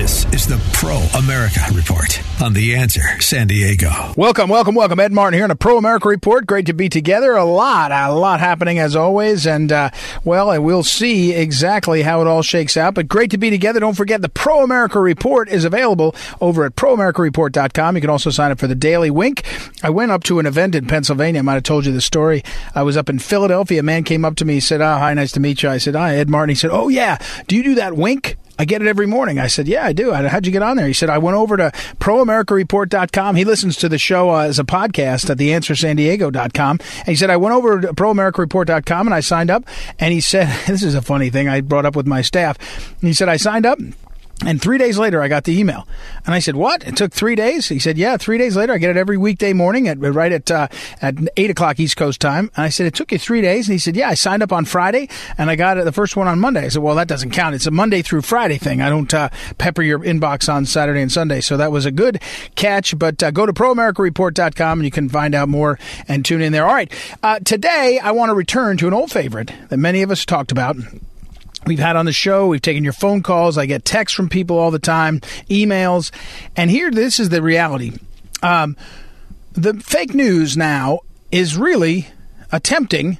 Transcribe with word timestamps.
This 0.00 0.24
is 0.32 0.46
the 0.46 0.56
Pro 0.72 0.96
America 1.14 1.60
Report 1.74 2.22
on 2.40 2.54
The 2.54 2.74
Answer 2.74 3.20
San 3.20 3.48
Diego. 3.48 4.14
Welcome, 4.16 4.48
welcome, 4.48 4.74
welcome. 4.74 4.98
Ed 4.98 5.12
Martin 5.12 5.36
here 5.36 5.44
on 5.44 5.50
a 5.50 5.54
Pro 5.54 5.76
America 5.76 6.08
Report. 6.08 6.46
Great 6.46 6.64
to 6.66 6.72
be 6.72 6.88
together. 6.88 7.34
A 7.34 7.44
lot, 7.44 7.92
a 7.92 8.10
lot 8.10 8.40
happening 8.40 8.78
as 8.78 8.96
always. 8.96 9.46
And, 9.46 9.70
uh, 9.70 9.90
well, 10.24 10.58
we'll 10.62 10.84
see 10.84 11.34
exactly 11.34 12.00
how 12.00 12.22
it 12.22 12.26
all 12.26 12.40
shakes 12.40 12.78
out. 12.78 12.94
But 12.94 13.08
great 13.08 13.30
to 13.32 13.36
be 13.36 13.50
together. 13.50 13.78
Don't 13.78 13.94
forget 13.94 14.22
the 14.22 14.30
Pro 14.30 14.64
America 14.64 14.98
Report 14.98 15.50
is 15.50 15.66
available 15.66 16.16
over 16.40 16.64
at 16.64 16.76
proamericareport.com. 16.76 17.94
You 17.94 18.00
can 18.00 18.08
also 18.08 18.30
sign 18.30 18.52
up 18.52 18.58
for 18.58 18.68
the 18.68 18.74
Daily 18.74 19.10
Wink. 19.10 19.44
I 19.82 19.90
went 19.90 20.12
up 20.12 20.24
to 20.24 20.38
an 20.38 20.46
event 20.46 20.74
in 20.74 20.86
Pennsylvania. 20.86 21.40
I 21.40 21.42
might 21.42 21.54
have 21.54 21.62
told 21.64 21.84
you 21.84 21.92
the 21.92 22.00
story. 22.00 22.42
I 22.74 22.84
was 22.84 22.96
up 22.96 23.10
in 23.10 23.18
Philadelphia. 23.18 23.80
A 23.80 23.82
man 23.82 24.04
came 24.04 24.24
up 24.24 24.36
to 24.36 24.46
me. 24.46 24.54
He 24.54 24.60
said, 24.60 24.80
oh, 24.80 24.96
hi, 24.96 25.12
nice 25.12 25.32
to 25.32 25.40
meet 25.40 25.62
you. 25.62 25.68
I 25.68 25.76
said, 25.76 25.94
hi, 25.94 26.16
Ed 26.16 26.30
Martin. 26.30 26.48
He 26.48 26.54
said, 26.54 26.70
oh, 26.70 26.88
yeah. 26.88 27.18
Do 27.48 27.54
you 27.54 27.62
do 27.62 27.74
that 27.74 27.94
wink? 27.94 28.38
I 28.60 28.66
get 28.66 28.82
it 28.82 28.88
every 28.88 29.06
morning. 29.06 29.38
I 29.38 29.46
said, 29.46 29.66
Yeah, 29.66 29.86
I 29.86 29.94
do. 29.94 30.12
How'd 30.12 30.44
you 30.44 30.52
get 30.52 30.60
on 30.60 30.76
there? 30.76 30.86
He 30.86 30.92
said, 30.92 31.08
I 31.08 31.16
went 31.16 31.34
over 31.34 31.56
to 31.56 31.70
proamericareport.com. 31.98 33.34
He 33.34 33.46
listens 33.46 33.74
to 33.78 33.88
the 33.88 33.96
show 33.96 34.28
uh, 34.28 34.40
as 34.40 34.58
a 34.58 34.64
podcast 34.64 35.30
at 35.30 35.38
theanswersandiego.com. 35.38 36.78
And 36.98 37.08
he 37.08 37.16
said, 37.16 37.30
I 37.30 37.38
went 37.38 37.54
over 37.54 37.80
to 37.80 37.94
proamericareport.com 37.94 39.06
and 39.06 39.14
I 39.14 39.20
signed 39.20 39.50
up. 39.50 39.64
And 39.98 40.12
he 40.12 40.20
said, 40.20 40.46
This 40.66 40.82
is 40.82 40.94
a 40.94 41.00
funny 41.00 41.30
thing 41.30 41.48
I 41.48 41.62
brought 41.62 41.86
up 41.86 41.96
with 41.96 42.06
my 42.06 42.20
staff. 42.20 42.58
He 43.00 43.14
said, 43.14 43.30
I 43.30 43.38
signed 43.38 43.64
up. 43.64 43.78
And 44.46 44.60
three 44.60 44.78
days 44.78 44.96
later, 44.96 45.20
I 45.20 45.28
got 45.28 45.44
the 45.44 45.58
email, 45.58 45.86
and 46.24 46.34
I 46.34 46.38
said, 46.38 46.56
"What? 46.56 46.86
It 46.86 46.96
took 46.96 47.12
three 47.12 47.34
days?" 47.34 47.68
He 47.68 47.78
said, 47.78 47.98
"Yeah, 47.98 48.16
three 48.16 48.38
days 48.38 48.56
later. 48.56 48.72
I 48.72 48.78
get 48.78 48.88
it 48.88 48.96
every 48.96 49.18
weekday 49.18 49.52
morning 49.52 49.86
at 49.86 49.98
right 50.00 50.32
at 50.32 50.50
uh, 50.50 50.68
at 51.02 51.16
eight 51.36 51.50
o'clock 51.50 51.78
East 51.78 51.98
Coast 51.98 52.22
time." 52.22 52.50
And 52.56 52.64
I 52.64 52.70
said, 52.70 52.86
"It 52.86 52.94
took 52.94 53.12
you 53.12 53.18
three 53.18 53.42
days?" 53.42 53.68
And 53.68 53.74
he 53.74 53.78
said, 53.78 53.96
"Yeah, 53.96 54.08
I 54.08 54.14
signed 54.14 54.42
up 54.42 54.50
on 54.50 54.64
Friday, 54.64 55.10
and 55.36 55.50
I 55.50 55.56
got 55.56 55.76
it 55.76 55.84
the 55.84 55.92
first 55.92 56.16
one 56.16 56.26
on 56.26 56.40
Monday." 56.40 56.64
I 56.64 56.68
said, 56.68 56.82
"Well, 56.82 56.94
that 56.94 57.06
doesn't 57.06 57.32
count. 57.32 57.54
It's 57.54 57.66
a 57.66 57.70
Monday 57.70 58.00
through 58.00 58.22
Friday 58.22 58.56
thing. 58.56 58.80
I 58.80 58.88
don't 58.88 59.12
uh, 59.12 59.28
pepper 59.58 59.82
your 59.82 59.98
inbox 59.98 60.50
on 60.50 60.64
Saturday 60.64 61.02
and 61.02 61.12
Sunday." 61.12 61.42
So 61.42 61.58
that 61.58 61.70
was 61.70 61.84
a 61.84 61.90
good 61.90 62.22
catch. 62.54 62.98
But 62.98 63.22
uh, 63.22 63.32
go 63.32 63.44
to 63.44 63.52
proamericareport.com 63.52 64.78
and 64.78 64.84
you 64.86 64.90
can 64.90 65.10
find 65.10 65.34
out 65.34 65.50
more 65.50 65.78
and 66.08 66.24
tune 66.24 66.40
in 66.40 66.52
there. 66.52 66.66
All 66.66 66.74
right, 66.74 66.90
uh, 67.22 67.40
today 67.40 68.00
I 68.02 68.12
want 68.12 68.30
to 68.30 68.34
return 68.34 68.78
to 68.78 68.88
an 68.88 68.94
old 68.94 69.12
favorite 69.12 69.52
that 69.68 69.76
many 69.76 70.00
of 70.00 70.10
us 70.10 70.24
talked 70.24 70.50
about 70.50 70.76
we've 71.70 71.78
had 71.78 71.94
on 71.94 72.04
the 72.04 72.12
show. 72.12 72.48
We've 72.48 72.60
taken 72.60 72.82
your 72.82 72.92
phone 72.92 73.22
calls. 73.22 73.56
I 73.56 73.64
get 73.64 73.84
texts 73.84 74.16
from 74.16 74.28
people 74.28 74.58
all 74.58 74.72
the 74.72 74.80
time, 74.80 75.20
emails. 75.48 76.10
And 76.56 76.68
here, 76.68 76.90
this 76.90 77.20
is 77.20 77.28
the 77.28 77.40
reality. 77.40 77.92
Um, 78.42 78.76
the 79.52 79.74
fake 79.74 80.12
news 80.12 80.56
now 80.56 80.98
is 81.30 81.56
really 81.56 82.08
attempting 82.50 83.18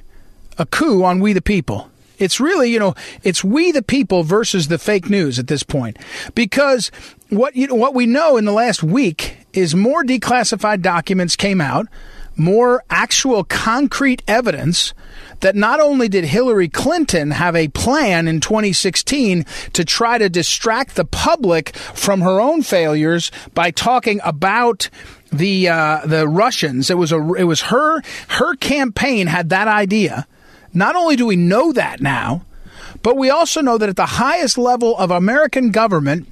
a 0.57 0.65
coup 0.65 1.01
on 1.01 1.21
we 1.21 1.31
the 1.31 1.41
people. 1.41 1.89
It's 2.19 2.41
really, 2.41 2.69
you 2.69 2.77
know, 2.77 2.93
it's 3.23 3.41
we 3.41 3.71
the 3.71 3.81
people 3.81 4.23
versus 4.23 4.67
the 4.67 4.77
fake 4.77 5.09
news 5.09 5.39
at 5.39 5.47
this 5.47 5.63
point. 5.63 5.95
Because 6.35 6.91
what 7.29 7.55
you 7.55 7.67
know, 7.67 7.75
what 7.75 7.95
we 7.95 8.05
know 8.05 8.35
in 8.35 8.43
the 8.43 8.51
last 8.51 8.83
week 8.83 9.37
is 9.53 9.73
more 9.73 10.03
declassified 10.03 10.81
documents 10.81 11.37
came 11.37 11.61
out, 11.61 11.87
more 12.35 12.83
actual 12.89 13.43
concrete 13.43 14.23
evidence 14.27 14.93
that 15.41 15.55
not 15.55 15.79
only 15.79 16.07
did 16.07 16.23
Hillary 16.25 16.69
Clinton 16.69 17.31
have 17.31 17.55
a 17.55 17.67
plan 17.69 18.27
in 18.27 18.39
2016 18.39 19.45
to 19.73 19.85
try 19.85 20.17
to 20.17 20.29
distract 20.29 20.95
the 20.95 21.05
public 21.05 21.75
from 21.75 22.21
her 22.21 22.39
own 22.39 22.61
failures 22.61 23.31
by 23.53 23.71
talking 23.71 24.19
about 24.23 24.89
the 25.31 25.67
uh, 25.69 26.01
the 26.05 26.27
Russians. 26.27 26.89
It 26.89 26.97
was 26.97 27.11
a 27.11 27.33
it 27.33 27.45
was 27.45 27.61
her 27.63 28.01
her 28.29 28.55
campaign 28.55 29.27
had 29.27 29.49
that 29.49 29.67
idea. 29.67 30.27
Not 30.73 30.95
only 30.95 31.15
do 31.15 31.25
we 31.25 31.35
know 31.35 31.71
that 31.73 32.01
now, 32.01 32.45
but 33.03 33.17
we 33.17 33.29
also 33.29 33.61
know 33.61 33.77
that 33.77 33.89
at 33.89 33.95
the 33.95 34.05
highest 34.05 34.57
level 34.57 34.97
of 34.97 35.11
American 35.11 35.71
government 35.71 36.27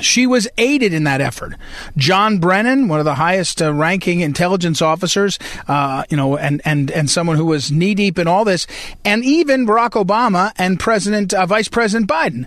she 0.00 0.26
was 0.26 0.48
aided 0.58 0.92
in 0.92 1.04
that 1.04 1.20
effort. 1.20 1.54
John 1.96 2.38
Brennan, 2.38 2.88
one 2.88 2.98
of 2.98 3.04
the 3.04 3.14
highest 3.14 3.60
uh, 3.62 3.72
ranking 3.72 4.20
intelligence 4.20 4.82
officers, 4.82 5.38
uh, 5.68 6.04
you 6.10 6.16
know, 6.16 6.36
and, 6.36 6.62
and, 6.64 6.90
and 6.90 7.10
someone 7.10 7.36
who 7.36 7.46
was 7.46 7.70
knee 7.70 7.94
deep 7.94 8.18
in 8.18 8.26
all 8.26 8.44
this, 8.44 8.66
and 9.04 9.24
even 9.24 9.66
Barack 9.66 9.90
Obama 9.90 10.52
and 10.56 10.80
President, 10.80 11.34
uh, 11.34 11.46
Vice 11.46 11.68
President 11.68 12.10
Biden. 12.10 12.46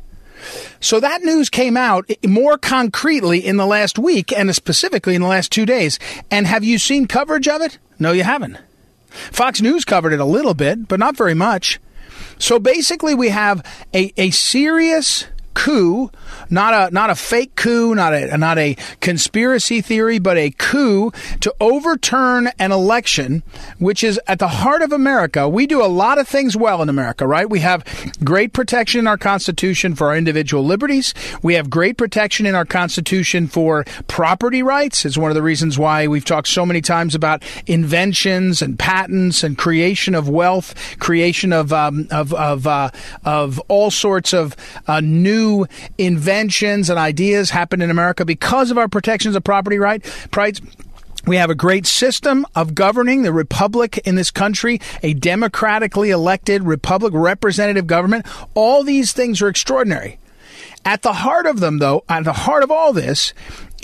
So 0.79 0.99
that 0.99 1.23
news 1.23 1.49
came 1.49 1.77
out 1.77 2.09
more 2.23 2.57
concretely 2.57 3.39
in 3.39 3.57
the 3.57 3.65
last 3.65 3.97
week 3.97 4.31
and 4.31 4.53
specifically 4.55 5.15
in 5.15 5.21
the 5.21 5.27
last 5.27 5.51
two 5.51 5.65
days. 5.65 5.97
And 6.29 6.45
have 6.45 6.63
you 6.63 6.77
seen 6.77 7.07
coverage 7.07 7.47
of 7.47 7.61
it? 7.61 7.79
No, 7.97 8.11
you 8.11 8.23
haven't. 8.23 8.57
Fox 9.09 9.61
News 9.61 9.85
covered 9.85 10.13
it 10.13 10.19
a 10.19 10.25
little 10.25 10.53
bit, 10.53 10.87
but 10.87 10.99
not 10.99 11.15
very 11.15 11.33
much. 11.33 11.79
So 12.37 12.59
basically, 12.59 13.15
we 13.15 13.29
have 13.29 13.65
a, 13.93 14.11
a 14.17 14.29
serious 14.31 15.25
coup, 15.55 16.11
not 16.51 16.73
a 16.73 16.93
not 16.93 17.09
a 17.09 17.15
fake 17.15 17.55
coup, 17.55 17.95
not 17.95 18.13
a 18.13 18.37
not 18.37 18.59
a 18.59 18.75
conspiracy 18.99 19.81
theory, 19.81 20.19
but 20.19 20.37
a 20.37 20.51
coup 20.51 21.11
to 21.39 21.53
overturn 21.59 22.49
an 22.59 22.71
election, 22.71 23.41
which 23.79 24.03
is 24.03 24.19
at 24.27 24.37
the 24.37 24.49
heart 24.49 24.83
of 24.83 24.91
America. 24.91 25.49
We 25.49 25.65
do 25.65 25.83
a 25.83 25.87
lot 25.87 26.19
of 26.19 26.27
things 26.27 26.55
well 26.55 26.83
in 26.83 26.89
America, 26.89 27.25
right? 27.25 27.49
We 27.49 27.61
have 27.61 27.83
great 28.23 28.53
protection 28.53 28.99
in 28.99 29.07
our 29.07 29.17
Constitution 29.17 29.95
for 29.95 30.07
our 30.07 30.17
individual 30.17 30.63
liberties. 30.63 31.13
We 31.41 31.55
have 31.55 31.69
great 31.69 31.97
protection 31.97 32.45
in 32.45 32.53
our 32.53 32.65
Constitution 32.65 33.47
for 33.47 33.85
property 34.07 34.61
rights. 34.61 35.05
It's 35.05 35.17
one 35.17 35.31
of 35.31 35.35
the 35.35 35.41
reasons 35.41 35.79
why 35.79 36.07
we've 36.07 36.25
talked 36.25 36.49
so 36.49 36.65
many 36.65 36.81
times 36.81 37.15
about 37.15 37.43
inventions 37.65 38.61
and 38.61 38.77
patents 38.77 39.43
and 39.43 39.57
creation 39.57 40.13
of 40.13 40.27
wealth, 40.29 40.75
creation 40.99 41.53
of 41.53 41.71
um, 41.71 42.07
of 42.11 42.33
of 42.33 42.67
uh, 42.67 42.91
of 43.23 43.59
all 43.69 43.89
sorts 43.89 44.33
of 44.33 44.55
uh, 44.87 44.99
new 44.99 45.44
new 45.45 45.67
inventions 45.97 46.89
and 46.89 46.99
ideas 46.99 47.49
happen 47.49 47.81
in 47.81 47.89
America 47.89 48.25
because 48.25 48.71
of 48.71 48.77
our 48.77 48.87
protections 48.87 49.35
of 49.35 49.43
property 49.43 49.77
right, 49.77 50.03
rights. 50.35 50.61
We 51.25 51.37
have 51.37 51.49
a 51.49 51.55
great 51.55 51.87
system 51.87 52.45
of 52.55 52.75
governing 52.75 53.23
the 53.23 53.33
republic 53.33 53.97
in 53.99 54.13
this 54.13 54.29
country, 54.29 54.79
a 55.01 55.13
democratically 55.15 56.11
elected 56.11 56.63
republic, 56.63 57.13
representative 57.15 57.87
government. 57.87 58.27
All 58.53 58.83
these 58.83 59.11
things 59.11 59.41
are 59.41 59.47
extraordinary. 59.47 60.19
At 60.83 61.01
the 61.01 61.13
heart 61.13 61.47
of 61.47 61.59
them, 61.59 61.79
though, 61.79 62.03
at 62.07 62.25
the 62.25 62.33
heart 62.33 62.61
of 62.61 62.69
all 62.69 62.93
this 62.93 63.33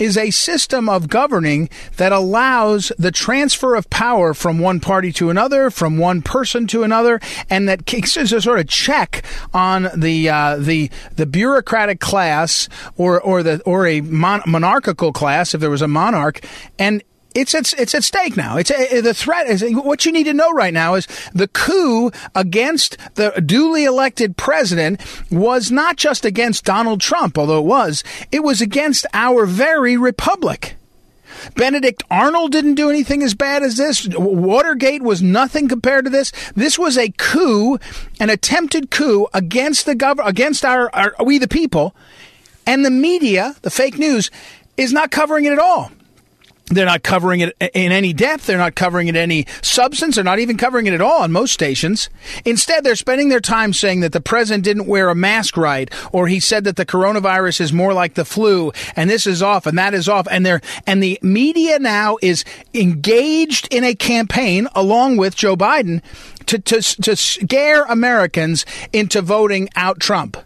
is 0.02 0.16
a 0.16 0.30
system 0.30 0.88
of 0.88 1.08
governing 1.08 1.70
that 1.96 2.12
allows 2.12 2.90
the 2.98 3.12
transfer 3.12 3.76
of 3.76 3.88
power 3.88 4.34
from 4.34 4.58
one 4.58 4.80
party 4.80 5.12
to 5.12 5.30
another, 5.30 5.70
from 5.70 5.96
one 5.96 6.20
person 6.20 6.66
to 6.66 6.82
another, 6.82 7.20
and 7.48 7.68
that 7.68 7.86
kicks 7.86 8.16
a 8.16 8.26
sort 8.40 8.58
of 8.58 8.66
check 8.68 9.24
on 9.54 9.88
the 9.94 10.28
uh, 10.28 10.56
the 10.56 10.90
the 11.14 11.26
bureaucratic 11.26 12.00
class 12.00 12.68
or 12.96 13.20
or 13.20 13.42
the 13.42 13.62
or 13.62 13.86
a 13.86 14.00
mon- 14.00 14.42
monarchical 14.46 15.12
class 15.12 15.54
if 15.54 15.60
there 15.60 15.70
was 15.70 15.82
a 15.82 15.88
monarch, 15.88 16.40
and 16.78 17.02
it's 17.34 17.54
at, 17.54 17.72
it's 17.74 17.94
at 17.94 18.04
stake 18.04 18.36
now. 18.36 18.56
It's 18.56 18.70
a, 18.70 19.00
the 19.00 19.14
threat 19.14 19.46
is 19.46 19.64
what 19.70 20.04
you 20.04 20.12
need 20.12 20.24
to 20.24 20.34
know 20.34 20.50
right 20.52 20.74
now 20.74 20.94
is 20.94 21.06
the 21.32 21.48
coup 21.48 22.10
against 22.34 22.96
the 23.14 23.30
duly 23.44 23.84
elected 23.84 24.36
president 24.36 25.00
was 25.30 25.70
not 25.70 25.96
just 25.96 26.24
against 26.24 26.64
Donald 26.64 27.00
Trump, 27.00 27.38
although 27.38 27.58
it 27.58 27.66
was, 27.66 28.04
it 28.30 28.42
was 28.42 28.60
against 28.60 29.06
our 29.12 29.46
very 29.46 29.96
republic. 29.96 30.76
Benedict 31.56 32.02
Arnold 32.10 32.52
didn't 32.52 32.74
do 32.74 32.90
anything 32.90 33.22
as 33.22 33.34
bad 33.34 33.62
as 33.62 33.76
this. 33.76 34.08
Watergate 34.08 35.02
was 35.02 35.22
nothing 35.22 35.68
compared 35.68 36.04
to 36.04 36.10
this. 36.10 36.32
This 36.54 36.78
was 36.78 36.96
a 36.96 37.10
coup, 37.10 37.78
an 38.20 38.30
attempted 38.30 38.90
coup 38.90 39.26
against 39.34 39.86
the 39.86 39.94
government, 39.94 40.28
against 40.28 40.64
our, 40.64 40.94
our 40.94 41.14
we 41.24 41.38
the 41.38 41.48
people, 41.48 41.94
and 42.66 42.84
the 42.84 42.90
media, 42.90 43.56
the 43.62 43.70
fake 43.70 43.98
news, 43.98 44.30
is 44.76 44.92
not 44.92 45.10
covering 45.10 45.44
it 45.44 45.52
at 45.52 45.58
all. 45.58 45.90
They're 46.74 46.86
not 46.86 47.02
covering 47.02 47.40
it 47.40 47.56
in 47.74 47.92
any 47.92 48.12
depth. 48.12 48.46
They're 48.46 48.58
not 48.58 48.74
covering 48.74 49.08
it 49.08 49.16
any 49.16 49.46
substance. 49.62 50.14
They're 50.14 50.24
not 50.24 50.38
even 50.38 50.56
covering 50.56 50.86
it 50.86 50.94
at 50.94 51.00
all 51.00 51.22
on 51.22 51.32
most 51.32 51.52
stations. 51.52 52.08
Instead, 52.44 52.84
they're 52.84 52.96
spending 52.96 53.28
their 53.28 53.40
time 53.40 53.72
saying 53.72 54.00
that 54.00 54.12
the 54.12 54.20
president 54.20 54.64
didn't 54.64 54.86
wear 54.86 55.08
a 55.08 55.14
mask 55.14 55.56
right, 55.56 55.90
or 56.12 56.28
he 56.28 56.40
said 56.40 56.64
that 56.64 56.76
the 56.76 56.86
coronavirus 56.86 57.60
is 57.60 57.72
more 57.72 57.92
like 57.92 58.14
the 58.14 58.24
flu, 58.24 58.72
and 58.96 59.08
this 59.08 59.26
is 59.26 59.42
off, 59.42 59.66
and 59.66 59.78
that 59.78 59.94
is 59.94 60.08
off. 60.08 60.26
And 60.30 60.44
they're, 60.44 60.60
and 60.86 61.02
the 61.02 61.18
media 61.22 61.78
now 61.78 62.18
is 62.22 62.44
engaged 62.74 63.68
in 63.72 63.84
a 63.84 63.94
campaign 63.94 64.68
along 64.74 65.16
with 65.16 65.36
Joe 65.36 65.56
Biden 65.56 66.02
to, 66.46 66.58
to, 66.58 66.80
to 67.02 67.16
scare 67.16 67.84
Americans 67.84 68.64
into 68.92 69.22
voting 69.22 69.68
out 69.76 70.00
Trump. 70.00 70.36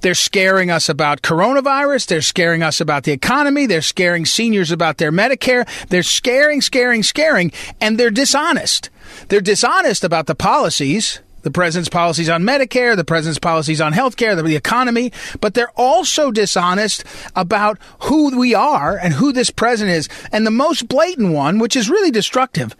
They're 0.00 0.14
scaring 0.14 0.70
us 0.70 0.88
about 0.88 1.22
coronavirus. 1.22 2.06
They're 2.06 2.22
scaring 2.22 2.62
us 2.62 2.80
about 2.80 3.04
the 3.04 3.12
economy. 3.12 3.66
They're 3.66 3.82
scaring 3.82 4.24
seniors 4.26 4.70
about 4.70 4.98
their 4.98 5.12
Medicare. 5.12 5.68
They're 5.88 6.02
scaring, 6.02 6.60
scaring, 6.60 7.02
scaring, 7.02 7.52
and 7.80 7.98
they're 7.98 8.10
dishonest. 8.10 8.90
They're 9.28 9.40
dishonest 9.40 10.04
about 10.04 10.26
the 10.26 10.34
policies 10.34 11.20
the 11.42 11.50
president's 11.50 11.88
policies 11.88 12.28
on 12.28 12.42
Medicare, 12.42 12.96
the 12.96 13.04
president's 13.04 13.38
policies 13.38 13.80
on 13.80 13.92
healthcare, 13.92 14.36
the, 14.36 14.42
the 14.42 14.56
economy, 14.56 15.12
but 15.40 15.54
they're 15.54 15.70
also 15.76 16.30
dishonest 16.30 17.04
about 17.34 17.78
who 18.00 18.38
we 18.38 18.54
are 18.54 18.96
and 18.96 19.14
who 19.14 19.32
this 19.32 19.50
president 19.50 19.96
is. 19.96 20.08
And 20.32 20.46
the 20.46 20.50
most 20.50 20.88
blatant 20.88 21.32
one, 21.32 21.58
which 21.58 21.76
is 21.76 21.88
really 21.88 22.10
destructive, 22.10 22.76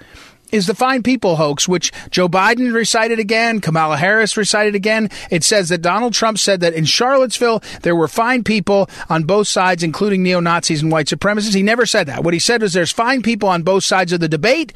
is 0.50 0.66
the 0.66 0.74
fine 0.74 1.02
people 1.02 1.36
hoax, 1.36 1.68
which 1.68 1.92
Joe 2.10 2.28
Biden 2.28 2.72
recited 2.72 3.18
again, 3.18 3.60
Kamala 3.60 3.96
Harris 3.96 4.36
recited 4.36 4.74
again. 4.74 5.10
It 5.30 5.44
says 5.44 5.68
that 5.68 5.82
Donald 5.82 6.14
Trump 6.14 6.38
said 6.38 6.60
that 6.60 6.74
in 6.74 6.84
Charlottesville 6.84 7.62
there 7.82 7.96
were 7.96 8.08
fine 8.08 8.44
people 8.44 8.88
on 9.08 9.24
both 9.24 9.48
sides, 9.48 9.82
including 9.82 10.22
neo 10.22 10.40
Nazis 10.40 10.82
and 10.82 10.90
white 10.90 11.06
supremacists. 11.06 11.54
He 11.54 11.62
never 11.62 11.86
said 11.86 12.06
that. 12.06 12.24
What 12.24 12.34
he 12.34 12.40
said 12.40 12.62
was 12.62 12.72
there's 12.72 12.92
fine 12.92 13.22
people 13.22 13.48
on 13.48 13.62
both 13.62 13.84
sides 13.84 14.12
of 14.12 14.20
the 14.20 14.28
debate 14.28 14.72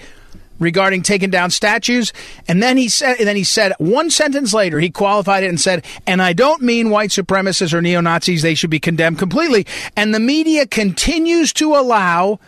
regarding 0.59 1.03
taking 1.03 1.31
down 1.31 1.51
statues. 1.51 2.13
And 2.47 2.63
then 2.63 2.77
he 2.77 2.89
said, 2.89 3.19
then 3.19 3.37
he 3.37 3.45
said 3.45 3.73
one 3.79 4.11
sentence 4.11 4.55
later, 4.55 4.79
he 4.79 4.91
qualified 4.91 5.43
it 5.43 5.49
and 5.49 5.61
said, 5.61 5.85
and 6.07 6.23
I 6.23 6.33
don't 6.33 6.63
mean 6.63 6.91
white 6.91 7.11
supremacists 7.11 7.75
or 7.75 7.83
neo 7.83 8.01
Nazis. 8.01 8.43
They 8.43 8.55
should 8.55 8.71
be 8.71 8.81
condemned 8.81 9.19
completely. 9.19 9.67
And 9.97 10.15
the 10.15 10.21
media 10.21 10.67
continues 10.67 11.53
to 11.55 11.75
allow 11.75 12.39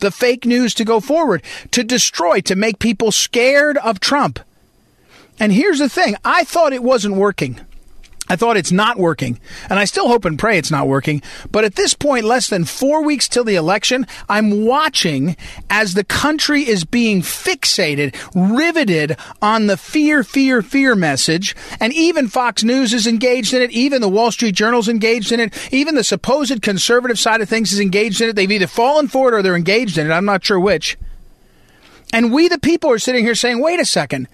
the 0.00 0.10
fake 0.10 0.44
news 0.44 0.74
to 0.74 0.84
go 0.84 1.00
forward, 1.00 1.42
to 1.70 1.84
destroy, 1.84 2.40
to 2.42 2.56
make 2.56 2.78
people 2.78 3.12
scared 3.12 3.78
of 3.78 4.00
Trump. 4.00 4.40
And 5.38 5.52
here's 5.52 5.78
the 5.78 5.88
thing 5.88 6.16
I 6.24 6.44
thought 6.44 6.72
it 6.72 6.82
wasn't 6.82 7.16
working. 7.16 7.60
I 8.30 8.36
thought 8.36 8.56
it's 8.56 8.70
not 8.70 8.96
working, 8.96 9.40
and 9.68 9.76
I 9.76 9.84
still 9.84 10.06
hope 10.06 10.24
and 10.24 10.38
pray 10.38 10.56
it's 10.56 10.70
not 10.70 10.86
working. 10.86 11.20
But 11.50 11.64
at 11.64 11.74
this 11.74 11.94
point, 11.94 12.24
less 12.24 12.48
than 12.48 12.64
four 12.64 13.02
weeks 13.02 13.28
till 13.28 13.42
the 13.42 13.56
election, 13.56 14.06
I'm 14.28 14.64
watching 14.64 15.36
as 15.68 15.94
the 15.94 16.04
country 16.04 16.62
is 16.66 16.84
being 16.84 17.22
fixated, 17.22 18.14
riveted 18.34 19.16
on 19.42 19.66
the 19.66 19.76
fear, 19.76 20.22
fear, 20.22 20.62
fear 20.62 20.94
message. 20.94 21.56
And 21.80 21.92
even 21.92 22.28
Fox 22.28 22.62
News 22.62 22.94
is 22.94 23.08
engaged 23.08 23.52
in 23.52 23.62
it. 23.62 23.72
Even 23.72 24.00
the 24.00 24.08
Wall 24.08 24.30
Street 24.30 24.54
Journal's 24.54 24.88
engaged 24.88 25.32
in 25.32 25.40
it. 25.40 25.52
Even 25.72 25.96
the 25.96 26.04
supposed 26.04 26.62
conservative 26.62 27.18
side 27.18 27.40
of 27.40 27.48
things 27.48 27.72
is 27.72 27.80
engaged 27.80 28.20
in 28.20 28.28
it. 28.28 28.36
They've 28.36 28.48
either 28.48 28.68
fallen 28.68 29.08
for 29.08 29.26
it 29.28 29.34
or 29.34 29.42
they're 29.42 29.56
engaged 29.56 29.98
in 29.98 30.08
it. 30.08 30.14
I'm 30.14 30.24
not 30.24 30.44
sure 30.44 30.60
which. 30.60 30.96
And 32.12 32.32
we, 32.32 32.46
the 32.46 32.58
people, 32.60 32.90
are 32.90 32.98
sitting 33.00 33.24
here 33.24 33.34
saying, 33.34 33.60
wait 33.60 33.80
a 33.80 33.84
second. 33.84 34.28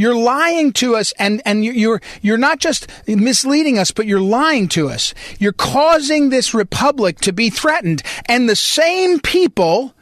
You're 0.00 0.16
lying 0.16 0.72
to 0.74 0.96
us 0.96 1.12
and, 1.18 1.42
and 1.44 1.62
you're, 1.62 2.00
you're 2.22 2.38
not 2.38 2.58
just 2.58 2.86
misleading 3.06 3.78
us, 3.78 3.90
but 3.90 4.06
you're 4.06 4.18
lying 4.18 4.66
to 4.68 4.88
us. 4.88 5.12
You're 5.38 5.52
causing 5.52 6.30
this 6.30 6.54
republic 6.54 7.20
to 7.20 7.34
be 7.34 7.50
threatened. 7.50 8.02
And 8.24 8.48
the 8.48 8.56
same 8.56 9.20
people 9.20 9.94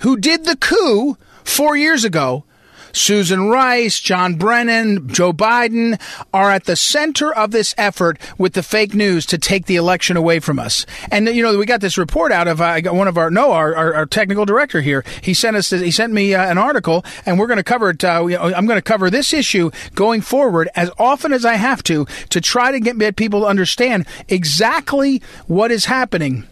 who 0.00 0.18
did 0.18 0.44
the 0.44 0.56
coup 0.56 1.16
four 1.44 1.76
years 1.76 2.04
ago 2.04 2.44
Susan 2.92 3.48
Rice, 3.48 4.00
John 4.00 4.34
Brennan, 4.34 5.08
Joe 5.08 5.32
Biden 5.32 6.00
are 6.32 6.50
at 6.50 6.64
the 6.64 6.76
center 6.76 7.34
of 7.34 7.50
this 7.50 7.74
effort 7.78 8.18
with 8.38 8.54
the 8.54 8.62
fake 8.62 8.94
news 8.94 9.26
to 9.26 9.38
take 9.38 9.66
the 9.66 9.76
election 9.76 10.16
away 10.16 10.40
from 10.40 10.58
us. 10.58 10.86
And 11.10 11.28
you 11.28 11.42
know, 11.42 11.56
we 11.56 11.66
got 11.66 11.80
this 11.80 11.98
report 11.98 12.32
out 12.32 12.48
of 12.48 12.60
uh, 12.60 12.80
one 12.92 13.08
of 13.08 13.18
our 13.18 13.30
no, 13.30 13.52
our, 13.52 13.74
our, 13.74 13.94
our, 13.94 14.06
technical 14.06 14.44
director 14.44 14.80
here. 14.80 15.04
He 15.22 15.34
sent 15.34 15.56
us 15.56 15.70
he 15.70 15.90
sent 15.90 16.12
me 16.12 16.34
uh, 16.34 16.50
an 16.50 16.58
article, 16.58 17.04
and 17.24 17.38
we're 17.38 17.46
going 17.46 17.58
to 17.58 17.64
cover 17.64 17.90
it. 17.90 18.04
Uh, 18.04 18.24
I'm 18.24 18.66
going 18.66 18.78
to 18.78 18.82
cover 18.82 19.10
this 19.10 19.32
issue 19.32 19.70
going 19.94 20.20
forward 20.20 20.68
as 20.74 20.90
often 20.98 21.32
as 21.32 21.44
I 21.44 21.54
have 21.54 21.82
to 21.84 22.06
to 22.30 22.40
try 22.40 22.72
to 22.72 22.80
get 22.80 23.16
people 23.16 23.40
to 23.40 23.46
understand 23.46 24.06
exactly 24.28 25.22
what 25.46 25.70
is 25.70 25.86
happening 25.86 26.46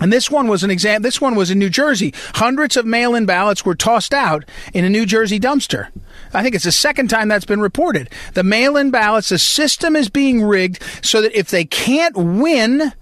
and 0.00 0.12
this 0.12 0.30
one 0.30 0.48
was 0.48 0.62
an 0.62 0.70
exam. 0.70 1.02
This 1.02 1.20
one 1.20 1.34
was 1.34 1.50
in 1.50 1.58
New 1.58 1.70
Jersey. 1.70 2.12
Hundreds 2.34 2.76
of 2.76 2.84
mail-in 2.84 3.26
ballots 3.26 3.64
were 3.64 3.74
tossed 3.74 4.12
out 4.12 4.44
in 4.74 4.84
a 4.84 4.90
New 4.90 5.06
Jersey 5.06 5.40
dumpster. 5.40 5.88
I 6.34 6.42
think 6.42 6.54
it's 6.54 6.64
the 6.64 6.72
second 6.72 7.08
time 7.08 7.28
that's 7.28 7.46
been 7.46 7.60
reported. 7.60 8.10
The 8.34 8.42
mail-in 8.42 8.90
ballots, 8.90 9.30
the 9.30 9.38
system 9.38 9.96
is 9.96 10.08
being 10.08 10.42
rigged 10.42 10.82
so 11.02 11.22
that 11.22 11.38
if 11.38 11.50
they 11.50 11.64
can't 11.64 12.16
win, 12.16 12.92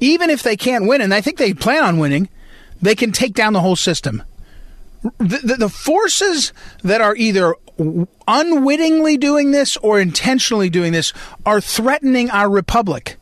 even 0.00 0.30
if 0.30 0.42
they 0.42 0.56
can't 0.56 0.88
win, 0.88 1.00
and 1.00 1.14
I 1.14 1.20
think 1.20 1.38
they 1.38 1.54
plan 1.54 1.84
on 1.84 1.98
winning, 1.98 2.28
they 2.82 2.94
can 2.94 3.12
take 3.12 3.34
down 3.34 3.52
the 3.52 3.60
whole 3.60 3.76
system. 3.76 4.22
The, 5.18 5.40
the, 5.44 5.54
the 5.54 5.68
forces 5.68 6.52
that 6.82 7.00
are 7.00 7.14
either 7.14 7.54
unwittingly 8.26 9.16
doing 9.16 9.52
this 9.52 9.76
or 9.76 10.00
intentionally 10.00 10.68
doing 10.68 10.92
this 10.92 11.12
are 11.46 11.60
threatening 11.60 12.30
our 12.30 12.50
republic. 12.50 13.16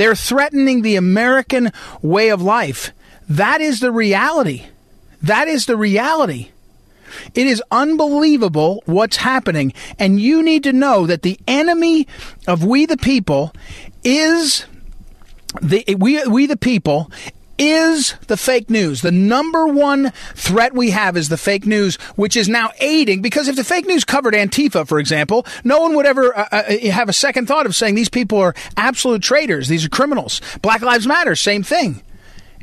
They're 0.00 0.14
threatening 0.14 0.80
the 0.80 0.96
American 0.96 1.72
way 2.00 2.30
of 2.30 2.40
life. 2.40 2.92
That 3.28 3.60
is 3.60 3.80
the 3.80 3.92
reality. 3.92 4.64
That 5.20 5.46
is 5.46 5.66
the 5.66 5.76
reality. 5.76 6.52
It 7.34 7.46
is 7.46 7.62
unbelievable 7.70 8.82
what's 8.86 9.18
happening. 9.18 9.74
And 9.98 10.18
you 10.18 10.42
need 10.42 10.62
to 10.64 10.72
know 10.72 11.06
that 11.06 11.20
the 11.20 11.38
enemy 11.46 12.08
of 12.48 12.64
we 12.64 12.86
the 12.86 12.96
people 12.96 13.52
is 14.02 14.64
the 15.60 15.84
we 15.98 16.24
we 16.24 16.46
the 16.46 16.56
people 16.56 17.10
is 17.60 18.14
the 18.26 18.38
fake 18.38 18.70
news. 18.70 19.02
The 19.02 19.12
number 19.12 19.66
one 19.66 20.12
threat 20.34 20.74
we 20.74 20.90
have 20.90 21.14
is 21.14 21.28
the 21.28 21.36
fake 21.36 21.66
news, 21.66 21.96
which 22.16 22.34
is 22.34 22.48
now 22.48 22.70
aiding 22.80 23.20
because 23.20 23.48
if 23.48 23.56
the 23.56 23.62
fake 23.64 23.86
news 23.86 24.02
covered 24.02 24.32
Antifa, 24.32 24.88
for 24.88 24.98
example, 24.98 25.46
no 25.62 25.78
one 25.78 25.94
would 25.94 26.06
ever 26.06 26.36
uh, 26.36 26.48
uh, 26.50 26.78
have 26.90 27.10
a 27.10 27.12
second 27.12 27.46
thought 27.46 27.66
of 27.66 27.76
saying 27.76 27.94
these 27.94 28.08
people 28.08 28.38
are 28.38 28.54
absolute 28.78 29.22
traitors. 29.22 29.68
These 29.68 29.84
are 29.84 29.90
criminals. 29.90 30.40
Black 30.62 30.80
Lives 30.80 31.06
Matter, 31.06 31.36
same 31.36 31.62
thing. 31.62 32.02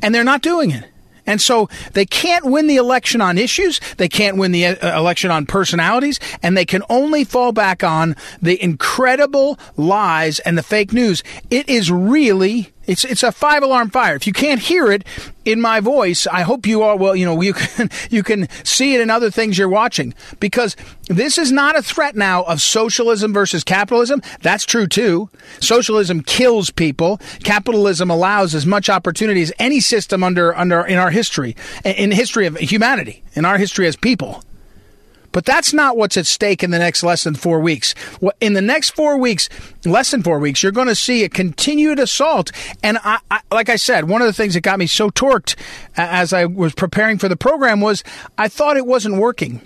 And 0.02 0.12
they're 0.12 0.24
not 0.24 0.42
doing 0.42 0.72
it. 0.72 0.84
And 1.28 1.40
so 1.40 1.68
they 1.92 2.06
can't 2.06 2.46
win 2.46 2.66
the 2.66 2.76
election 2.76 3.20
on 3.20 3.38
issues. 3.38 3.80
They 3.98 4.08
can't 4.08 4.36
win 4.36 4.50
the 4.50 4.66
uh, 4.66 4.98
election 4.98 5.30
on 5.30 5.46
personalities. 5.46 6.18
And 6.42 6.56
they 6.56 6.64
can 6.64 6.82
only 6.88 7.22
fall 7.22 7.52
back 7.52 7.84
on 7.84 8.16
the 8.42 8.60
incredible 8.60 9.58
lies 9.76 10.40
and 10.40 10.58
the 10.58 10.62
fake 10.62 10.92
news. 10.92 11.22
It 11.50 11.68
is 11.68 11.92
really 11.92 12.72
it's 12.88 13.04
it's 13.04 13.22
a 13.22 13.30
five 13.30 13.62
alarm 13.62 13.90
fire. 13.90 14.16
If 14.16 14.26
you 14.26 14.32
can't 14.32 14.60
hear 14.60 14.90
it 14.90 15.04
in 15.44 15.60
my 15.60 15.78
voice, 15.78 16.26
I 16.26 16.40
hope 16.40 16.66
you 16.66 16.82
are 16.82 16.96
well, 16.96 17.14
you 17.14 17.24
know, 17.24 17.40
you 17.48 17.52
can 17.52 17.90
you 18.10 18.22
can 18.24 18.48
see 18.64 18.94
it 18.94 19.00
in 19.00 19.10
other 19.10 19.30
things 19.30 19.58
you're 19.58 19.68
watching 19.68 20.14
because 20.40 20.74
this 21.06 21.38
is 21.38 21.52
not 21.52 21.76
a 21.76 21.82
threat 21.82 22.16
now 22.16 22.42
of 22.44 22.60
socialism 22.60 23.32
versus 23.32 23.62
capitalism. 23.62 24.22
That's 24.40 24.64
true 24.64 24.86
too. 24.86 25.28
Socialism 25.60 26.22
kills 26.22 26.70
people. 26.70 27.20
Capitalism 27.44 28.10
allows 28.10 28.54
as 28.54 28.66
much 28.66 28.88
opportunity 28.88 29.42
as 29.42 29.52
any 29.58 29.80
system 29.80 30.24
under 30.24 30.56
under 30.56 30.80
in 30.84 30.98
our 30.98 31.10
history, 31.10 31.54
in 31.84 32.10
history 32.10 32.46
of 32.46 32.56
humanity, 32.56 33.22
in 33.34 33.44
our 33.44 33.58
history 33.58 33.86
as 33.86 33.96
people. 33.96 34.42
But 35.32 35.44
that's 35.44 35.72
not 35.72 35.96
what's 35.96 36.16
at 36.16 36.26
stake 36.26 36.62
in 36.62 36.70
the 36.70 36.78
next 36.78 37.02
less 37.02 37.24
than 37.24 37.34
four 37.34 37.60
weeks. 37.60 37.94
In 38.40 38.54
the 38.54 38.62
next 38.62 38.90
four 38.90 39.18
weeks, 39.18 39.48
less 39.84 40.10
than 40.10 40.22
four 40.22 40.38
weeks, 40.38 40.62
you're 40.62 40.72
going 40.72 40.88
to 40.88 40.94
see 40.94 41.24
a 41.24 41.28
continued 41.28 41.98
assault. 41.98 42.50
And 42.82 42.98
I, 43.04 43.18
I, 43.30 43.40
like 43.50 43.68
I 43.68 43.76
said, 43.76 44.08
one 44.08 44.22
of 44.22 44.26
the 44.26 44.32
things 44.32 44.54
that 44.54 44.62
got 44.62 44.78
me 44.78 44.86
so 44.86 45.10
torqued 45.10 45.54
as 45.96 46.32
I 46.32 46.46
was 46.46 46.74
preparing 46.74 47.18
for 47.18 47.28
the 47.28 47.36
program 47.36 47.80
was 47.80 48.02
I 48.36 48.48
thought 48.48 48.76
it 48.76 48.86
wasn't 48.86 49.16
working. 49.16 49.60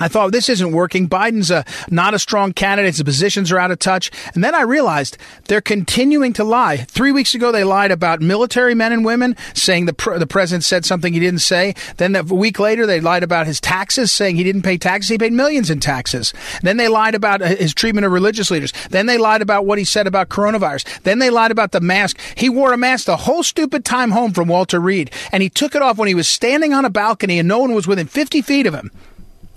I 0.00 0.08
thought 0.08 0.32
this 0.32 0.48
isn't 0.48 0.72
working. 0.72 1.08
Biden's 1.08 1.50
a, 1.50 1.64
not 1.90 2.14
a 2.14 2.18
strong 2.18 2.54
candidate. 2.54 2.94
His 2.94 3.02
positions 3.02 3.52
are 3.52 3.58
out 3.58 3.70
of 3.70 3.78
touch. 3.78 4.10
And 4.34 4.42
then 4.42 4.54
I 4.54 4.62
realized 4.62 5.18
they're 5.44 5.60
continuing 5.60 6.32
to 6.34 6.44
lie. 6.44 6.78
Three 6.78 7.12
weeks 7.12 7.34
ago, 7.34 7.52
they 7.52 7.64
lied 7.64 7.90
about 7.90 8.22
military 8.22 8.74
men 8.74 8.92
and 8.92 9.04
women, 9.04 9.36
saying 9.54 9.84
the 9.84 10.16
the 10.18 10.26
president 10.26 10.64
said 10.64 10.86
something 10.86 11.12
he 11.12 11.20
didn't 11.20 11.40
say. 11.40 11.74
Then 11.98 12.16
a 12.16 12.22
week 12.22 12.58
later, 12.58 12.86
they 12.86 13.00
lied 13.00 13.22
about 13.22 13.46
his 13.46 13.60
taxes, 13.60 14.10
saying 14.10 14.36
he 14.36 14.44
didn't 14.44 14.62
pay 14.62 14.78
taxes. 14.78 15.10
He 15.10 15.18
paid 15.18 15.34
millions 15.34 15.68
in 15.68 15.80
taxes. 15.80 16.32
Then 16.62 16.78
they 16.78 16.88
lied 16.88 17.14
about 17.14 17.42
uh, 17.42 17.46
his 17.46 17.74
treatment 17.74 18.06
of 18.06 18.12
religious 18.12 18.50
leaders. 18.50 18.72
Then 18.88 19.04
they 19.04 19.18
lied 19.18 19.42
about 19.42 19.66
what 19.66 19.78
he 19.78 19.84
said 19.84 20.06
about 20.06 20.30
coronavirus. 20.30 21.02
Then 21.02 21.18
they 21.18 21.28
lied 21.28 21.50
about 21.50 21.72
the 21.72 21.80
mask. 21.80 22.18
He 22.34 22.48
wore 22.48 22.72
a 22.72 22.78
mask 22.78 23.04
the 23.04 23.18
whole 23.18 23.42
stupid 23.42 23.84
time 23.84 24.12
home 24.12 24.32
from 24.32 24.48
Walter 24.48 24.80
Reed, 24.80 25.10
and 25.30 25.42
he 25.42 25.50
took 25.50 25.74
it 25.74 25.82
off 25.82 25.98
when 25.98 26.08
he 26.08 26.14
was 26.14 26.26
standing 26.26 26.72
on 26.72 26.86
a 26.86 26.90
balcony 26.90 27.38
and 27.38 27.48
no 27.48 27.58
one 27.58 27.74
was 27.74 27.86
within 27.86 28.06
50 28.06 28.40
feet 28.42 28.66
of 28.66 28.74
him. 28.74 28.90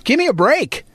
Give 0.04 0.18
me 0.18 0.28
a 0.28 0.34
break. 0.34 0.86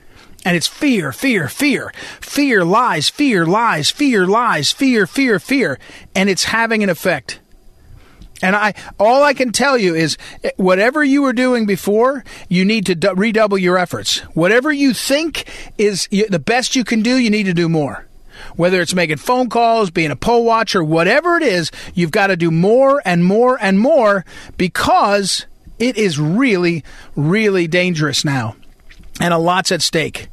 And 0.45 0.55
it's 0.55 0.67
fear, 0.67 1.11
fear, 1.11 1.47
fear. 1.49 1.91
Fear, 2.21 2.63
lies, 2.63 3.09
fear, 3.09 3.45
lies, 3.45 3.89
fear, 3.89 4.25
lies, 4.25 4.71
fear, 4.71 5.05
fear, 5.05 5.39
fear. 5.39 5.79
And 6.15 6.29
it's 6.29 6.45
having 6.45 6.81
an 6.81 6.89
effect. 6.89 7.39
And 8.41 8.55
I, 8.55 8.73
all 8.97 9.21
I 9.21 9.33
can 9.33 9.51
tell 9.51 9.77
you 9.77 9.95
is 9.95 10.17
eh, 10.43 10.51
whatever 10.55 11.03
you 11.03 11.23
were 11.23 11.33
doing 11.33 11.65
before, 11.65 12.23
you 12.47 12.63
need 12.63 12.85
to 12.85 13.13
redouble 13.13 13.57
your 13.57 13.77
efforts. 13.77 14.19
Whatever 14.33 14.71
you 14.71 14.93
think 14.93 15.49
is 15.77 16.07
the 16.07 16.39
best 16.39 16.75
you 16.75 16.85
can 16.85 17.01
do, 17.01 17.17
you 17.17 17.29
need 17.29 17.43
to 17.47 17.53
do 17.53 17.67
more. 17.67 18.07
Whether 18.55 18.79
it's 18.79 18.93
making 18.93 19.17
phone 19.17 19.49
calls, 19.49 19.91
being 19.91 20.11
a 20.11 20.15
poll 20.15 20.45
watcher, 20.45 20.81
whatever 20.81 21.35
it 21.35 21.43
is, 21.43 21.69
you've 21.93 22.11
got 22.11 22.27
to 22.27 22.37
do 22.37 22.49
more 22.49 23.01
and 23.03 23.25
more 23.25 23.57
and 23.61 23.77
more 23.77 24.23
because 24.55 25.45
it 25.77 25.97
is 25.97 26.17
really, 26.17 26.85
really 27.17 27.67
dangerous 27.67 28.23
now 28.23 28.55
and 29.19 29.33
a 29.33 29.37
lot's 29.37 29.71
at 29.71 29.81
stake. 29.81 30.29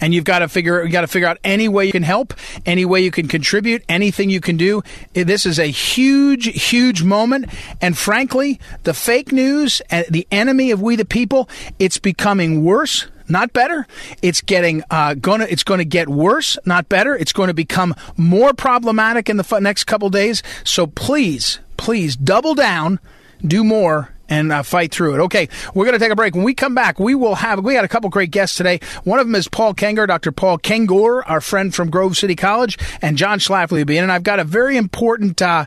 and 0.00 0.14
you've 0.14 0.24
got 0.24 0.40
to 0.40 0.48
figure 0.48 0.84
you 0.84 0.90
got 0.90 1.02
to 1.02 1.06
figure 1.06 1.28
out 1.28 1.38
any 1.44 1.68
way 1.68 1.86
you 1.86 1.92
can 1.92 2.02
help, 2.02 2.34
any 2.64 2.84
way 2.84 3.00
you 3.00 3.10
can 3.10 3.28
contribute, 3.28 3.82
anything 3.88 4.30
you 4.30 4.40
can 4.40 4.56
do. 4.56 4.82
This 5.12 5.46
is 5.46 5.58
a 5.58 5.66
huge, 5.66 6.46
huge 6.68 7.02
moment, 7.02 7.46
and 7.80 7.96
frankly, 7.96 8.60
the 8.84 8.94
fake 8.94 9.32
news 9.32 9.82
and 9.90 10.06
the 10.08 10.26
enemy 10.30 10.70
of 10.70 10.80
we 10.80 10.96
the 10.96 11.04
people, 11.04 11.48
it's 11.78 11.98
becoming 11.98 12.64
worse 12.64 13.06
not 13.30 13.52
better. 13.52 13.86
It's 14.22 14.40
getting 14.40 14.82
uh, 14.90 15.12
gonna. 15.12 15.46
It's 15.50 15.62
going 15.62 15.78
to 15.78 15.84
get 15.84 16.08
worse, 16.08 16.56
not 16.64 16.88
better. 16.88 17.14
It's 17.14 17.34
going 17.34 17.48
to 17.48 17.54
become 17.54 17.94
more 18.16 18.54
problematic 18.54 19.28
in 19.28 19.36
the 19.36 19.58
next 19.60 19.84
couple 19.84 20.08
days. 20.08 20.42
So 20.64 20.86
please, 20.86 21.58
please 21.76 22.16
double 22.16 22.54
down, 22.54 23.00
do 23.46 23.64
more, 23.64 24.14
and 24.28 24.52
uh, 24.52 24.62
fight 24.62 24.92
through 24.92 25.14
it. 25.14 25.20
Okay, 25.24 25.48
we're 25.74 25.84
going 25.84 25.98
to 25.98 25.98
take 25.98 26.12
a 26.12 26.16
break. 26.16 26.34
When 26.34 26.44
we 26.44 26.54
come 26.54 26.74
back, 26.74 26.98
we 26.98 27.14
will 27.14 27.34
have 27.36 27.64
we 27.64 27.74
got 27.74 27.84
a 27.84 27.88
couple 27.88 28.10
great 28.10 28.30
guests 28.30 28.56
today. 28.56 28.80
One 29.04 29.18
of 29.18 29.26
them 29.26 29.34
is 29.34 29.48
Paul 29.48 29.74
Kengor, 29.74 30.06
Dr. 30.06 30.32
Paul 30.32 30.58
Kengor, 30.58 31.22
our 31.26 31.40
friend 31.40 31.74
from 31.74 31.90
Grove 31.90 32.16
City 32.16 32.36
College, 32.36 32.78
and 33.02 33.16
John 33.16 33.38
Schlafly 33.38 33.78
will 33.78 33.84
be 33.84 33.96
in. 33.96 34.02
And 34.02 34.12
I've 34.12 34.22
got 34.22 34.38
a 34.38 34.44
very 34.44 34.76
important, 34.76 35.40
uh, 35.42 35.64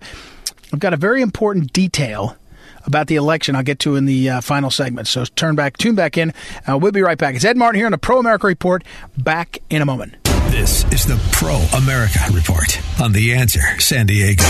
I've 0.73 0.79
got 0.79 0.93
a 0.93 0.97
very 0.97 1.21
important 1.21 1.73
detail 1.73 2.37
about 2.85 3.07
the 3.07 3.15
election 3.15 3.55
I'll 3.55 3.63
get 3.63 3.79
to 3.79 3.95
in 3.95 4.05
the 4.05 4.29
uh, 4.29 4.41
final 4.41 4.71
segment. 4.71 5.07
So 5.07 5.25
turn 5.25 5.55
back, 5.55 5.77
tune 5.77 5.95
back 5.95 6.17
in. 6.17 6.33
Uh, 6.67 6.77
we'll 6.77 6.91
be 6.91 7.01
right 7.01 7.17
back. 7.17 7.35
It's 7.35 7.45
Ed 7.45 7.57
Martin 7.57 7.77
here 7.79 7.85
on 7.85 7.91
the 7.91 7.97
Pro 7.97 8.19
America 8.19 8.47
Report. 8.47 8.83
Back 9.17 9.59
in 9.69 9.81
a 9.81 9.85
moment. 9.85 10.15
This 10.49 10.83
is 10.91 11.05
the 11.05 11.19
Pro 11.31 11.55
America 11.77 12.19
Report 12.33 12.79
on 12.99 13.13
The 13.13 13.33
Answer 13.33 13.79
San 13.79 14.07
Diego. 14.07 14.43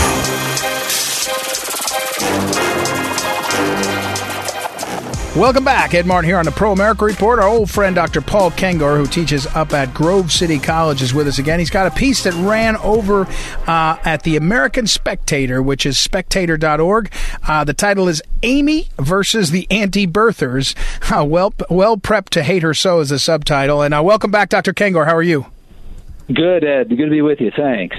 Welcome 5.34 5.64
back. 5.64 5.94
Ed 5.94 6.04
Martin 6.04 6.28
here 6.28 6.36
on 6.36 6.44
the 6.44 6.50
Pro 6.50 6.72
America 6.72 7.06
Report. 7.06 7.38
Our 7.38 7.48
old 7.48 7.70
friend 7.70 7.96
Dr. 7.96 8.20
Paul 8.20 8.50
Kengor, 8.50 8.98
who 8.98 9.06
teaches 9.06 9.46
up 9.46 9.72
at 9.72 9.94
Grove 9.94 10.30
City 10.30 10.58
College, 10.58 11.00
is 11.00 11.14
with 11.14 11.26
us 11.26 11.38
again. 11.38 11.58
He's 11.58 11.70
got 11.70 11.86
a 11.86 11.90
piece 11.90 12.22
that 12.24 12.34
ran 12.34 12.76
over 12.76 13.26
uh, 13.66 13.96
at 14.04 14.24
the 14.24 14.36
American 14.36 14.86
Spectator, 14.86 15.62
which 15.62 15.86
is 15.86 15.98
spectator.org. 15.98 17.10
Uh, 17.48 17.64
the 17.64 17.72
title 17.72 18.08
is 18.08 18.20
Amy 18.42 18.90
versus 18.98 19.52
the 19.52 19.66
Anti-Birthers. 19.70 20.74
Uh, 21.10 21.24
well, 21.24 21.54
well 21.70 21.96
prepped 21.96 22.28
to 22.30 22.42
hate 22.42 22.62
her 22.62 22.74
so 22.74 23.00
is 23.00 23.08
the 23.08 23.18
subtitle. 23.18 23.80
And 23.80 23.94
uh, 23.94 24.02
welcome 24.04 24.30
back, 24.30 24.50
Dr. 24.50 24.74
Kengor. 24.74 25.06
How 25.06 25.16
are 25.16 25.22
you? 25.22 25.46
Good, 26.26 26.62
Ed. 26.62 26.90
Good 26.90 27.06
to 27.06 27.10
be 27.10 27.22
with 27.22 27.40
you. 27.40 27.50
Thanks. 27.56 27.96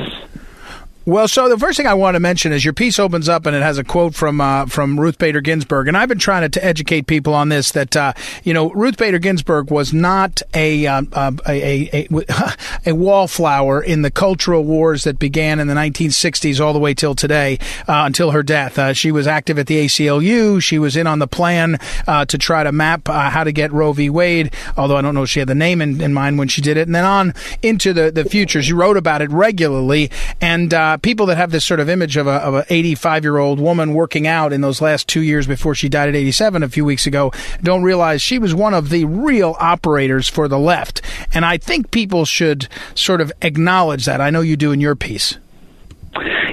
Well, 1.06 1.28
so 1.28 1.50
the 1.50 1.58
first 1.58 1.76
thing 1.76 1.86
I 1.86 1.96
want 1.96 2.16
to 2.16 2.22
mention 2.22 2.54
is 2.54 2.64
your 2.64 2.74
piece 2.74 2.98
opens 2.98 3.28
up 3.28 3.46
and 3.46 3.54
it 3.54 3.62
has 3.62 3.78
a 3.78 3.84
quote 3.84 4.16
from 4.16 4.40
uh, 4.40 4.68
from 4.68 4.98
Ruth 4.98 5.18
Bader 5.18 5.42
Ginsburg, 5.42 5.90
and 5.90 5.98
I've 5.98 6.08
been 6.08 6.18
trying 6.18 6.44
to, 6.44 6.50
to 6.58 6.64
educate 6.64 7.08
people 7.08 7.34
on 7.34 7.50
this 7.50 7.72
that 7.72 7.94
uh, 7.98 8.14
you 8.46 8.54
know 8.54 8.72
Ruth 8.72 8.96
Bader 8.96 9.20
Ginsburg 9.20 9.70
was 9.70 9.92
not 9.92 10.42
a 10.54 10.88
uh, 10.88 11.02
a, 11.12 11.34
a, 11.46 12.08
a, 12.10 12.56
a, 12.86 12.96
wallflower 12.96 13.84
in 13.84 14.02
the 14.02 14.12
cultural 14.12 14.64
wars 14.64 15.04
that 15.04 15.20
began 15.20 15.60
in 15.60 15.68
the 15.68 15.74
1960s 15.74 16.64
all 16.64 16.72
the 16.72 16.80
way 16.80 16.94
till 16.94 17.16
today, 17.16 17.60
uh, 17.90 18.04
until 18.06 18.32
her 18.32 18.42
death. 18.42 18.80
Uh, 18.80 18.94
she 18.94 19.12
was 19.12 19.28
active 19.28 19.60
at 19.60 19.68
the 19.68 19.86
ACLU. 19.86 20.64
She 20.64 20.80
was 20.80 20.96
in 20.96 21.06
on 21.06 21.20
the 21.20 21.28
plan 21.28 21.80
uh, 22.08 22.24
to 22.26 22.38
try 22.38 22.64
to 22.64 22.72
map 22.72 23.10
how 23.10 23.44
to 23.44 23.52
get 23.52 23.74
Roe 23.74 23.92
v. 23.92 24.10
Wade, 24.10 24.54
although 24.78 24.96
I 24.96 25.02
don't 25.02 25.16
know 25.16 25.24
if 25.24 25.30
she 25.30 25.40
had 25.40 25.50
the 25.50 25.56
name 25.56 25.82
in, 25.82 26.00
in 26.00 26.14
mind 26.14 26.38
when 26.38 26.48
she 26.48 26.62
did 26.62 26.78
it. 26.78 26.88
And 26.88 26.96
then 26.96 27.04
on 27.04 27.34
into 27.62 27.92
the 27.92 28.10
the 28.10 28.24
future, 28.24 28.62
she 28.62 28.72
wrote 28.72 28.96
about 28.96 29.22
it 29.22 29.32
regularly 29.32 30.10
and 30.40 30.74
uh, 30.94 30.98
people 30.98 31.26
that 31.26 31.38
have 31.38 31.52
this 31.52 31.66
sort 31.66 31.80
of 31.80 31.90
image 31.90 32.18
of 32.18 32.28
a 32.28 32.34
of 32.34 32.54
an 32.54 32.66
85 32.70 33.24
year 33.24 33.38
old 33.38 33.60
woman 33.60 33.94
working 33.94 34.28
out 34.28 34.54
in 34.54 34.62
those 34.62 34.82
last 34.82 35.08
two 35.08 35.22
years 35.22 35.48
before 35.48 35.74
she 35.74 35.90
died 35.90 36.10
at 36.10 36.16
87 36.16 36.62
a 36.62 36.70
few 36.70 36.86
weeks 36.86 37.08
ago 37.08 37.32
don't 37.62 37.84
realize 37.84 38.22
she 38.22 38.38
was 38.38 38.54
one 38.54 38.74
of 38.74 38.90
the 38.90 39.06
real 39.06 39.56
operators 39.60 40.28
for 40.28 40.48
the 40.48 40.60
left. 40.60 41.02
And 41.34 41.46
I 41.46 41.58
think 41.58 41.92
people 41.92 42.26
should 42.26 42.68
sort 42.94 43.22
of 43.22 43.32
acknowledge 43.42 44.06
that. 44.06 44.22
I 44.22 44.30
know 44.30 44.42
you 44.42 44.56
do 44.56 44.72
in 44.72 44.82
your 44.82 44.96
piece. 44.96 45.38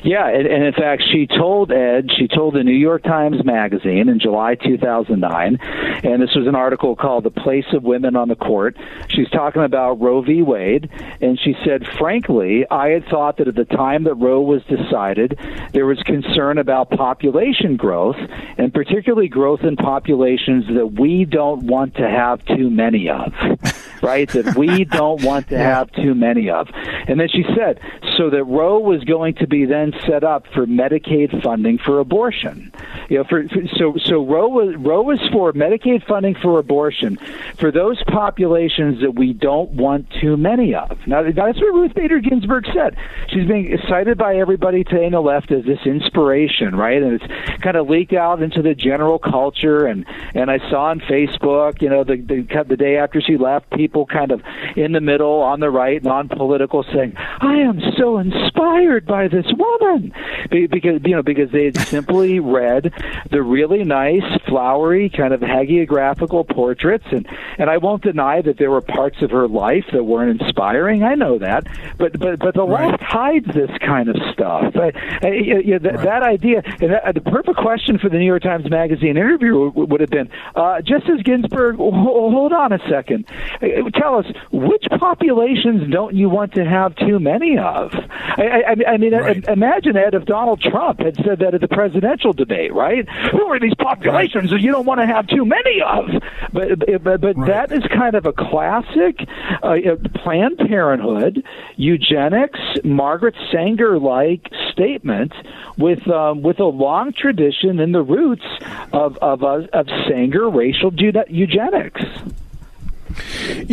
Yeah, 0.02 0.28
and, 0.28 0.46
and 0.46 0.64
in 0.64 0.72
fact, 0.72 1.02
she 1.12 1.26
told 1.26 1.70
Ed, 1.70 2.10
she 2.16 2.26
told 2.26 2.54
the 2.54 2.64
New 2.64 2.72
York 2.72 3.02
Times 3.02 3.44
Magazine 3.44 4.08
in 4.08 4.18
July 4.18 4.54
2009, 4.54 5.58
and 6.02 6.22
this 6.22 6.34
was 6.34 6.46
an 6.46 6.54
article 6.54 6.96
called 6.96 7.24
"The 7.24 7.30
Place 7.30 7.66
of 7.74 7.82
Women 7.82 8.16
on 8.16 8.28
the 8.28 8.36
Court." 8.36 8.76
She's 9.08 9.28
talking 9.28 9.62
about 9.62 10.00
Roe 10.00 10.22
v. 10.22 10.42
Wade, 10.42 10.88
and 11.20 11.38
she 11.38 11.54
said, 11.64 11.86
"Frankly, 11.98 12.64
I 12.70 12.88
had 12.88 13.04
thought 13.06 13.36
that 13.38 13.48
at 13.48 13.56
the 13.56 13.66
time 13.66 14.04
that 14.04 14.14
Roe 14.14 14.40
was 14.40 14.62
decided, 14.64 15.38
there 15.72 15.86
was 15.86 16.02
concern 16.04 16.56
about 16.56 16.90
population 16.90 17.76
growth, 17.76 18.16
and 18.56 18.72
particularly 18.72 19.28
growth 19.28 19.64
in 19.64 19.76
populations 19.76 20.66
that 20.74 20.98
we 20.98 21.26
don't 21.26 21.64
want 21.64 21.96
to 21.96 22.08
have 22.08 22.44
too 22.46 22.70
many 22.70 23.10
of." 23.10 23.34
right? 24.02 24.28
That 24.30 24.56
we 24.56 24.84
don't 25.00 25.22
want 25.22 25.48
to 25.48 25.58
have 25.58 25.90
too 25.92 26.14
many 26.14 26.50
of. 26.50 26.68
And 26.74 27.18
then 27.18 27.28
she 27.28 27.44
said, 27.56 27.80
so 28.16 28.30
that 28.30 28.44
Roe 28.44 28.78
was 28.78 29.02
going 29.04 29.34
to 29.36 29.46
be 29.46 29.64
then 29.64 29.92
set 30.06 30.24
up 30.24 30.46
for 30.54 30.66
Medicaid 30.66 31.42
funding 31.42 31.78
for 31.78 32.00
abortion. 32.00 32.72
You 33.08 33.18
know, 33.18 33.24
for, 33.24 33.48
for 33.48 33.62
so 33.76 33.96
so 34.04 34.24
Roe 34.24 34.48
was 34.48 34.76
Roe 34.76 35.02
was 35.02 35.20
for 35.32 35.52
Medicaid 35.52 36.06
funding 36.06 36.34
for 36.34 36.58
abortion 36.58 37.18
for 37.58 37.70
those 37.70 38.02
populations 38.04 39.00
that 39.00 39.12
we 39.12 39.32
don't 39.32 39.70
want 39.70 40.08
too 40.20 40.36
many 40.36 40.74
of. 40.74 40.98
Now 41.06 41.22
that's 41.22 41.58
what 41.58 41.74
Ruth 41.74 41.94
Bader 41.94 42.20
Ginsburg 42.20 42.66
said. 42.74 42.96
She's 43.28 43.46
being 43.46 43.76
cited 43.88 44.18
by 44.18 44.36
everybody 44.36 44.84
today 44.84 45.06
on 45.06 45.12
the 45.12 45.20
left 45.20 45.50
as 45.50 45.64
this 45.64 45.80
inspiration, 45.84 46.76
right? 46.76 47.02
And 47.02 47.20
it's 47.20 47.62
kind 47.62 47.76
of 47.76 47.88
leaked 47.88 48.12
out 48.12 48.42
into 48.42 48.62
the 48.62 48.74
general 48.74 49.18
culture. 49.18 49.86
And 49.86 50.04
and 50.34 50.50
I 50.50 50.58
saw 50.70 50.86
on 50.86 51.00
Facebook, 51.00 51.82
you 51.82 51.88
know, 51.88 52.04
the 52.04 52.16
the, 52.16 52.64
the 52.64 52.76
day 52.76 52.96
after 52.96 53.20
she 53.20 53.36
left, 53.36 53.70
people 53.70 53.89
people 53.90 54.06
kind 54.06 54.30
of 54.30 54.40
in 54.76 54.92
the 54.92 55.00
middle, 55.00 55.40
on 55.42 55.58
the 55.58 55.68
right, 55.68 56.02
non-political, 56.02 56.84
saying, 56.94 57.12
"I 57.16 57.56
am 57.56 57.80
so 57.98 58.18
inspired 58.18 59.04
by 59.04 59.26
this 59.26 59.46
woman," 59.58 60.12
because 60.50 61.00
you 61.04 61.16
know 61.16 61.22
because 61.22 61.50
they 61.50 61.64
had 61.64 61.76
simply 61.76 62.38
read 62.38 62.92
the 63.32 63.42
really 63.42 63.82
nice, 63.82 64.22
flowery, 64.50 65.08
kind 65.08 65.32
of 65.32 65.40
hagiographical 65.40 66.46
portraits, 66.46 67.06
and 67.10 67.26
and 67.58 67.70
I 67.70 67.78
won't 67.78 68.02
deny 68.02 68.42
that 68.42 68.58
there 68.58 68.70
were 68.70 68.82
parts 68.82 69.22
of 69.22 69.30
her 69.30 69.48
life 69.48 69.86
that 69.92 70.04
weren't 70.04 70.42
inspiring. 70.42 71.02
I 71.02 71.14
know 71.14 71.38
that, 71.38 71.66
but 71.96 72.18
but 72.18 72.38
but 72.38 72.54
the 72.54 72.66
right. 72.66 72.90
left 72.90 73.02
hides 73.02 73.46
this 73.54 73.70
kind 73.80 74.08
of 74.08 74.16
stuff. 74.32 74.74
I, 74.76 74.92
I, 75.22 75.28
you 75.28 75.54
know, 75.64 75.78
th- 75.78 75.94
right. 75.94 76.04
That 76.04 76.22
idea, 76.22 76.62
and 76.80 76.92
that, 76.92 77.14
the 77.14 77.20
perfect 77.22 77.56
question 77.56 77.98
for 77.98 78.08
the 78.08 78.18
New 78.18 78.26
York 78.26 78.42
Times 78.42 78.68
Magazine 78.68 79.16
interview 79.16 79.70
would, 79.70 79.90
would 79.90 80.00
have 80.00 80.10
been, 80.10 80.28
uh, 80.54 80.80
Justice 80.82 81.22
Ginsburg, 81.24 81.76
oh, 81.78 81.92
oh, 81.92 82.30
hold 82.30 82.52
on 82.52 82.72
a 82.72 82.78
second 82.88 83.26
uh, 83.62 83.66
uh, 83.66 83.90
tell 83.90 84.16
us 84.16 84.26
which 84.52 84.84
populations 84.98 85.90
don't 85.90 86.14
you 86.14 86.28
want 86.28 86.54
to 86.54 86.64
have 86.64 86.94
too 86.96 87.18
many 87.18 87.58
of? 87.58 87.92
I, 87.94 88.62
I, 88.66 88.92
I 88.92 88.96
mean, 88.96 89.14
right. 89.14 89.44
imagine 89.48 89.96
Ed 89.96 90.14
if 90.14 90.24
Donald 90.24 90.60
Trump 90.60 91.00
had 91.00 91.16
said 91.16 91.38
that 91.40 91.54
at 91.54 91.60
the 91.60 91.68
presidential 91.68 92.32
debate, 92.32 92.72
right? 92.72 93.08
Who 93.32 93.42
are 93.46 93.60
these 93.60 93.74
populations 93.74 94.39
that 94.48 94.60
you 94.60 94.72
don't 94.72 94.86
want 94.86 95.00
to 95.00 95.06
have 95.06 95.26
too 95.26 95.44
many 95.44 95.82
of? 95.82 96.22
But 96.52 97.02
but, 97.02 97.20
but 97.20 97.36
right. 97.36 97.46
that 97.46 97.72
is 97.72 97.82
kind 97.92 98.14
of 98.14 98.24
a 98.24 98.32
classic 98.32 99.20
uh, 99.62 99.76
Planned 100.22 100.58
Parenthood, 100.58 101.44
eugenics, 101.76 102.58
Margaret 102.82 103.34
Sanger 103.52 103.98
like 103.98 104.50
statement 104.72 105.32
with 105.76 106.08
um, 106.08 106.42
with 106.42 106.60
a 106.60 106.64
long 106.64 107.12
tradition 107.12 107.78
in 107.80 107.92
the 107.92 108.02
roots 108.02 108.46
of 108.92 109.18
of, 109.18 109.44
uh, 109.44 109.66
of 109.72 109.86
Sanger 110.08 110.48
racial 110.48 110.92
eugenics. 110.94 112.02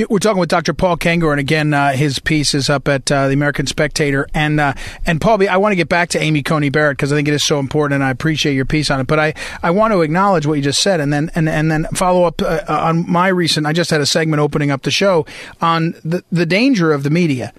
We're 0.10 0.20
talking 0.20 0.40
with 0.40 0.50
Dr. 0.50 0.74
Paul 0.74 0.98
Kengor, 0.98 1.32
and 1.32 1.40
again, 1.40 1.74
uh, 1.74 1.94
his 1.94 2.20
piece 2.20 2.54
is 2.54 2.70
up 2.70 2.88
at 2.88 3.12
uh, 3.12 3.28
the 3.28 3.34
American 3.34 3.68
Spectator. 3.68 4.28
And 4.34 4.60
uh, 4.60 4.74
and 5.06 5.20
Paul, 5.20 5.48
I 5.48 5.58
want 5.58 5.72
to 5.72 5.76
get 5.76 5.90
back 5.90 6.10
to 6.10 6.20
Amy 6.20 6.44
Coney 6.44 6.70
Barrett 6.70 6.98
because 6.98 7.12
I 7.12 7.16
think 7.16 7.28
it 7.28 7.34
is 7.34 7.44
so 7.44 7.60
important, 7.60 7.96
and 7.96 8.04
I 8.04 8.12
appreciate 8.12 8.54
your 8.54 8.66
piece 8.66 8.92
on 8.92 9.00
it. 9.00 9.08
But 9.08 9.20
I, 9.20 9.34
I 9.64 9.72
want 9.72 9.94
to 9.94 10.02
acknowledge 10.02 10.46
what 10.46 10.56
you 10.56 10.62
just 10.62 10.82
said, 10.82 11.00
and 11.00 11.12
then 11.12 11.32
and, 11.36 11.48
and 11.50 11.72
then 11.72 11.86
follow 11.94 12.24
up 12.24 12.42
uh, 12.42 12.64
on 12.68 13.10
my 13.10 13.28
recent. 13.28 13.66
I 13.66 13.74
just 13.74 13.92
had 13.92 14.02
a 14.02 14.06
segment 14.06 14.40
opening 14.40 14.72
up 14.72 14.84
the 14.84 14.92
show 14.92 15.26
on 15.62 15.96
the 16.04 16.24
the 16.32 16.46
danger 16.46 16.92
of 16.92 17.04
the 17.04 17.10
media. 17.10 17.54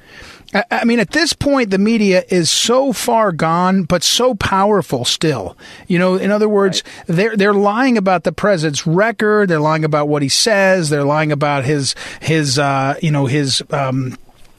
I 0.55 0.85
mean, 0.85 0.99
at 0.99 1.11
this 1.11 1.35
point, 1.35 1.71
the 1.71 1.79
media 1.79 2.25
is 2.29 2.51
so 2.51 2.93
far 2.95 3.33
gone, 3.33 3.83
but 3.83 4.03
so 4.03 4.35
powerful 4.35 5.05
still. 5.05 5.59
You 5.89 5.99
know, 5.99 6.15
in 6.15 6.31
other 6.31 6.49
words, 6.49 6.83
right. 6.87 7.17
they're 7.17 7.37
they're 7.37 7.55
lying 7.55 7.99
about 7.99 8.25
the 8.25 8.33
president's 8.33 8.87
record. 8.87 9.51
They're 9.51 9.61
lying 9.61 9.85
about 9.85 10.09
what 10.09 10.23
he 10.23 10.31
says. 10.31 10.89
They're 10.89 11.05
lying 11.05 11.33
about 11.33 11.65
his 11.65 11.95
his 12.21 12.59
uh, 12.59 12.95
you 13.03 13.11
know 13.11 13.27
his. 13.27 13.63
Um, 13.71 14.17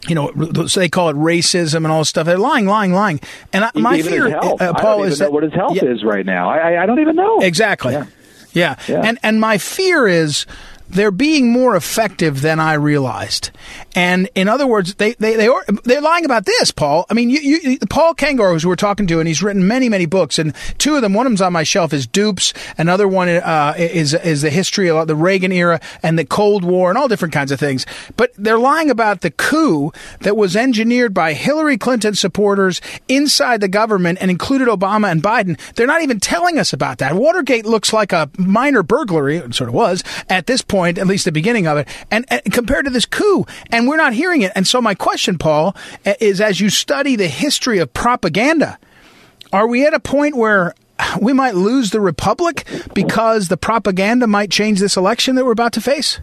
you 0.08 0.16
know, 0.16 0.32
so 0.66 0.80
they 0.80 0.88
call 0.88 1.10
it 1.10 1.16
racism 1.18 1.78
and 1.78 1.88
all 1.88 2.00
this 2.00 2.10
stuff. 2.10 2.26
They're 2.26 2.38
lying, 2.38 2.66
lying, 2.66 2.94
lying. 2.94 3.20
And 3.52 3.66
I, 3.66 3.72
my 3.76 3.98
even 3.98 4.12
fear, 4.12 4.38
uh, 4.38 4.74
Paul, 4.74 5.04
is 5.04 5.20
that 5.20 5.34
what 5.34 5.44
his 5.44 5.52
health 5.54 5.76
yeah. 5.76 5.90
is 5.90 6.06
right 6.06 6.26
now. 6.26 6.50
I, 6.50 6.82
I 6.82 6.86
don't 6.86 7.00
even 7.00 7.18
know. 7.18 7.42
Exactly. 7.42 7.94
Yeah. 7.94 8.06
Yeah. 8.54 8.76
yeah. 8.88 9.02
And 9.04 9.20
and 9.24 9.42
my 9.42 9.58
fear 9.58 10.08
is 10.08 10.46
they're 10.90 11.12
being 11.12 11.52
more 11.52 11.76
effective 11.76 12.42
than 12.42 12.60
I 12.60 12.74
realized. 12.74 13.52
And 13.96 14.30
in 14.36 14.48
other 14.48 14.68
words, 14.68 14.96
they 14.96 15.14
they 15.14 15.36
they 15.36 15.48
are 15.48 15.64
they're 15.84 16.02
lying 16.02 16.26
about 16.26 16.46
this, 16.46 16.72
Paul. 16.72 17.06
I 17.10 17.14
mean, 17.14 17.30
you, 17.30 17.40
you 17.40 17.80
Paul 17.90 18.14
Kengor, 18.14 18.62
who 18.62 18.68
we're 18.68 18.76
talking 18.76 19.08
to, 19.08 19.20
and 19.20 19.28
he's 19.28 19.42
written 19.42 19.68
many 19.68 19.90
many 19.90 20.06
books, 20.06 20.40
and 20.40 20.54
two 20.78 20.96
of 20.96 21.02
them, 21.02 21.14
one 21.14 21.26
of 21.26 21.32
them's 21.32 21.42
on 21.42 21.54
my 21.54 21.64
shelf, 21.64 21.94
is 21.94 22.08
Dupes. 22.08 22.54
Another 22.78 23.08
one 23.08 23.30
uh, 23.30 23.74
is 23.78 24.14
is 24.14 24.42
the 24.42 24.50
history 24.50 24.90
of 24.90 25.08
the 25.08 25.16
Reagan 25.16 25.52
era 25.52 25.80
and 26.04 26.18
the 26.18 26.26
Cold 26.26 26.64
War 26.64 26.90
and 26.90 26.98
all 26.98 27.08
different 27.08 27.34
kinds 27.34 27.52
of 27.52 27.60
things. 27.60 27.86
But 28.16 28.32
they're 28.38 28.60
lying 28.60 28.90
about 28.90 29.22
the 29.22 29.32
coup 29.32 29.92
that 30.22 30.38
was 30.38 30.56
engineered 30.56 31.14
by 31.14 31.34
Hillary 31.34 31.78
Clinton 31.78 32.16
supporters 32.16 32.82
inside 33.08 33.62
the 33.62 33.68
government 33.68 34.20
and 34.22 34.30
included 34.32 34.68
Obama 34.68 35.12
and 35.12 35.24
Biden. 35.24 35.60
They're 35.76 35.88
not 35.88 36.02
even 36.02 36.20
telling 36.20 36.60
us 36.60 36.74
about 36.74 37.00
that. 37.00 37.16
Watergate 37.16 37.66
looks 37.66 37.92
like 37.92 38.14
a 38.14 38.30
minor 38.38 38.84
burglary, 38.84 39.38
it 39.38 39.56
sort 39.56 39.70
of 39.70 39.74
was 39.74 40.04
at 40.30 40.46
this 40.46 40.62
point, 40.62 40.98
at 40.98 41.08
least 41.08 41.26
the 41.26 41.32
beginning 41.32 41.68
of 41.68 41.78
it, 41.78 41.88
and, 42.12 42.26
and 42.30 42.42
compared 42.54 42.86
to 42.86 42.92
this 42.92 43.06
coup, 43.06 43.46
and 43.72 43.88
we're 43.90 43.98
not 43.98 44.14
hearing 44.14 44.42
it. 44.42 44.52
And 44.56 44.68
so 44.68 44.82
my 44.82 44.96
question, 44.96 45.38
Paul, 45.38 45.76
eh, 46.06 46.16
is 46.20 46.40
as 46.40 46.62
you 46.62 46.70
study 46.70 47.16
the 47.16 47.28
history 47.28 47.80
of 47.80 47.94
propaganda, 47.94 48.78
are 49.52 49.68
we 49.68 49.86
at 49.86 49.94
a 49.94 50.00
point 50.00 50.38
where 50.38 50.76
we 51.20 51.34
might 51.34 51.56
lose 51.56 51.92
the 51.92 52.00
republic 52.00 52.68
because 52.94 53.48
the 53.48 53.58
propaganda 53.58 54.28
might 54.28 54.52
change 54.52 54.80
this 54.80 54.96
election 54.96 55.36
that 55.36 55.46
we're 55.46 55.52
about 55.52 55.74
to 55.74 55.82
face? 55.82 56.20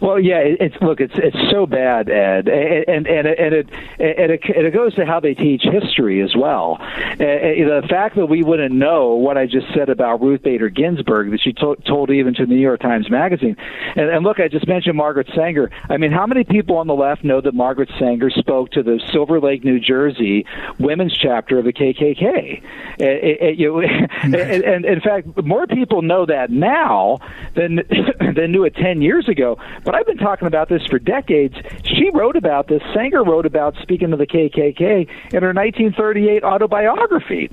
Well, 0.00 0.18
yeah, 0.20 0.40
it's 0.42 0.74
look, 0.80 1.00
it's 1.00 1.14
it's 1.16 1.36
so 1.50 1.66
bad, 1.66 2.08
Ed, 2.08 2.48
and 2.48 3.06
and 3.06 3.06
and 3.06 3.26
it 3.26 3.38
and 3.38 3.54
it, 3.54 3.68
and 3.98 4.32
it, 4.32 4.40
and 4.44 4.66
it 4.66 4.74
goes 4.74 4.94
to 4.94 5.06
how 5.06 5.20
they 5.20 5.34
teach 5.34 5.62
history 5.62 6.22
as 6.22 6.34
well. 6.36 6.78
the 7.18 7.86
fact 7.88 8.16
that 8.16 8.26
we 8.26 8.42
wouldn't 8.42 8.74
know 8.74 9.14
what 9.14 9.36
I 9.36 9.46
just 9.46 9.66
said 9.74 9.88
about 9.88 10.20
Ruth 10.20 10.42
Bader 10.42 10.68
Ginsburg 10.68 11.30
that 11.30 11.40
she 11.40 11.52
to- 11.54 11.76
told 11.86 12.10
even 12.10 12.34
to 12.34 12.46
the 12.46 12.54
New 12.54 12.60
York 12.60 12.80
Times 12.80 13.10
Magazine, 13.10 13.56
and, 13.96 14.08
and 14.10 14.24
look, 14.24 14.40
I 14.40 14.48
just 14.48 14.66
mentioned 14.66 14.96
Margaret 14.96 15.28
Sanger. 15.34 15.70
I 15.88 15.96
mean, 15.96 16.12
how 16.12 16.26
many 16.26 16.44
people 16.44 16.76
on 16.76 16.86
the 16.86 16.94
left 16.94 17.24
know 17.24 17.40
that 17.40 17.54
Margaret 17.54 17.90
Sanger 17.98 18.30
spoke 18.30 18.70
to 18.72 18.82
the 18.82 19.00
Silver 19.12 19.40
Lake, 19.40 19.64
New 19.64 19.80
Jersey 19.80 20.44
women's 20.78 21.16
chapter 21.16 21.58
of 21.58 21.64
the 21.64 21.72
KKK? 21.72 22.62
It, 22.98 23.40
it, 23.40 23.58
you, 23.58 23.80
and, 24.22 24.34
and 24.34 24.84
in 24.84 25.00
fact, 25.00 25.28
more 25.44 25.66
people 25.66 26.02
know 26.02 26.26
that 26.26 26.50
now 26.50 27.18
than 27.54 27.76
than 28.34 28.52
knew 28.52 28.64
it 28.64 28.74
ten 28.74 29.02
years 29.02 29.28
ago. 29.28 29.58
But 29.84 29.94
I've 29.94 30.06
been 30.06 30.18
talking 30.18 30.48
about 30.48 30.68
this 30.68 30.84
for 30.86 30.98
decades. 30.98 31.54
She 31.84 32.10
wrote 32.12 32.36
about 32.36 32.68
this. 32.68 32.82
Sanger 32.94 33.22
wrote 33.24 33.46
about 33.46 33.76
speaking 33.82 34.10
to 34.10 34.16
the 34.16 34.26
KKK 34.26 35.08
in 35.32 35.42
her 35.42 35.52
1938 35.52 36.44
autobiography. 36.44 37.50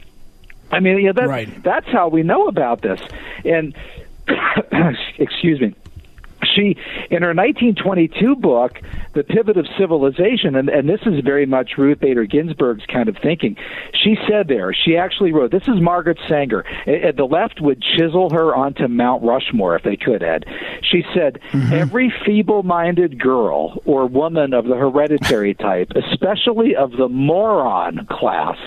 I 0.71 0.79
mean, 0.79 0.99
yeah, 0.99 1.11
that's, 1.11 1.27
right. 1.27 1.63
that's 1.63 1.87
how 1.87 2.07
we 2.07 2.23
know 2.23 2.47
about 2.47 2.81
this. 2.81 2.99
And 3.43 3.75
excuse 5.19 5.61
me 5.61 5.75
she, 6.55 6.77
in 7.11 7.21
her 7.21 7.33
1922 7.33 8.35
book, 8.35 8.79
The 9.13 9.23
Pivot 9.23 9.57
of 9.57 9.67
Civilization, 9.77 10.55
and, 10.55 10.69
and 10.69 10.87
this 10.87 11.01
is 11.05 11.23
very 11.23 11.45
much 11.45 11.71
Ruth 11.77 11.99
Bader 11.99 12.25
Ginsburg's 12.25 12.85
kind 12.85 13.09
of 13.09 13.17
thinking, 13.21 13.57
she 13.93 14.17
said 14.29 14.47
there, 14.47 14.73
she 14.73 14.97
actually 14.97 15.31
wrote, 15.31 15.51
this 15.51 15.67
is 15.67 15.81
Margaret 15.81 16.19
Sanger. 16.27 16.65
The 16.85 17.27
left 17.29 17.61
would 17.61 17.81
chisel 17.81 18.29
her 18.31 18.55
onto 18.55 18.87
Mount 18.87 19.23
Rushmore 19.23 19.75
if 19.75 19.83
they 19.83 19.97
could, 19.97 20.23
Ed. 20.23 20.45
She 20.81 21.03
said, 21.13 21.39
mm-hmm. 21.51 21.73
every 21.73 22.13
feeble 22.25 22.63
minded 22.63 23.19
girl 23.19 23.81
or 23.85 24.07
woman 24.07 24.53
of 24.53 24.65
the 24.65 24.75
hereditary 24.75 25.53
type, 25.55 25.91
especially 25.95 26.75
of 26.75 26.91
the 26.91 27.09
moron 27.09 28.07
class, 28.09 28.57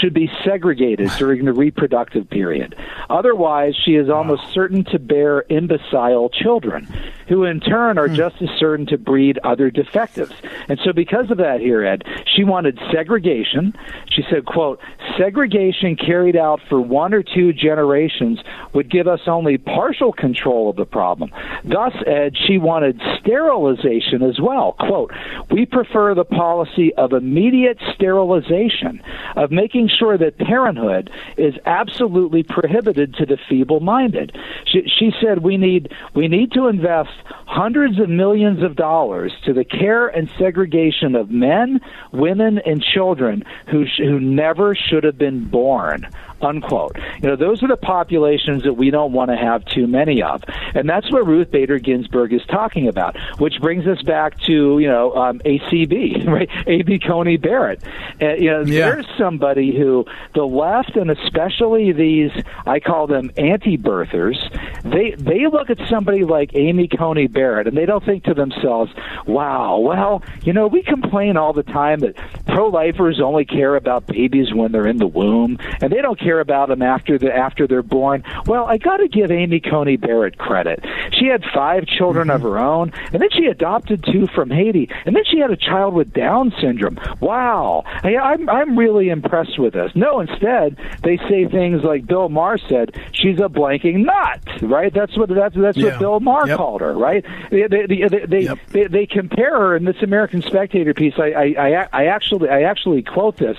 should 0.00 0.14
be 0.14 0.30
segregated 0.44 1.10
during 1.18 1.44
the 1.44 1.52
reproductive 1.52 2.28
period. 2.28 2.74
Otherwise, 3.10 3.74
she 3.84 3.92
is 3.92 4.10
almost 4.10 4.42
certain 4.52 4.84
to 4.84 4.98
bear 4.98 5.44
imbecile 5.48 6.28
children 6.28 6.88
who 7.28 7.44
in 7.44 7.60
turn 7.60 7.98
are 7.98 8.08
hmm. 8.08 8.14
just 8.14 8.40
as 8.42 8.48
certain 8.58 8.86
to 8.86 8.98
breed 8.98 9.38
other 9.44 9.70
defectives. 9.70 10.32
And 10.68 10.78
so 10.84 10.92
because 10.92 11.30
of 11.30 11.38
that 11.38 11.60
here, 11.60 11.84
Ed, 11.84 12.04
she 12.34 12.44
wanted 12.44 12.78
segregation. 12.92 13.74
She 14.10 14.22
said, 14.30 14.44
quote, 14.44 14.80
segregation 15.18 15.96
carried 15.96 16.36
out 16.36 16.60
for 16.68 16.80
one 16.80 17.14
or 17.14 17.22
two 17.22 17.52
generations 17.52 18.40
would 18.72 18.90
give 18.90 19.06
us 19.06 19.20
only 19.26 19.58
partial 19.58 20.12
control 20.12 20.70
of 20.70 20.76
the 20.76 20.84
problem. 20.84 21.30
Thus, 21.64 21.92
Ed, 22.06 22.36
she 22.46 22.58
wanted 22.58 23.00
sterilization 23.20 24.22
as 24.22 24.40
well. 24.40 24.72
Quote, 24.72 25.12
we 25.50 25.66
prefer 25.66 26.14
the 26.14 26.24
policy 26.24 26.94
of 26.94 27.12
immediate 27.12 27.78
sterilization, 27.94 29.02
of 29.36 29.50
making 29.50 29.88
sure 29.88 30.18
that 30.18 30.38
parenthood 30.38 31.10
is 31.36 31.54
absolutely 31.66 32.42
prohibited 32.42 33.14
to 33.14 33.26
the 33.26 33.38
feeble-minded. 33.48 34.36
She, 34.66 34.82
she 34.86 35.12
said 35.20 35.42
we 35.42 35.56
need, 35.56 35.92
we 36.14 36.28
need 36.28 36.52
to 36.52 36.68
invest 36.68 37.03
hundreds 37.46 38.00
of 38.00 38.08
millions 38.08 38.62
of 38.62 38.76
dollars 38.76 39.32
to 39.44 39.52
the 39.52 39.64
care 39.64 40.08
and 40.08 40.28
segregation 40.38 41.14
of 41.14 41.30
men, 41.30 41.80
women, 42.12 42.58
and 42.64 42.82
children 42.82 43.42
who, 43.70 43.84
sh- 43.86 43.98
who 43.98 44.20
never 44.20 44.74
should 44.74 45.04
have 45.04 45.18
been 45.18 45.48
born 45.48 46.06
unquote. 46.44 46.96
You 47.22 47.30
know, 47.30 47.36
those 47.36 47.62
are 47.62 47.68
the 47.68 47.76
populations 47.76 48.62
that 48.64 48.74
we 48.74 48.90
don't 48.90 49.12
want 49.12 49.30
to 49.30 49.36
have 49.36 49.64
too 49.64 49.86
many 49.86 50.22
of. 50.22 50.42
And 50.74 50.88
that's 50.88 51.10
what 51.10 51.26
Ruth 51.26 51.50
Bader 51.50 51.78
Ginsburg 51.78 52.32
is 52.32 52.42
talking 52.46 52.88
about, 52.88 53.16
which 53.38 53.60
brings 53.60 53.86
us 53.86 54.02
back 54.02 54.38
to, 54.42 54.78
you 54.78 54.88
know, 54.88 55.14
um, 55.14 55.40
ACB, 55.40 56.26
right? 56.26 56.48
A.B. 56.66 56.98
Coney 56.98 57.36
Barrett. 57.36 57.82
Uh, 58.20 58.34
you 58.34 58.50
know, 58.50 58.62
yeah. 58.62 58.90
there's 58.90 59.06
somebody 59.18 59.76
who 59.76 60.04
the 60.34 60.44
left 60.44 60.96
and 60.96 61.10
especially 61.10 61.92
these, 61.92 62.30
I 62.66 62.80
call 62.80 63.06
them 63.06 63.30
anti-birthers, 63.36 64.36
they, 64.82 65.14
they 65.16 65.46
look 65.46 65.70
at 65.70 65.78
somebody 65.88 66.24
like 66.24 66.54
Amy 66.54 66.88
Coney 66.88 67.26
Barrett 67.26 67.66
and 67.66 67.76
they 67.76 67.86
don't 67.86 68.04
think 68.04 68.24
to 68.24 68.34
themselves, 68.34 68.92
wow, 69.26 69.78
well, 69.78 70.22
you 70.42 70.52
know, 70.52 70.66
we 70.66 70.82
complain 70.82 71.36
all 71.36 71.52
the 71.52 71.62
time 71.62 72.00
that 72.00 72.16
pro-lifers 72.46 73.20
only 73.20 73.44
care 73.44 73.76
about 73.76 74.06
babies 74.06 74.52
when 74.52 74.72
they're 74.72 74.86
in 74.86 74.98
the 74.98 75.06
womb 75.06 75.58
and 75.80 75.92
they 75.92 76.00
don't 76.00 76.18
care 76.18 76.33
about 76.40 76.68
them 76.68 76.82
after 76.82 77.18
the 77.18 77.34
after 77.34 77.66
they're 77.66 77.82
born. 77.82 78.24
Well, 78.46 78.64
I 78.64 78.78
got 78.78 78.98
to 78.98 79.08
give 79.08 79.30
Amy 79.30 79.60
Coney 79.60 79.96
Barrett 79.96 80.38
credit. 80.38 80.84
She 81.12 81.26
had 81.26 81.42
five 81.54 81.86
children 81.86 82.28
mm-hmm. 82.28 82.36
of 82.36 82.42
her 82.42 82.58
own, 82.58 82.92
and 83.12 83.20
then 83.20 83.30
she 83.30 83.46
adopted 83.46 84.04
two 84.04 84.26
from 84.28 84.50
Haiti, 84.50 84.90
and 85.04 85.14
then 85.14 85.24
she 85.30 85.38
had 85.38 85.50
a 85.50 85.56
child 85.56 85.94
with 85.94 86.12
Down 86.12 86.52
syndrome. 86.60 86.98
Wow, 87.20 87.84
I, 88.02 88.16
I'm 88.16 88.48
I'm 88.48 88.78
really 88.78 89.08
impressed 89.08 89.58
with 89.58 89.74
this. 89.74 89.92
No, 89.94 90.20
instead 90.20 90.76
they 91.02 91.16
say 91.28 91.46
things 91.46 91.82
like 91.82 92.06
Bill 92.06 92.28
Maher 92.28 92.58
said, 92.58 93.00
she's 93.12 93.38
a 93.38 93.48
blanking 93.48 94.04
nut. 94.04 94.62
Right? 94.62 94.92
That's 94.92 95.16
what 95.16 95.28
that's 95.28 95.54
that's 95.56 95.76
yeah. 95.76 95.90
what 95.90 95.98
Bill 95.98 96.20
Maher 96.20 96.48
yep. 96.48 96.56
called 96.58 96.80
her. 96.80 96.94
Right? 96.94 97.24
They 97.50 97.66
they 97.66 97.86
they 97.86 98.26
they, 98.26 98.40
yep. 98.40 98.58
they, 98.70 98.84
they 98.86 99.06
compare 99.06 99.56
her 99.58 99.76
in 99.76 99.84
this 99.84 100.02
American 100.02 100.42
Spectator 100.42 100.94
piece. 100.94 101.14
I 101.18 101.32
I 101.32 101.44
I, 101.56 101.88
I 101.92 102.04
actually 102.06 102.48
I 102.48 102.62
actually 102.62 103.02
quote 103.02 103.36
this. 103.36 103.56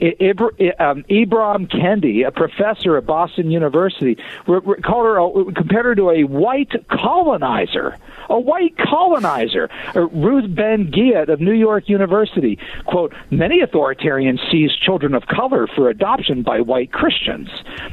Ibram, 0.00 0.80
um, 0.80 1.04
Ibram 1.04 1.68
Kendi 1.68 2.13
a 2.22 2.30
professor 2.30 2.96
at 2.96 3.06
Boston 3.06 3.50
University, 3.50 4.16
called 4.46 4.84
her, 4.84 5.18
a, 5.18 5.52
compared 5.52 5.84
her 5.86 5.94
to 5.94 6.10
a 6.10 6.24
white 6.24 6.72
colonizer 6.88 7.96
a 8.28 8.38
white 8.38 8.76
colonizer. 8.78 9.68
Uh, 9.94 10.06
Ruth 10.08 10.54
Ben-Ghiat 10.54 11.28
of 11.28 11.40
New 11.40 11.52
York 11.52 11.88
University, 11.88 12.58
quote, 12.86 13.14
many 13.30 13.60
authoritarians 13.60 14.38
seized 14.50 14.80
children 14.80 15.14
of 15.14 15.26
color 15.26 15.66
for 15.66 15.88
adoption 15.88 16.42
by 16.42 16.60
white 16.60 16.92
Christians. 16.92 17.48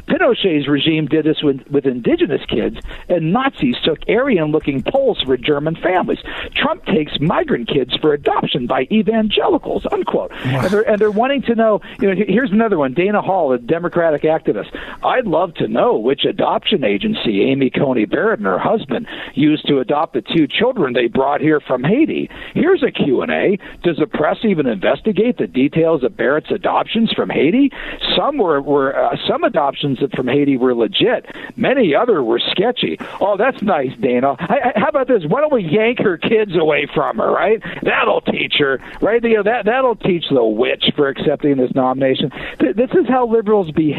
Pinochet's 0.07 0.67
regime 0.67 1.07
did 1.07 1.25
this 1.25 1.41
with, 1.43 1.65
with 1.69 1.85
indigenous 1.85 2.41
kids, 2.47 2.77
and 3.09 3.33
Nazis 3.33 3.75
took 3.83 3.99
Aryan-looking 4.07 4.83
Poles 4.83 5.21
for 5.21 5.37
German 5.37 5.75
families. 5.75 6.19
Trump 6.55 6.85
takes 6.85 7.19
migrant 7.19 7.67
kids 7.67 7.95
for 7.97 8.13
adoption 8.13 8.67
by 8.67 8.87
evangelicals, 8.91 9.85
unquote. 9.91 10.31
Wow. 10.31 10.61
And, 10.61 10.71
they're, 10.71 10.89
and 10.89 10.99
they're 10.99 11.11
wanting 11.11 11.41
to 11.43 11.55
know, 11.55 11.81
you 11.99 12.13
know, 12.13 12.25
here's 12.27 12.51
another 12.51 12.77
one, 12.77 12.93
Dana 12.93 13.21
Hall, 13.21 13.53
a 13.53 13.57
Democratic 14.01 14.23
activist. 14.23 14.75
I'd 15.03 15.27
love 15.27 15.53
to 15.55 15.67
know 15.67 15.97
which 15.97 16.25
adoption 16.25 16.83
agency 16.83 17.43
Amy 17.43 17.69
Coney 17.69 18.05
Barrett 18.05 18.39
and 18.39 18.47
her 18.47 18.57
husband 18.57 19.07
used 19.35 19.67
to 19.67 19.79
adopt 19.79 20.13
the 20.13 20.21
two 20.21 20.47
children 20.47 20.93
they 20.93 21.07
brought 21.07 21.39
here 21.39 21.59
from 21.59 21.83
Haiti. 21.83 22.29
Here's 22.55 22.81
a 22.81 22.91
Q&A. 22.91 23.59
Does 23.83 23.97
the 23.97 24.07
press 24.07 24.37
even 24.43 24.65
investigate 24.65 25.37
the 25.37 25.45
details 25.45 26.03
of 26.03 26.17
Barrett's 26.17 26.51
adoptions 26.51 27.11
from 27.13 27.29
Haiti? 27.29 27.71
Some 28.17 28.37
were, 28.37 28.61
were 28.61 28.97
uh, 28.97 29.15
some 29.27 29.43
adoptions 29.43 29.99
from 30.15 30.27
Haiti 30.27 30.57
were 30.57 30.73
legit. 30.73 31.27
Many 31.55 31.93
other 31.93 32.23
were 32.23 32.39
sketchy. 32.39 32.97
Oh, 33.19 33.37
that's 33.37 33.61
nice, 33.61 33.91
Dana. 33.99 34.35
I, 34.39 34.73
I, 34.75 34.79
how 34.79 34.89
about 34.89 35.07
this? 35.07 35.23
Why 35.27 35.41
don't 35.41 35.53
we 35.53 35.63
yank 35.63 35.99
her 35.99 36.17
kids 36.17 36.55
away 36.55 36.87
from 36.93 37.17
her, 37.17 37.31
right? 37.31 37.61
That'll 37.83 38.21
teach 38.21 38.55
her, 38.57 38.79
right? 38.99 39.23
You 39.23 39.37
know, 39.37 39.43
that, 39.43 39.65
that'll 39.65 39.95
teach 39.95 40.25
the 40.31 40.43
witch 40.43 40.85
for 40.95 41.07
accepting 41.07 41.57
this 41.57 41.73
nomination. 41.75 42.31
This 42.59 42.89
is 42.91 43.07
how 43.07 43.27
liberals 43.27 43.69
behave. 43.71 43.90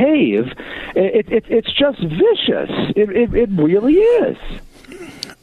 It, 0.95 1.29
it, 1.31 1.45
it's 1.49 1.73
just 1.73 1.99
vicious. 2.01 2.71
It, 2.97 3.11
it, 3.11 3.35
it 3.35 3.51
really 3.51 3.95
is. 3.95 4.37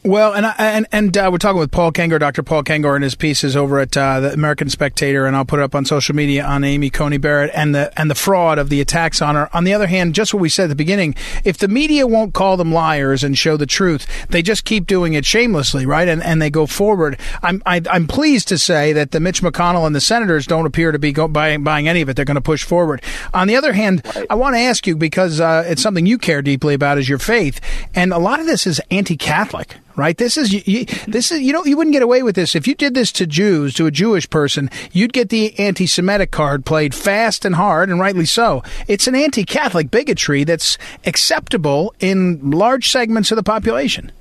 Well, 0.02 0.32
and 0.32 0.46
I, 0.46 0.54
and 0.56 0.86
and 0.92 1.14
uh, 1.18 1.28
we're 1.30 1.36
talking 1.36 1.58
with 1.58 1.70
Paul 1.70 1.92
Kengor, 1.92 2.18
Dr. 2.18 2.42
Paul 2.42 2.64
Kengor, 2.64 2.94
and 2.94 3.04
his 3.04 3.14
pieces 3.14 3.54
over 3.54 3.78
at 3.78 3.94
uh, 3.94 4.20
the 4.20 4.32
American 4.32 4.70
Spectator, 4.70 5.26
and 5.26 5.36
I'll 5.36 5.44
put 5.44 5.58
it 5.58 5.62
up 5.62 5.74
on 5.74 5.84
social 5.84 6.14
media 6.14 6.42
on 6.42 6.64
Amy 6.64 6.88
Coney 6.88 7.18
Barrett 7.18 7.50
and 7.52 7.74
the 7.74 7.92
and 8.00 8.10
the 8.10 8.14
fraud 8.14 8.58
of 8.58 8.70
the 8.70 8.80
attacks 8.80 9.20
on 9.20 9.34
her. 9.34 9.54
On 9.54 9.64
the 9.64 9.74
other 9.74 9.86
hand, 9.86 10.14
just 10.14 10.32
what 10.32 10.40
we 10.40 10.48
said 10.48 10.64
at 10.64 10.68
the 10.70 10.74
beginning, 10.74 11.16
if 11.44 11.58
the 11.58 11.68
media 11.68 12.06
won't 12.06 12.32
call 12.32 12.56
them 12.56 12.72
liars 12.72 13.22
and 13.22 13.36
show 13.36 13.58
the 13.58 13.66
truth, 13.66 14.06
they 14.30 14.40
just 14.40 14.64
keep 14.64 14.86
doing 14.86 15.12
it 15.12 15.26
shamelessly, 15.26 15.84
right? 15.84 16.08
And 16.08 16.22
and 16.22 16.40
they 16.40 16.48
go 16.48 16.64
forward. 16.64 17.20
I'm 17.42 17.62
I, 17.66 17.76
am 17.76 17.86
i 17.90 17.96
am 17.96 18.06
pleased 18.06 18.48
to 18.48 18.56
say 18.56 18.94
that 18.94 19.10
the 19.10 19.20
Mitch 19.20 19.42
McConnell 19.42 19.86
and 19.86 19.94
the 19.94 20.00
senators 20.00 20.46
don't 20.46 20.64
appear 20.64 20.92
to 20.92 20.98
be 20.98 21.12
go, 21.12 21.28
buying 21.28 21.62
buying 21.62 21.88
any 21.88 22.00
of 22.00 22.08
it. 22.08 22.16
They're 22.16 22.24
going 22.24 22.36
to 22.36 22.40
push 22.40 22.64
forward. 22.64 23.02
On 23.34 23.48
the 23.48 23.56
other 23.56 23.74
hand, 23.74 24.00
I 24.30 24.34
want 24.34 24.54
to 24.54 24.60
ask 24.60 24.86
you 24.86 24.96
because 24.96 25.40
uh, 25.40 25.64
it's 25.66 25.82
something 25.82 26.06
you 26.06 26.16
care 26.16 26.40
deeply 26.40 26.72
about 26.72 26.96
is 26.96 27.06
your 27.06 27.18
faith, 27.18 27.60
and 27.94 28.14
a 28.14 28.18
lot 28.18 28.40
of 28.40 28.46
this 28.46 28.66
is 28.66 28.80
anti-Catholic 28.90 29.76
right? 29.96 30.16
This 30.16 30.36
is 30.36 30.66
you, 30.66 30.84
this 31.06 31.32
is 31.32 31.40
you 31.40 31.52
know 31.52 31.64
you 31.64 31.76
wouldn't 31.76 31.94
get 31.94 32.02
away 32.02 32.22
with 32.22 32.34
this 32.34 32.54
if 32.54 32.66
you 32.66 32.74
did 32.74 32.94
this 32.94 33.12
to 33.12 33.26
Jews 33.26 33.74
to 33.74 33.86
a 33.86 33.90
Jewish 33.90 34.28
person. 34.28 34.70
You'd 34.92 35.12
get 35.12 35.28
the 35.28 35.58
anti-Semitic 35.58 36.30
card 36.30 36.64
played 36.64 36.94
fast 36.94 37.44
and 37.44 37.54
hard, 37.54 37.90
and 37.90 38.00
rightly 38.00 38.26
so. 38.26 38.62
It's 38.88 39.06
an 39.06 39.14
anti-Catholic 39.14 39.90
bigotry 39.90 40.44
that's 40.44 40.78
acceptable 41.04 41.94
in 42.00 42.50
large 42.50 42.90
segments 42.90 43.30
of 43.30 43.36
the 43.36 43.42
population. 43.42 44.12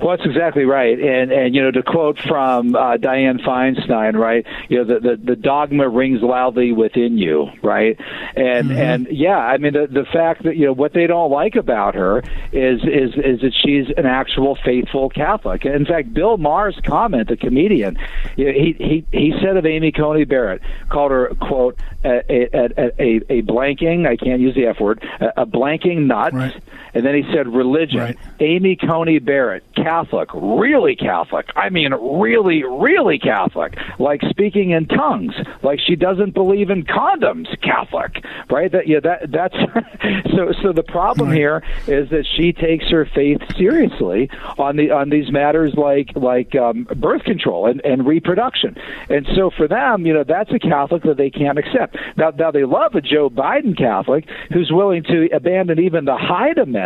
Well, 0.00 0.16
that's 0.16 0.26
exactly 0.28 0.64
right. 0.64 0.98
And 0.98 1.32
and 1.32 1.54
you 1.54 1.62
know 1.62 1.70
to 1.70 1.82
quote 1.82 2.18
from 2.20 2.76
uh, 2.76 2.96
Dianne 2.98 3.40
Feinstein, 3.40 4.14
right? 4.14 4.46
You 4.68 4.78
know 4.78 4.84
the, 4.84 5.00
the 5.00 5.16
the 5.16 5.36
dogma 5.36 5.88
rings 5.88 6.22
loudly 6.22 6.72
within 6.72 7.18
you, 7.18 7.48
right? 7.62 7.98
And 8.36 8.70
mm-hmm. 8.70 8.78
and 8.78 9.08
yeah, 9.10 9.38
I 9.38 9.58
mean 9.58 9.72
the 9.72 9.86
the 9.86 10.04
fact 10.12 10.44
that 10.44 10.56
you 10.56 10.66
know 10.66 10.72
what 10.72 10.92
they 10.92 11.06
don't 11.06 11.30
like 11.30 11.56
about 11.56 11.94
her 11.94 12.20
is 12.52 12.82
is 12.82 13.14
is 13.16 13.40
that 13.40 13.52
she's 13.64 13.86
an 13.96 14.06
actual 14.06 14.56
faithful 14.64 15.08
Catholic. 15.08 15.64
In 15.64 15.84
fact, 15.84 16.14
Bill 16.14 16.36
Maher's 16.36 16.78
comment, 16.84 17.28
the 17.28 17.36
comedian, 17.36 17.98
you 18.36 18.46
know, 18.46 18.52
he 18.52 18.76
he 18.78 19.06
he 19.10 19.34
said 19.42 19.56
of 19.56 19.66
Amy 19.66 19.90
Coney 19.90 20.24
Barrett, 20.24 20.62
called 20.88 21.10
her 21.10 21.34
quote 21.40 21.78
a 22.04 22.22
a, 22.30 22.92
a, 22.98 23.38
a 23.38 23.42
blanking 23.42 24.06
I 24.06 24.16
can't 24.16 24.40
use 24.40 24.54
the 24.54 24.66
F 24.66 24.80
word 24.80 25.02
a, 25.20 25.42
a 25.42 25.46
blanking 25.46 26.06
nut, 26.06 26.32
right. 26.32 26.62
And 26.96 27.04
then 27.04 27.14
he 27.14 27.30
said 27.30 27.46
religion. 27.46 27.98
Right. 27.98 28.18
Amy 28.40 28.74
Coney 28.74 29.18
Barrett 29.18 29.62
Catholic, 29.74 30.30
really 30.32 30.96
Catholic. 30.96 31.50
I 31.54 31.68
mean, 31.68 31.92
really, 31.92 32.64
really 32.64 33.18
Catholic. 33.18 33.76
Like 33.98 34.22
speaking 34.30 34.70
in 34.70 34.86
tongues, 34.86 35.34
like 35.62 35.78
she 35.78 35.94
doesn't 35.94 36.32
believe 36.32 36.70
in 36.70 36.84
condoms. 36.84 37.46
Catholic, 37.60 38.24
right? 38.48 38.72
That 38.72 38.86
yeah, 38.88 39.00
that 39.00 39.30
that's 39.30 39.54
so. 40.34 40.54
So 40.62 40.72
the 40.72 40.82
problem 40.82 41.28
right. 41.28 41.36
here 41.36 41.62
is 41.86 42.08
that 42.08 42.26
she 42.34 42.54
takes 42.54 42.88
her 42.88 43.04
faith 43.04 43.42
seriously 43.58 44.30
on 44.56 44.76
the 44.76 44.90
on 44.90 45.10
these 45.10 45.30
matters 45.30 45.74
like 45.74 46.12
like 46.16 46.54
um, 46.54 46.86
birth 46.96 47.24
control 47.24 47.66
and, 47.66 47.84
and 47.84 48.06
reproduction. 48.06 48.74
And 49.10 49.26
so 49.36 49.50
for 49.54 49.68
them, 49.68 50.06
you 50.06 50.14
know, 50.14 50.24
that's 50.24 50.50
a 50.50 50.58
Catholic 50.58 51.02
that 51.02 51.18
they 51.18 51.28
can't 51.28 51.58
accept. 51.58 51.96
Now, 52.16 52.30
now 52.30 52.50
they 52.50 52.64
love 52.64 52.94
a 52.94 53.02
Joe 53.02 53.28
Biden 53.28 53.76
Catholic 53.76 54.26
who's 54.50 54.70
willing 54.72 55.02
to 55.04 55.28
abandon 55.34 55.78
even 55.78 56.06
the 56.06 56.16
Hyde 56.16 56.56
Amendment 56.56 56.85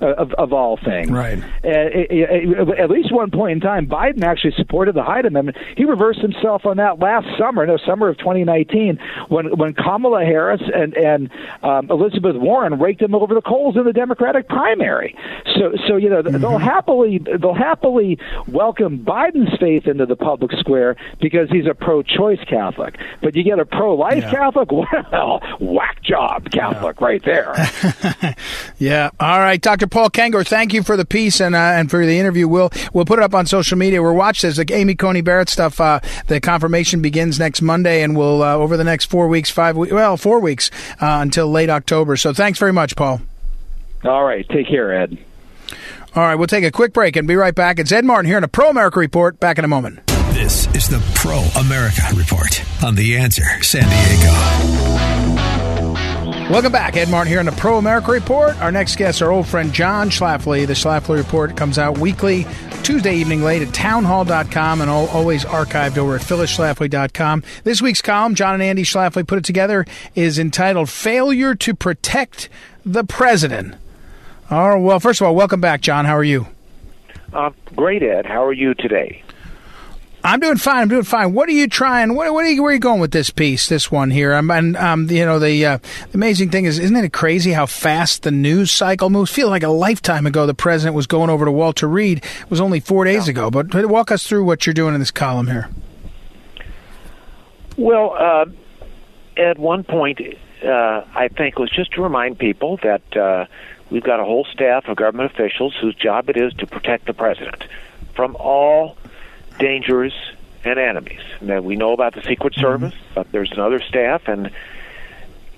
of, 0.00 0.32
of 0.34 0.52
all 0.52 0.76
things. 0.76 1.10
Right. 1.10 1.42
Uh, 1.64 2.72
at 2.78 2.90
least 2.90 3.12
one 3.12 3.30
point 3.30 3.52
in 3.52 3.60
time, 3.60 3.86
Biden 3.86 4.22
actually 4.22 4.54
supported 4.56 4.94
the 4.94 5.02
Hyde 5.02 5.26
Amendment. 5.26 5.56
He 5.76 5.84
reversed 5.84 6.20
himself 6.20 6.66
on 6.66 6.76
that 6.78 6.98
last 6.98 7.26
summer, 7.38 7.66
no, 7.66 7.76
summer 7.78 8.08
of 8.08 8.18
2019, 8.18 8.98
when 9.28 9.56
when 9.56 9.74
Kamala 9.74 10.24
Harris 10.24 10.62
and 10.72 10.94
and 10.94 11.30
um, 11.62 11.90
Elizabeth 11.90 12.36
Warren 12.36 12.78
raked 12.78 13.02
him 13.02 13.14
over 13.14 13.34
the 13.34 13.42
coals 13.42 13.76
in 13.76 13.84
the 13.84 13.92
Democratic 13.92 14.48
primary. 14.48 15.16
So 15.56 15.72
so 15.86 15.96
you 15.96 16.08
know 16.08 16.22
mm-hmm. 16.22 16.40
they'll 16.40 16.58
happily 16.58 17.18
they'll 17.18 17.54
happily 17.54 18.18
welcome 18.48 18.98
Biden's 18.98 19.56
faith 19.58 19.86
into 19.86 20.06
the 20.06 20.16
public 20.16 20.52
square 20.58 20.96
because 21.20 21.50
he's 21.50 21.66
a 21.66 21.74
pro-choice 21.74 22.40
Catholic. 22.48 22.96
But 23.22 23.36
you 23.36 23.42
get 23.42 23.58
a 23.58 23.64
pro-life 23.64 24.22
yeah. 24.24 24.30
Catholic, 24.30 24.70
well, 25.12 25.40
whack 25.60 26.02
job 26.02 26.50
Catholic 26.50 27.00
yeah. 27.00 27.06
right 27.06 27.24
there. 27.24 28.36
yeah. 28.78 29.10
All 29.20 29.38
right, 29.38 29.60
Dr. 29.60 29.86
Paul 29.86 30.08
Kengor, 30.08 30.46
thank 30.46 30.72
you 30.72 30.82
for 30.82 30.96
the 30.96 31.04
piece 31.04 31.42
and 31.42 31.54
uh, 31.54 31.58
and 31.58 31.90
for 31.90 32.06
the 32.06 32.18
interview. 32.18 32.48
We'll 32.48 32.70
we'll 32.94 33.04
put 33.04 33.18
it 33.18 33.22
up 33.22 33.34
on 33.34 33.44
social 33.44 33.76
media. 33.76 34.02
We're 34.02 34.14
watching 34.14 34.48
this. 34.48 34.56
Like 34.56 34.70
Amy 34.70 34.94
Coney 34.94 35.20
Barrett 35.20 35.50
stuff. 35.50 35.78
Uh, 35.78 36.00
the 36.28 36.40
confirmation 36.40 37.02
begins 37.02 37.38
next 37.38 37.60
Monday, 37.60 38.02
and 38.02 38.16
we'll 38.16 38.42
uh, 38.42 38.54
over 38.54 38.78
the 38.78 38.84
next 38.84 39.06
four 39.06 39.28
weeks, 39.28 39.50
five 39.50 39.76
well, 39.76 40.16
four 40.16 40.40
weeks 40.40 40.70
uh, 41.02 41.18
until 41.20 41.48
late 41.48 41.68
October. 41.68 42.16
So 42.16 42.32
thanks 42.32 42.58
very 42.58 42.72
much, 42.72 42.96
Paul. 42.96 43.20
All 44.04 44.24
right, 44.24 44.48
take 44.48 44.68
care, 44.68 45.02
Ed. 45.02 45.18
All 46.16 46.22
right, 46.22 46.36
we'll 46.36 46.46
take 46.46 46.64
a 46.64 46.70
quick 46.70 46.94
break 46.94 47.14
and 47.16 47.28
be 47.28 47.36
right 47.36 47.54
back. 47.54 47.78
It's 47.78 47.92
Ed 47.92 48.06
Martin 48.06 48.24
here 48.24 48.38
in 48.38 48.44
a 48.44 48.48
Pro 48.48 48.70
America 48.70 48.98
Report. 48.98 49.38
Back 49.38 49.58
in 49.58 49.66
a 49.66 49.68
moment. 49.68 50.06
This 50.32 50.66
is 50.74 50.88
the 50.88 51.02
Pro 51.14 51.40
America 51.60 52.02
Report 52.14 52.64
on 52.82 52.94
The 52.94 53.18
Answer 53.18 53.62
San 53.62 53.82
Diego. 53.82 54.79
Welcome 56.50 56.72
back. 56.72 56.96
Ed 56.96 57.08
Martin 57.08 57.30
here 57.30 57.38
on 57.38 57.46
the 57.46 57.52
Pro 57.52 57.78
America 57.78 58.10
Report. 58.10 58.60
Our 58.60 58.72
next 58.72 58.96
guest, 58.96 59.22
our 59.22 59.30
old 59.30 59.46
friend 59.46 59.72
John 59.72 60.10
Schlafly. 60.10 60.66
The 60.66 60.72
Schlafly 60.72 61.16
Report 61.16 61.56
comes 61.56 61.78
out 61.78 61.98
weekly, 61.98 62.44
Tuesday 62.82 63.14
evening 63.14 63.42
late 63.42 63.62
at 63.62 63.72
townhall.com 63.72 64.80
and 64.80 64.90
always 64.90 65.44
archived 65.44 65.96
over 65.96 66.16
at 66.16 66.22
phyllisschlafly.com. 66.22 67.44
This 67.62 67.80
week's 67.80 68.02
column, 68.02 68.34
John 68.34 68.54
and 68.54 68.64
Andy 68.64 68.82
Schlafly 68.82 69.24
put 69.24 69.38
it 69.38 69.44
together, 69.44 69.86
is 70.16 70.40
entitled 70.40 70.90
Failure 70.90 71.54
to 71.54 71.72
Protect 71.72 72.48
the 72.84 73.04
President. 73.04 73.76
All 74.50 74.70
right, 74.70 74.82
well, 74.82 74.98
first 74.98 75.20
of 75.20 75.28
all, 75.28 75.36
welcome 75.36 75.60
back, 75.60 75.82
John. 75.82 76.04
How 76.04 76.16
are 76.16 76.24
you? 76.24 76.48
Uh, 77.32 77.50
great, 77.76 78.02
Ed. 78.02 78.26
How 78.26 78.44
are 78.44 78.52
you 78.52 78.74
today? 78.74 79.22
I'm 80.22 80.40
doing 80.40 80.58
fine. 80.58 80.82
I'm 80.82 80.88
doing 80.88 81.02
fine. 81.02 81.32
What 81.32 81.48
are 81.48 81.52
you 81.52 81.66
trying? 81.66 82.14
What, 82.14 82.32
what 82.32 82.44
are 82.44 82.50
you, 82.50 82.62
where 82.62 82.70
are 82.70 82.74
you 82.74 82.80
going 82.80 83.00
with 83.00 83.10
this 83.10 83.30
piece? 83.30 83.68
This 83.68 83.90
one 83.90 84.10
here. 84.10 84.34
I'm, 84.34 84.50
and 84.50 84.76
um, 84.76 85.10
you 85.10 85.24
know, 85.24 85.38
the, 85.38 85.64
uh, 85.64 85.78
amazing 86.12 86.50
thing 86.50 86.66
is, 86.66 86.78
isn't 86.78 86.96
it 86.96 87.12
crazy 87.12 87.52
how 87.52 87.66
fast 87.66 88.22
the 88.22 88.30
news 88.30 88.70
cycle 88.70 89.08
moves? 89.08 89.30
Feel 89.30 89.48
like 89.48 89.62
a 89.62 89.70
lifetime 89.70 90.26
ago 90.26 90.46
the 90.46 90.54
president 90.54 90.94
was 90.94 91.06
going 91.06 91.30
over 91.30 91.46
to 91.46 91.52
Walter 91.52 91.88
Reed. 91.88 92.18
It 92.18 92.50
was 92.50 92.60
only 92.60 92.80
four 92.80 93.04
days 93.04 93.28
ago. 93.28 93.50
But 93.50 93.74
walk 93.86 94.10
us 94.10 94.26
through 94.26 94.44
what 94.44 94.66
you're 94.66 94.74
doing 94.74 94.94
in 94.94 95.00
this 95.00 95.10
column 95.10 95.46
here. 95.46 95.70
Well, 97.78 98.14
uh, 98.18 98.44
at 99.38 99.58
one 99.58 99.84
point, 99.84 100.20
uh, 100.62 101.04
I 101.14 101.28
think 101.28 101.54
it 101.56 101.60
was 101.60 101.70
just 101.70 101.92
to 101.92 102.02
remind 102.02 102.38
people 102.38 102.78
that 102.82 103.16
uh, 103.16 103.46
we've 103.88 104.04
got 104.04 104.20
a 104.20 104.24
whole 104.24 104.44
staff 104.44 104.86
of 104.86 104.96
government 104.96 105.32
officials 105.32 105.74
whose 105.80 105.94
job 105.94 106.28
it 106.28 106.36
is 106.36 106.52
to 106.54 106.66
protect 106.66 107.06
the 107.06 107.14
president 107.14 107.64
from 108.14 108.36
all 108.36 108.98
dangers 109.60 110.12
and 110.64 110.78
enemies. 110.78 111.20
Now, 111.40 111.60
we 111.60 111.76
know 111.76 111.92
about 111.92 112.14
the 112.14 112.22
Secret 112.22 112.54
mm-hmm. 112.54 112.60
Service, 112.60 112.94
mm-hmm. 112.94 113.14
but 113.14 113.30
there's 113.32 113.52
another 113.52 113.80
staff, 113.80 114.26
and 114.26 114.50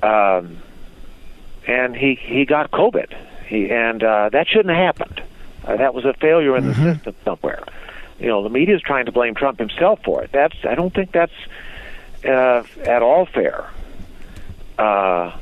um, 0.02 0.58
and 1.66 1.96
he 1.96 2.14
he 2.14 2.44
got 2.44 2.70
COVID, 2.70 3.14
he, 3.46 3.70
and 3.70 4.02
uh, 4.02 4.28
that 4.30 4.48
shouldn't 4.48 4.74
have 4.74 4.96
happened. 4.96 5.22
Uh, 5.64 5.76
that 5.76 5.94
was 5.94 6.04
a 6.04 6.12
failure 6.14 6.56
in 6.56 6.64
mm-hmm. 6.64 6.84
the 6.84 6.94
system 6.94 7.14
somewhere. 7.24 7.64
You 8.18 8.28
know, 8.28 8.42
the 8.42 8.50
media 8.50 8.76
is 8.76 8.82
trying 8.82 9.06
to 9.06 9.12
blame 9.12 9.34
Trump 9.34 9.58
himself 9.58 10.00
for 10.04 10.22
it. 10.22 10.30
That's 10.32 10.56
I 10.64 10.74
don't 10.74 10.94
think 10.94 11.12
that's 11.12 11.32
uh, 12.24 12.62
at 12.84 13.02
all 13.02 13.26
fair. 13.26 13.68
Uh, 14.78 15.36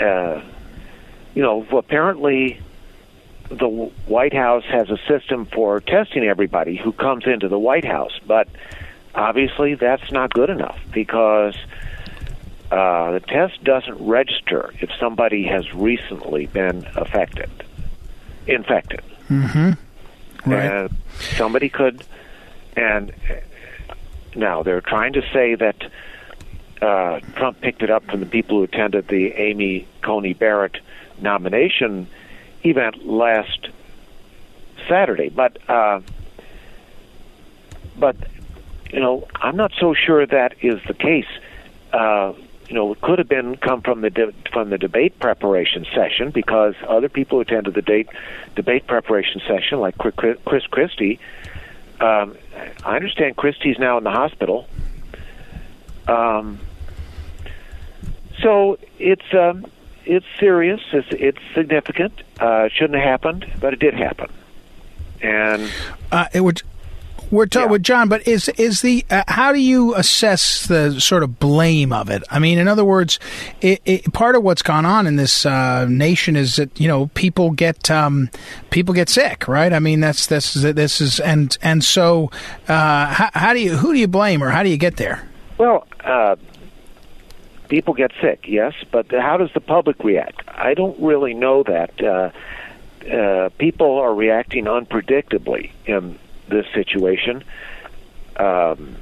uh, 0.00 0.42
you 1.34 1.42
know, 1.42 1.66
apparently 1.72 2.60
the 3.50 3.68
White 4.06 4.32
House 4.32 4.64
has 4.64 4.90
a 4.90 4.98
system 5.08 5.44
for 5.44 5.80
testing 5.80 6.24
everybody 6.24 6.76
who 6.76 6.92
comes 6.92 7.26
into 7.26 7.48
the 7.48 7.58
White 7.58 7.84
House, 7.84 8.18
but 8.26 8.48
obviously 9.14 9.74
that's 9.74 10.12
not 10.12 10.32
good 10.32 10.50
enough 10.50 10.78
because 10.92 11.56
uh, 12.70 13.10
the 13.10 13.20
test 13.20 13.62
doesn't 13.64 13.98
register 14.06 14.72
if 14.80 14.90
somebody 15.00 15.44
has 15.44 15.74
recently 15.74 16.46
been 16.46 16.86
affected, 16.94 17.50
infected. 18.46 19.02
Mm-hmm. 19.28 20.50
Right. 20.50 20.72
And 20.72 20.96
somebody 21.36 21.68
could, 21.68 22.04
and 22.76 23.12
now 24.36 24.62
they're 24.62 24.80
trying 24.80 25.14
to 25.14 25.22
say 25.32 25.56
that 25.56 25.90
uh, 26.80 27.18
Trump 27.34 27.60
picked 27.60 27.82
it 27.82 27.90
up 27.90 28.04
from 28.04 28.20
the 28.20 28.26
people 28.26 28.58
who 28.58 28.62
attended 28.62 29.08
the 29.08 29.32
Amy 29.32 29.88
Coney 30.02 30.34
Barrett 30.34 30.78
nomination 31.20 32.06
event 32.64 33.06
last 33.06 33.68
Saturday. 34.88 35.28
But 35.28 35.58
uh, 35.68 36.00
but 37.98 38.16
you 38.92 39.00
know, 39.00 39.26
I'm 39.36 39.56
not 39.56 39.72
so 39.78 39.94
sure 39.94 40.26
that 40.26 40.54
is 40.62 40.80
the 40.86 40.94
case. 40.94 41.28
Uh, 41.92 42.32
you 42.68 42.74
know, 42.74 42.92
it 42.92 43.00
could 43.00 43.18
have 43.18 43.28
been 43.28 43.56
come 43.56 43.82
from 43.82 44.00
the 44.00 44.10
de- 44.10 44.32
from 44.52 44.70
the 44.70 44.78
debate 44.78 45.18
preparation 45.18 45.84
session 45.94 46.30
because 46.30 46.74
other 46.86 47.08
people 47.08 47.40
attended 47.40 47.74
the 47.74 47.82
date 47.82 48.08
debate 48.54 48.86
preparation 48.86 49.40
session, 49.46 49.80
like 49.80 49.96
Chris 49.98 50.66
Christie. 50.66 51.18
Um, 52.00 52.36
I 52.84 52.96
understand 52.96 53.36
Christie's 53.36 53.78
now 53.78 53.98
in 53.98 54.04
the 54.04 54.10
hospital. 54.10 54.66
Um, 56.08 56.60
so 58.40 58.78
it's 58.98 59.34
um, 59.34 59.66
it's 60.04 60.26
serious. 60.38 60.80
It's, 60.92 61.08
it's 61.10 61.38
significant. 61.54 62.12
Uh, 62.40 62.64
it 62.64 62.72
shouldn't 62.72 62.98
have 62.98 63.08
happened, 63.08 63.50
but 63.60 63.72
it 63.72 63.78
did 63.78 63.94
happen. 63.94 64.30
And 65.22 65.70
uh, 66.10 66.26
it 66.32 66.40
would. 66.40 66.62
We're 67.30 67.46
talking 67.46 67.68
Yeah. 67.68 67.72
with 67.72 67.82
John, 67.84 68.08
but 68.08 68.26
is 68.26 68.48
is 68.48 68.82
the 68.82 69.04
uh, 69.08 69.22
how 69.28 69.52
do 69.52 69.60
you 69.60 69.94
assess 69.94 70.66
the 70.66 71.00
sort 71.00 71.22
of 71.22 71.38
blame 71.38 71.92
of 71.92 72.10
it? 72.10 72.24
I 72.28 72.40
mean, 72.40 72.58
in 72.58 72.66
other 72.66 72.84
words, 72.84 73.20
it, 73.60 73.80
it, 73.84 74.12
part 74.12 74.34
of 74.34 74.42
what's 74.42 74.62
gone 74.62 74.84
on 74.84 75.06
in 75.06 75.14
this 75.14 75.46
uh, 75.46 75.86
nation 75.88 76.34
is 76.34 76.56
that 76.56 76.80
you 76.80 76.88
know 76.88 77.06
people 77.14 77.52
get 77.52 77.88
um, 77.88 78.30
people 78.70 78.94
get 78.94 79.08
sick, 79.08 79.46
right? 79.46 79.72
I 79.72 79.78
mean, 79.78 80.00
that's 80.00 80.26
this 80.26 80.54
this 80.54 81.00
is 81.00 81.20
and 81.20 81.56
and 81.62 81.84
so 81.84 82.32
uh, 82.66 83.06
how, 83.06 83.30
how 83.32 83.52
do 83.52 83.60
you 83.60 83.76
who 83.76 83.92
do 83.92 84.00
you 84.00 84.08
blame 84.08 84.42
or 84.42 84.48
how 84.50 84.64
do 84.64 84.68
you 84.68 84.76
get 84.78 84.96
there? 84.96 85.28
Well, 85.56 85.86
uh, 86.02 86.34
people 87.70 87.94
get 87.94 88.10
sick, 88.20 88.44
yes, 88.46 88.74
but 88.90 89.10
how 89.10 89.38
does 89.38 89.50
the 89.54 89.60
public 89.60 90.04
react? 90.04 90.42
I 90.48 90.74
don't 90.74 91.00
really 91.00 91.32
know 91.32 91.62
that. 91.62 92.02
Uh, 92.02 92.30
uh, 93.10 93.48
people 93.56 93.98
are 93.98 94.14
reacting 94.14 94.66
unpredictably 94.66 95.70
in 95.86 96.18
this 96.48 96.66
situation. 96.74 97.42
Um, 98.36 98.96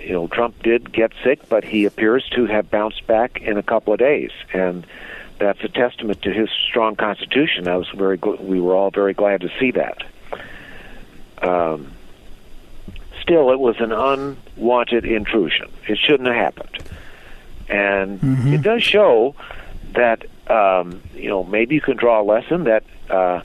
you 0.00 0.12
know, 0.12 0.26
Trump 0.28 0.62
did 0.62 0.92
get 0.92 1.12
sick, 1.22 1.48
but 1.48 1.64
he 1.64 1.84
appears 1.84 2.26
to 2.30 2.46
have 2.46 2.70
bounced 2.70 3.06
back 3.06 3.42
in 3.42 3.58
a 3.58 3.62
couple 3.62 3.92
of 3.92 3.98
days, 3.98 4.30
and 4.52 4.86
that's 5.38 5.62
a 5.64 5.68
testament 5.68 6.22
to 6.22 6.32
his 6.32 6.48
strong 6.68 6.96
constitution. 6.96 7.68
I 7.68 7.76
was 7.76 7.88
very, 7.90 8.18
gl- 8.18 8.40
we 8.40 8.60
were 8.60 8.74
all 8.74 8.90
very 8.90 9.14
glad 9.14 9.42
to 9.42 9.50
see 9.58 9.72
that. 9.72 10.02
Um, 11.42 11.92
still, 13.20 13.50
it 13.50 13.58
was 13.58 13.76
an 13.80 13.92
unwanted 13.92 15.04
intrusion. 15.04 15.70
It 15.88 15.98
shouldn't 15.98 16.28
have 16.28 16.36
happened, 16.36 16.78
and 17.68 18.20
it 18.52 18.62
does 18.62 18.82
show 18.82 19.34
that 19.92 20.24
um, 20.50 21.02
you 21.14 21.28
know 21.28 21.44
maybe 21.44 21.74
you 21.74 21.80
can 21.80 21.96
draw 21.96 22.20
a 22.20 22.24
lesson 22.24 22.64
that 22.64 22.84
uh, 23.10 23.42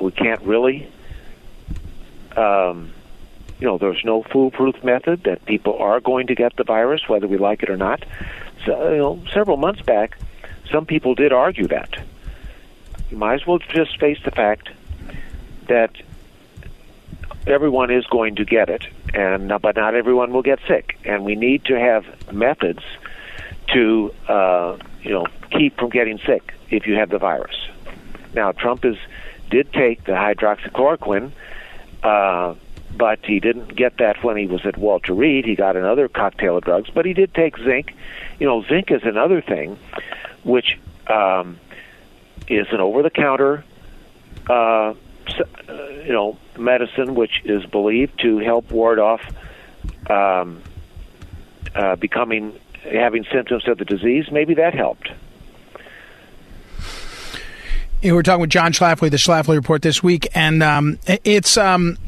we 0.00 0.10
can't 0.12 0.42
really. 0.42 0.90
Um, 2.36 2.92
you 3.58 3.66
know, 3.66 3.76
there's 3.76 4.02
no 4.04 4.22
foolproof 4.22 4.82
method 4.82 5.24
that 5.24 5.44
people 5.44 5.76
are 5.78 6.00
going 6.00 6.28
to 6.28 6.34
get 6.34 6.56
the 6.56 6.64
virus, 6.64 7.06
whether 7.08 7.28
we 7.28 7.36
like 7.36 7.62
it 7.62 7.68
or 7.68 7.76
not. 7.76 8.02
So, 8.64 8.90
you 8.90 8.96
know, 8.96 9.22
several 9.32 9.58
months 9.58 9.82
back, 9.82 10.16
some 10.70 10.86
people 10.86 11.14
did 11.14 11.32
argue 11.32 11.68
that. 11.68 11.98
You 13.10 13.18
might 13.18 13.34
as 13.34 13.46
well 13.46 13.58
just 13.58 13.98
face 13.98 14.18
the 14.24 14.30
fact 14.30 14.70
that 15.66 15.90
everyone 17.46 17.90
is 17.90 18.06
going 18.06 18.36
to 18.36 18.44
get 18.44 18.70
it, 18.70 18.86
and 19.12 19.48
but 19.60 19.76
not 19.76 19.94
everyone 19.94 20.32
will 20.32 20.42
get 20.42 20.60
sick, 20.66 20.98
and 21.04 21.24
we 21.24 21.34
need 21.34 21.64
to 21.66 21.78
have 21.78 22.32
methods 22.32 22.82
to 23.72 24.14
uh, 24.28 24.76
you 25.02 25.10
know 25.10 25.26
keep 25.50 25.76
from 25.78 25.90
getting 25.90 26.18
sick 26.18 26.54
if 26.70 26.86
you 26.86 26.94
have 26.94 27.10
the 27.10 27.18
virus. 27.18 27.56
Now, 28.34 28.52
Trump 28.52 28.84
is 28.84 28.96
did 29.50 29.72
take 29.72 30.04
the 30.04 30.12
hydroxychloroquine, 30.12 31.32
uh, 32.02 32.54
but 32.96 33.18
he 33.24 33.40
didn't 33.40 33.74
get 33.74 33.98
that 33.98 34.22
when 34.22 34.36
he 34.36 34.46
was 34.46 34.64
at 34.64 34.76
Walter 34.76 35.12
Reed. 35.12 35.44
He 35.44 35.56
got 35.56 35.76
another 35.76 36.08
cocktail 36.08 36.56
of 36.56 36.64
drugs, 36.64 36.90
but 36.90 37.04
he 37.04 37.12
did 37.12 37.34
take 37.34 37.58
zinc. 37.58 37.94
You 38.38 38.46
know, 38.46 38.62
zinc 38.62 38.90
is 38.90 39.02
another 39.04 39.40
thing, 39.40 39.78
which 40.44 40.78
um, 41.08 41.58
is 42.48 42.68
an 42.70 42.80
over-the-counter, 42.80 43.64
uh, 44.48 44.52
uh, 44.52 44.94
you 46.04 46.12
know, 46.12 46.38
medicine 46.58 47.14
which 47.14 47.42
is 47.44 47.64
believed 47.66 48.20
to 48.20 48.38
help 48.38 48.70
ward 48.70 48.98
off 48.98 49.22
um, 50.08 50.62
uh, 51.74 51.96
becoming 51.96 52.58
having 52.82 53.24
symptoms 53.32 53.66
of 53.68 53.78
the 53.78 53.84
disease. 53.84 54.26
Maybe 54.30 54.54
that 54.54 54.74
helped. 54.74 55.10
You 58.02 58.10
know, 58.10 58.14
we're 58.14 58.22
talking 58.22 58.40
with 58.40 58.50
John 58.50 58.72
Schlafly, 58.72 59.10
the 59.10 59.18
Schlafly 59.18 59.56
Report 59.56 59.82
this 59.82 60.02
week, 60.02 60.28
and 60.34 60.62
um, 60.62 60.98
it's 61.06 61.58
um, 61.58 61.98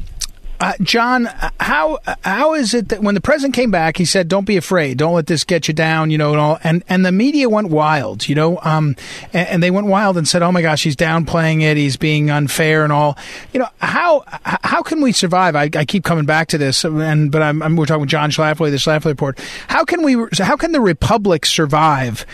uh, 0.63 0.71
John. 0.81 1.25
How 1.59 1.99
how 2.21 2.53
is 2.53 2.73
it 2.73 2.87
that 2.87 3.01
when 3.01 3.15
the 3.15 3.21
president 3.21 3.53
came 3.53 3.69
back, 3.69 3.97
he 3.97 4.05
said, 4.05 4.29
"Don't 4.29 4.45
be 4.45 4.55
afraid. 4.55 4.97
Don't 4.97 5.13
let 5.13 5.27
this 5.27 5.43
get 5.43 5.67
you 5.67 5.73
down." 5.73 6.09
You 6.09 6.17
know, 6.17 6.31
and 6.31 6.39
all, 6.39 6.57
and 6.63 6.85
and 6.87 7.05
the 7.05 7.11
media 7.11 7.49
went 7.49 7.67
wild. 7.67 8.29
You 8.29 8.35
know, 8.35 8.59
um, 8.61 8.95
and, 9.33 9.47
and 9.49 9.63
they 9.63 9.71
went 9.71 9.87
wild 9.87 10.17
and 10.17 10.25
said, 10.25 10.41
"Oh 10.41 10.53
my 10.53 10.61
gosh, 10.61 10.81
he's 10.83 10.95
downplaying 10.95 11.63
it. 11.63 11.75
He's 11.75 11.97
being 11.97 12.31
unfair 12.31 12.85
and 12.85 12.93
all." 12.93 13.17
You 13.51 13.59
know, 13.59 13.67
how 13.79 14.23
how 14.63 14.81
can 14.81 15.01
we 15.01 15.11
survive? 15.11 15.57
I, 15.57 15.69
I 15.75 15.83
keep 15.83 16.05
coming 16.05 16.25
back 16.25 16.47
to 16.49 16.57
this, 16.57 16.85
and 16.85 17.29
but 17.29 17.41
I'm, 17.41 17.61
I'm 17.61 17.75
we're 17.75 17.85
talking 17.85 17.99
with 17.99 18.09
John 18.09 18.31
Schlafly, 18.31 18.71
the 18.71 18.77
Schlafly 18.77 19.07
Report. 19.07 19.37
How 19.67 19.83
can 19.83 20.01
we? 20.01 20.15
How 20.37 20.55
can 20.55 20.71
the 20.71 20.79
Republic 20.79 21.45
survive 21.45 22.25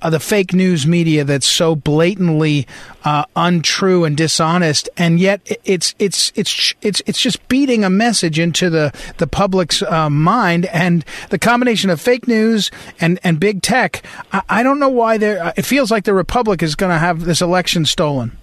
uh, 0.00 0.10
the 0.10 0.20
fake 0.20 0.54
news 0.54 0.86
media 0.86 1.24
that's 1.24 1.46
so 1.46 1.76
blatantly 1.76 2.66
uh, 3.04 3.24
untrue 3.36 4.04
and 4.04 4.16
dishonest, 4.16 4.88
and 4.96 5.20
yet 5.20 5.40
it's 5.64 5.94
it's 5.98 6.32
it's 6.34 6.74
it's 6.80 7.02
it's 7.04 7.20
just 7.20 7.46
beating 7.48 7.84
a 7.84 7.90
message 7.90 8.38
into 8.38 8.70
the 8.70 8.92
the 9.18 9.26
public's 9.26 9.82
uh, 9.82 10.08
mind, 10.08 10.66
and 10.66 11.04
the 11.30 11.38
combination 11.38 11.90
of 11.90 12.00
fake 12.00 12.26
news 12.26 12.70
and 13.00 13.18
and 13.22 13.38
big 13.38 13.60
tech. 13.62 14.02
I, 14.32 14.42
I 14.48 14.62
don't 14.62 14.78
know 14.78 14.88
why 14.88 15.18
there. 15.18 15.52
It 15.56 15.66
feels 15.66 15.90
like 15.90 16.04
the 16.04 16.14
Republic 16.14 16.62
is 16.62 16.74
going 16.74 16.92
to 16.92 16.98
have 16.98 17.24
this 17.24 17.42
election 17.42 17.84
stolen. 17.84 18.38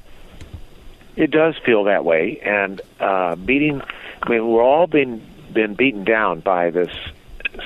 It 1.15 1.31
does 1.31 1.55
feel 1.65 1.85
that 1.85 2.05
way, 2.05 2.39
and 2.43 2.81
uh, 2.99 3.35
beating. 3.35 3.81
I 4.21 4.29
mean, 4.29 4.47
we're 4.47 4.63
all 4.63 4.85
been 4.85 5.25
been 5.51 5.73
beaten 5.73 6.03
down 6.03 6.41
by 6.41 6.69
this 6.69 6.91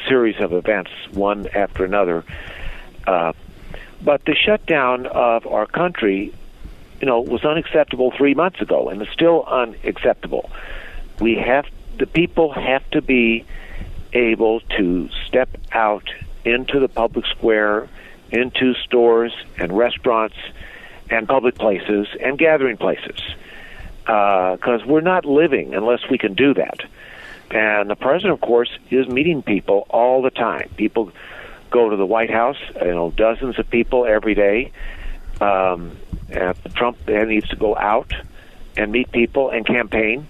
series 0.08 0.40
of 0.40 0.54
events, 0.54 0.92
one 1.12 1.48
after 1.50 1.84
another. 1.84 2.24
Uh, 3.06 3.34
but 4.02 4.24
the 4.26 4.36
shutdown 4.36 5.06
of 5.08 5.48
our 5.48 5.66
country, 5.66 6.34
you 7.00 7.08
know, 7.08 7.22
was 7.22 7.44
unacceptable 7.44 8.12
three 8.12 8.34
months 8.34 8.62
ago, 8.62 8.90
and 8.90 9.02
is 9.02 9.08
still 9.10 9.44
unacceptable. 9.46 10.50
We 11.20 11.36
have 11.36 11.66
the 11.98 12.06
people 12.06 12.52
have 12.52 12.90
to 12.92 13.02
be 13.02 13.46
able 14.14 14.62
to 14.78 15.10
step 15.28 15.50
out 15.72 16.10
into 16.44 16.80
the 16.80 16.88
public 16.88 17.26
square, 17.28 17.88
into 18.32 18.74
stores 18.76 19.34
and 19.58 19.76
restaurants 19.76 20.36
and 21.10 21.28
public 21.28 21.56
places 21.56 22.08
and 22.20 22.38
gathering 22.38 22.78
places 22.78 23.20
uh, 24.08 24.56
because 24.56 24.86
we're 24.86 25.02
not 25.02 25.26
living 25.26 25.74
unless 25.74 26.10
we 26.10 26.18
can 26.18 26.34
do 26.34 26.54
that. 26.54 26.82
And 27.52 27.90
the 27.90 27.96
president, 27.96 28.34
of 28.34 28.42
course, 28.42 28.70
is 28.90 29.08
meeting 29.08 29.44
people 29.44 29.86
all 29.90 30.22
the 30.22 30.32
time. 30.32 30.70
People 30.78 31.12
go 31.76 31.90
to 31.90 31.98
the 31.98 32.06
White 32.06 32.32
House, 32.32 32.58
you 32.82 32.96
know, 32.96 33.12
dozens 33.12 33.60
of 33.60 33.70
people 33.70 34.06
every 34.06 34.34
day. 34.34 34.72
Um, 35.42 35.98
and 36.30 36.56
Trump 36.74 36.98
then 37.06 37.28
needs 37.28 37.50
to 37.50 37.58
go 37.58 37.76
out 37.76 38.14
and 38.78 38.92
meet 38.92 39.12
people 39.12 39.50
and 39.50 39.66
campaign. 39.66 40.28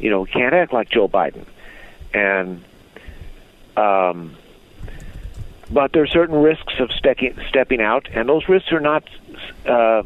You 0.00 0.10
know, 0.10 0.24
can't 0.24 0.52
act 0.52 0.72
like 0.72 0.90
Joe 0.90 1.08
Biden. 1.08 1.44
And 2.12 2.64
um, 3.76 4.36
but 5.70 5.92
there 5.92 6.02
are 6.02 6.08
certain 6.08 6.42
risks 6.42 6.74
of 6.80 6.90
stepping 6.90 7.38
stepping 7.48 7.80
out, 7.80 8.08
and 8.12 8.28
those 8.28 8.48
risks 8.48 8.72
are 8.72 8.80
not, 8.80 9.04
uh, 9.66 10.02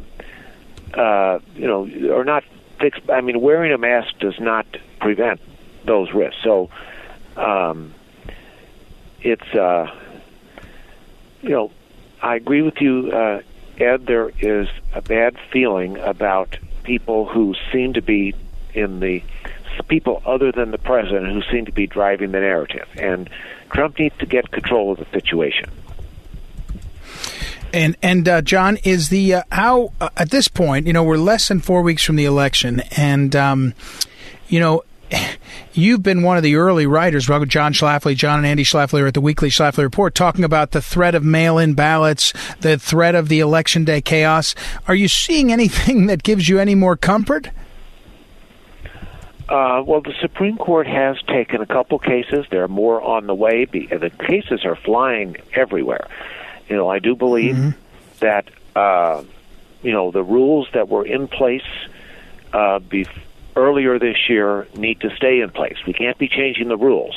uh, 0.93 1.39
you 1.55 1.67
know, 1.67 2.15
are 2.15 2.23
not 2.23 2.43
fixed. 2.79 3.09
I 3.09 3.21
mean, 3.21 3.41
wearing 3.41 3.73
a 3.73 3.77
mask 3.79 4.19
does 4.19 4.39
not 4.39 4.67
prevent 4.99 5.41
those 5.85 6.13
risks. 6.13 6.39
So, 6.43 6.69
um, 7.35 7.93
it's, 9.21 9.55
uh, 9.55 9.91
you 11.45 11.51
know, 11.51 11.71
I 12.21 12.35
agree 12.35 12.63
with 12.63 12.81
you, 12.81 13.11
uh, 13.11 13.41
Ed. 13.77 14.07
There 14.07 14.31
is 14.39 14.67
a 14.93 15.01
bad 15.01 15.37
feeling 15.51 15.97
about 15.99 16.57
people 16.83 17.25
who 17.27 17.53
seem 17.71 17.93
to 17.93 18.01
be 18.01 18.33
in 18.73 18.99
the 18.99 19.21
people 19.87 20.23
other 20.25 20.51
than 20.51 20.71
the 20.71 20.77
president 20.79 21.31
who 21.31 21.41
seem 21.51 21.65
to 21.65 21.71
be 21.71 21.85
driving 21.85 22.31
the 22.31 22.39
narrative, 22.39 22.87
and 22.97 23.29
Trump 23.71 23.99
needs 23.99 24.17
to 24.17 24.25
get 24.25 24.49
control 24.51 24.91
of 24.91 24.97
the 24.97 25.05
situation. 25.13 25.69
And 27.71 27.95
and 28.01 28.27
uh, 28.27 28.41
John 28.41 28.77
is 28.83 29.09
the 29.09 29.35
uh, 29.35 29.43
how 29.51 29.93
uh, 30.01 30.09
at 30.17 30.31
this 30.31 30.47
point, 30.47 30.87
you 30.87 30.93
know, 30.93 31.03
we're 31.03 31.17
less 31.17 31.47
than 31.47 31.59
four 31.59 31.83
weeks 31.83 32.03
from 32.03 32.15
the 32.15 32.25
election, 32.25 32.81
and 32.97 33.35
um, 33.35 33.73
you 34.47 34.59
know. 34.59 34.83
You've 35.73 36.03
been 36.03 36.23
one 36.23 36.37
of 36.37 36.43
the 36.43 36.55
early 36.55 36.87
writers, 36.87 37.25
John 37.25 37.73
Schlafly, 37.73 38.15
John 38.15 38.39
and 38.39 38.47
Andy 38.47 38.63
Schlafly 38.63 39.01
are 39.01 39.07
at 39.07 39.13
the 39.13 39.21
weekly 39.21 39.49
Schlafly 39.49 39.83
Report, 39.83 40.15
talking 40.15 40.43
about 40.43 40.71
the 40.71 40.81
threat 40.81 41.15
of 41.15 41.23
mail-in 41.23 41.73
ballots, 41.73 42.33
the 42.61 42.77
threat 42.77 43.15
of 43.15 43.27
the 43.27 43.39
election 43.39 43.83
day 43.83 44.01
chaos. 44.01 44.55
Are 44.87 44.95
you 44.95 45.07
seeing 45.07 45.51
anything 45.51 46.07
that 46.07 46.23
gives 46.23 46.47
you 46.47 46.59
any 46.59 46.75
more 46.75 46.95
comfort? 46.95 47.49
Uh, 49.47 49.83
well, 49.85 50.01
the 50.01 50.13
Supreme 50.21 50.57
Court 50.57 50.87
has 50.87 51.21
taken 51.27 51.61
a 51.61 51.67
couple 51.67 51.99
cases. 51.99 52.45
There 52.49 52.63
are 52.63 52.67
more 52.67 52.99
on 53.01 53.27
the 53.27 53.35
way. 53.35 53.65
The 53.65 54.11
cases 54.17 54.65
are 54.65 54.75
flying 54.75 55.37
everywhere. 55.53 56.07
You 56.67 56.75
know, 56.75 56.89
I 56.89 56.97
do 56.97 57.15
believe 57.15 57.75
that 58.21 58.47
uh, 58.75 59.23
you 59.83 59.91
know 59.91 60.09
the 60.09 60.23
rules 60.23 60.67
that 60.73 60.89
were 60.89 61.05
in 61.05 61.27
place 61.27 61.61
uh, 62.53 62.79
bef- 62.79 63.07
earlier 63.55 63.99
this 63.99 64.29
year 64.29 64.67
need 64.75 64.99
to 65.01 65.15
stay 65.15 65.41
in 65.41 65.49
place. 65.49 65.77
We 65.85 65.93
can't 65.93 66.17
be 66.17 66.27
changing 66.27 66.67
the 66.67 66.77
rules 66.77 67.15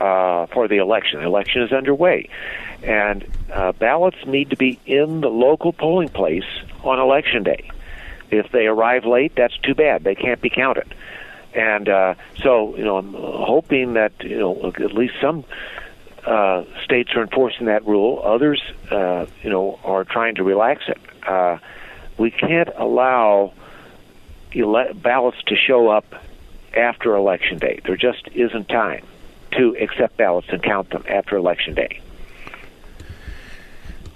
uh, 0.00 0.46
for 0.46 0.68
the 0.68 0.76
election. 0.78 1.20
The 1.20 1.26
election 1.26 1.62
is 1.62 1.72
underway, 1.72 2.28
and 2.82 3.26
uh, 3.52 3.72
ballots 3.72 4.18
need 4.26 4.50
to 4.50 4.56
be 4.56 4.78
in 4.86 5.20
the 5.20 5.28
local 5.28 5.72
polling 5.72 6.08
place 6.08 6.44
on 6.84 6.98
election 6.98 7.42
day. 7.42 7.70
If 8.30 8.50
they 8.50 8.66
arrive 8.66 9.04
late, 9.04 9.34
that's 9.36 9.56
too 9.58 9.74
bad. 9.74 10.04
They 10.04 10.14
can't 10.14 10.40
be 10.40 10.50
counted. 10.50 10.92
And 11.54 11.88
uh, 11.88 12.14
so, 12.42 12.76
you 12.76 12.84
know, 12.84 12.98
I'm 12.98 13.14
hoping 13.14 13.94
that 13.94 14.12
you 14.20 14.38
know 14.38 14.66
at 14.66 14.92
least 14.92 15.14
some 15.20 15.44
uh, 16.26 16.64
states 16.84 17.10
are 17.14 17.22
enforcing 17.22 17.66
that 17.66 17.86
rule. 17.86 18.20
Others, 18.24 18.62
uh, 18.90 19.26
you 19.42 19.50
know, 19.50 19.78
are 19.84 20.04
trying 20.04 20.34
to 20.34 20.42
relax 20.42 20.82
it. 20.88 20.98
Uh, 21.26 21.58
we 22.18 22.30
can't 22.30 22.68
allow 22.76 23.52
ele- 24.54 24.94
ballots 24.94 25.38
to 25.46 25.56
show 25.56 25.88
up 25.88 26.14
after 26.74 27.14
election 27.14 27.58
day. 27.58 27.80
There 27.84 27.96
just 27.96 28.28
isn't 28.34 28.68
time 28.68 29.04
to 29.52 29.76
accept 29.80 30.16
ballots 30.16 30.48
and 30.50 30.62
count 30.62 30.90
them 30.90 31.04
after 31.08 31.36
election 31.36 31.74
day. 31.74 32.00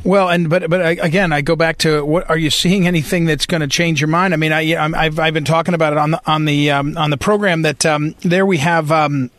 Well, 0.03 0.31
and 0.31 0.49
but 0.49 0.71
but 0.71 0.99
again, 0.99 1.33
I 1.33 1.43
go 1.43 1.57
back 1.57 1.79
to 1.79 2.05
what 2.05 2.29
are 2.31 2.39
you 2.39 2.49
seeing 2.51 2.87
anything 2.87 3.27
that's 3.27 3.45
going 3.45 3.61
to 3.61 3.67
change 3.67 4.01
your 4.01 4.09
mind? 4.09 4.33
I 4.33 4.39
mean, 4.39 4.53
I 4.53 4.77
I've 4.77 5.19
I've 5.19 5.35
been 5.35 5.45
talking 5.45 5.75
about 5.75 5.93
it 5.93 5.99
on 5.99 6.13
the 6.13 6.21
on 6.27 6.47
the 6.47 6.71
um, 6.71 6.97
on 6.97 7.11
the 7.11 7.19
program 7.19 7.63
that 7.63 7.85
um, 7.85 8.15
there 8.21 8.47
we 8.47 8.59
have. 8.59 8.91
Um, 8.91 9.31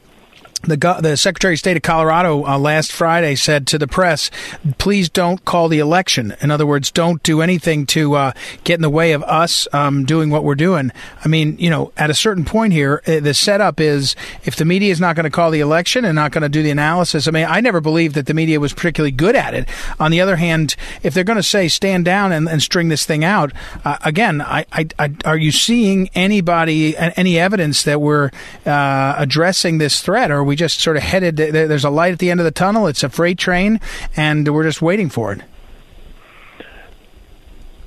the, 0.63 0.99
the 1.01 1.17
Secretary 1.17 1.53
of 1.53 1.59
State 1.59 1.77
of 1.77 1.83
Colorado 1.83 2.45
uh, 2.45 2.57
last 2.57 2.91
Friday 2.91 3.35
said 3.35 3.67
to 3.67 3.77
the 3.77 3.87
press, 3.87 4.29
please 4.77 5.09
don't 5.09 5.43
call 5.45 5.67
the 5.67 5.79
election. 5.79 6.35
In 6.41 6.51
other 6.51 6.65
words, 6.65 6.91
don't 6.91 7.21
do 7.23 7.41
anything 7.41 7.85
to 7.87 8.15
uh, 8.15 8.31
get 8.63 8.75
in 8.75 8.81
the 8.81 8.89
way 8.89 9.13
of 9.13 9.23
us 9.23 9.67
um, 9.73 10.05
doing 10.05 10.29
what 10.29 10.43
we're 10.43 10.55
doing. 10.55 10.91
I 11.23 11.27
mean, 11.27 11.57
you 11.57 11.69
know, 11.69 11.91
at 11.97 12.09
a 12.09 12.13
certain 12.13 12.45
point 12.45 12.73
here, 12.73 13.01
uh, 13.07 13.19
the 13.19 13.33
setup 13.33 13.79
is 13.79 14.15
if 14.43 14.55
the 14.55 14.65
media 14.65 14.91
is 14.91 14.99
not 14.99 15.15
going 15.15 15.23
to 15.23 15.29
call 15.29 15.51
the 15.51 15.59
election 15.59 16.05
and 16.05 16.15
not 16.15 16.31
going 16.31 16.43
to 16.43 16.49
do 16.49 16.63
the 16.63 16.71
analysis, 16.71 17.27
I 17.27 17.31
mean, 17.31 17.45
I 17.47 17.59
never 17.61 17.81
believed 17.81 18.15
that 18.15 18.27
the 18.27 18.33
media 18.33 18.59
was 18.59 18.73
particularly 18.73 19.11
good 19.11 19.35
at 19.35 19.53
it. 19.53 19.67
On 19.99 20.11
the 20.11 20.21
other 20.21 20.35
hand, 20.35 20.75
if 21.03 21.13
they're 21.13 21.23
going 21.23 21.37
to 21.37 21.43
say 21.43 21.67
stand 21.67 22.05
down 22.05 22.31
and, 22.31 22.47
and 22.47 22.61
string 22.61 22.89
this 22.89 23.05
thing 23.05 23.23
out, 23.23 23.51
uh, 23.83 23.97
again, 24.03 24.41
I, 24.41 24.65
I, 24.71 24.87
I, 24.99 25.15
are 25.25 25.37
you 25.37 25.51
seeing 25.51 26.09
anybody, 26.13 26.95
any 26.97 27.39
evidence 27.39 27.83
that 27.83 28.01
we're 28.01 28.31
uh, 28.65 29.15
addressing 29.17 29.77
this 29.77 30.01
threat? 30.01 30.31
Or 30.31 30.43
we 30.51 30.57
just 30.57 30.81
sort 30.81 30.97
of 30.97 31.03
headed. 31.03 31.37
There's 31.37 31.85
a 31.85 31.89
light 31.89 32.11
at 32.11 32.19
the 32.19 32.29
end 32.29 32.41
of 32.41 32.43
the 32.43 32.51
tunnel. 32.51 32.87
It's 32.87 33.03
a 33.03 33.09
freight 33.09 33.37
train, 33.37 33.79
and 34.17 34.45
we're 34.53 34.65
just 34.65 34.81
waiting 34.81 35.09
for 35.09 35.31
it. 35.31 35.41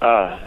Uh, 0.01 0.39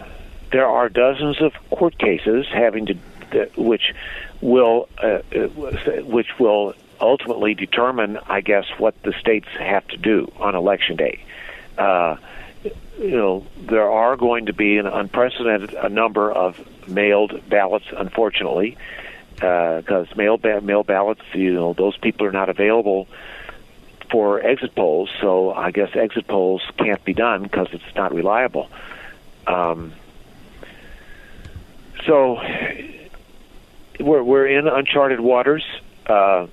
there 0.50 0.66
are 0.66 0.88
dozens 0.88 1.40
of 1.40 1.52
court 1.70 1.96
cases 1.96 2.44
having 2.52 2.86
to, 2.86 3.50
which 3.56 3.94
will, 4.40 4.88
uh, 5.00 5.20
uh, 5.32 5.46
which 6.02 6.26
will 6.40 6.74
ultimately 7.00 7.54
determine, 7.54 8.18
I 8.26 8.40
guess, 8.40 8.64
what 8.78 9.00
the 9.04 9.12
states 9.12 9.46
have 9.56 9.86
to 9.86 9.96
do 9.96 10.32
on 10.38 10.56
election 10.56 10.96
day. 10.96 11.20
Uh, 11.78 12.16
you 12.98 13.16
know, 13.16 13.46
there 13.60 13.88
are 13.88 14.16
going 14.16 14.46
to 14.46 14.52
be 14.52 14.78
an 14.78 14.88
unprecedented 14.88 15.92
number 15.92 16.32
of 16.32 16.58
mailed 16.88 17.48
ballots, 17.48 17.86
unfortunately 17.96 18.76
because 19.38 20.08
uh, 20.10 20.14
mail 20.16 20.36
ba- 20.36 20.60
mail 20.60 20.82
ballots, 20.82 21.22
you 21.32 21.54
know, 21.54 21.72
those 21.72 21.96
people 21.96 22.26
are 22.26 22.32
not 22.32 22.48
available 22.48 23.06
for 24.10 24.40
exit 24.44 24.74
polls. 24.74 25.10
So 25.20 25.52
I 25.52 25.70
guess 25.70 25.94
exit 25.94 26.26
polls 26.26 26.62
can't 26.76 27.04
be 27.04 27.14
done 27.14 27.44
because 27.44 27.68
it's 27.72 27.94
not 27.94 28.12
reliable. 28.12 28.68
Um, 29.46 29.92
so 32.04 32.40
we're 34.00 34.22
we're 34.22 34.46
in 34.46 34.66
uncharted 34.66 35.20
waters. 35.20 35.64
Uh, 36.06 36.46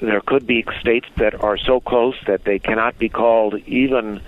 there 0.00 0.20
could 0.20 0.46
be 0.46 0.64
states 0.80 1.06
that 1.16 1.42
are 1.42 1.56
so 1.56 1.80
close 1.80 2.16
that 2.26 2.44
they 2.44 2.58
cannot 2.58 2.98
be 2.98 3.08
called 3.08 3.54
even, 3.66 4.20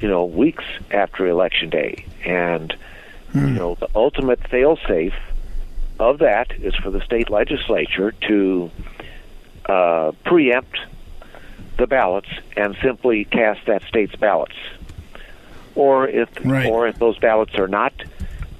you 0.00 0.08
know, 0.08 0.24
weeks 0.24 0.64
after 0.90 1.26
election 1.26 1.70
day, 1.70 2.04
and 2.24 2.74
mm. 3.32 3.48
you 3.48 3.54
know 3.54 3.74
the 3.76 3.88
ultimate 3.94 4.46
fail-safe 4.48 5.14
of 5.98 6.18
that 6.18 6.52
is 6.52 6.74
for 6.76 6.90
the 6.90 7.00
state 7.00 7.30
legislature 7.30 8.12
to 8.28 8.70
uh, 9.66 10.12
preempt 10.24 10.78
the 11.78 11.86
ballots 11.86 12.28
and 12.56 12.76
simply 12.82 13.24
cast 13.24 13.66
that 13.66 13.82
state's 13.84 14.14
ballots. 14.16 14.54
Or 15.74 16.06
if 16.08 16.28
right. 16.44 16.70
or 16.70 16.86
if 16.86 16.98
those 16.98 17.18
ballots 17.18 17.54
are 17.56 17.68
not 17.68 17.92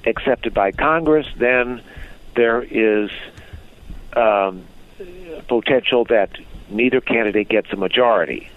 accepted 0.05 0.53
by 0.53 0.71
Congress, 0.71 1.27
then 1.37 1.81
there 2.35 2.61
is 2.61 3.09
um, 4.13 4.65
potential 5.47 6.05
that 6.05 6.37
neither 6.69 6.99
candidate 7.01 7.49
gets 7.49 7.71
a 7.71 7.77
majority. 7.77 8.49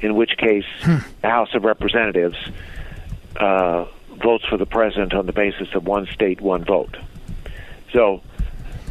In 0.00 0.16
which 0.16 0.36
case, 0.36 0.66
hmm. 0.80 0.98
the 1.22 1.30
House 1.30 1.54
of 1.54 1.64
Representatives 1.64 2.36
uh, 3.36 3.86
votes 4.22 4.44
for 4.44 4.58
the 4.58 4.66
president 4.66 5.14
on 5.14 5.24
the 5.24 5.32
basis 5.32 5.68
of 5.74 5.86
one 5.86 6.06
state, 6.06 6.42
one 6.42 6.64
vote. 6.64 6.96
So 7.94 8.20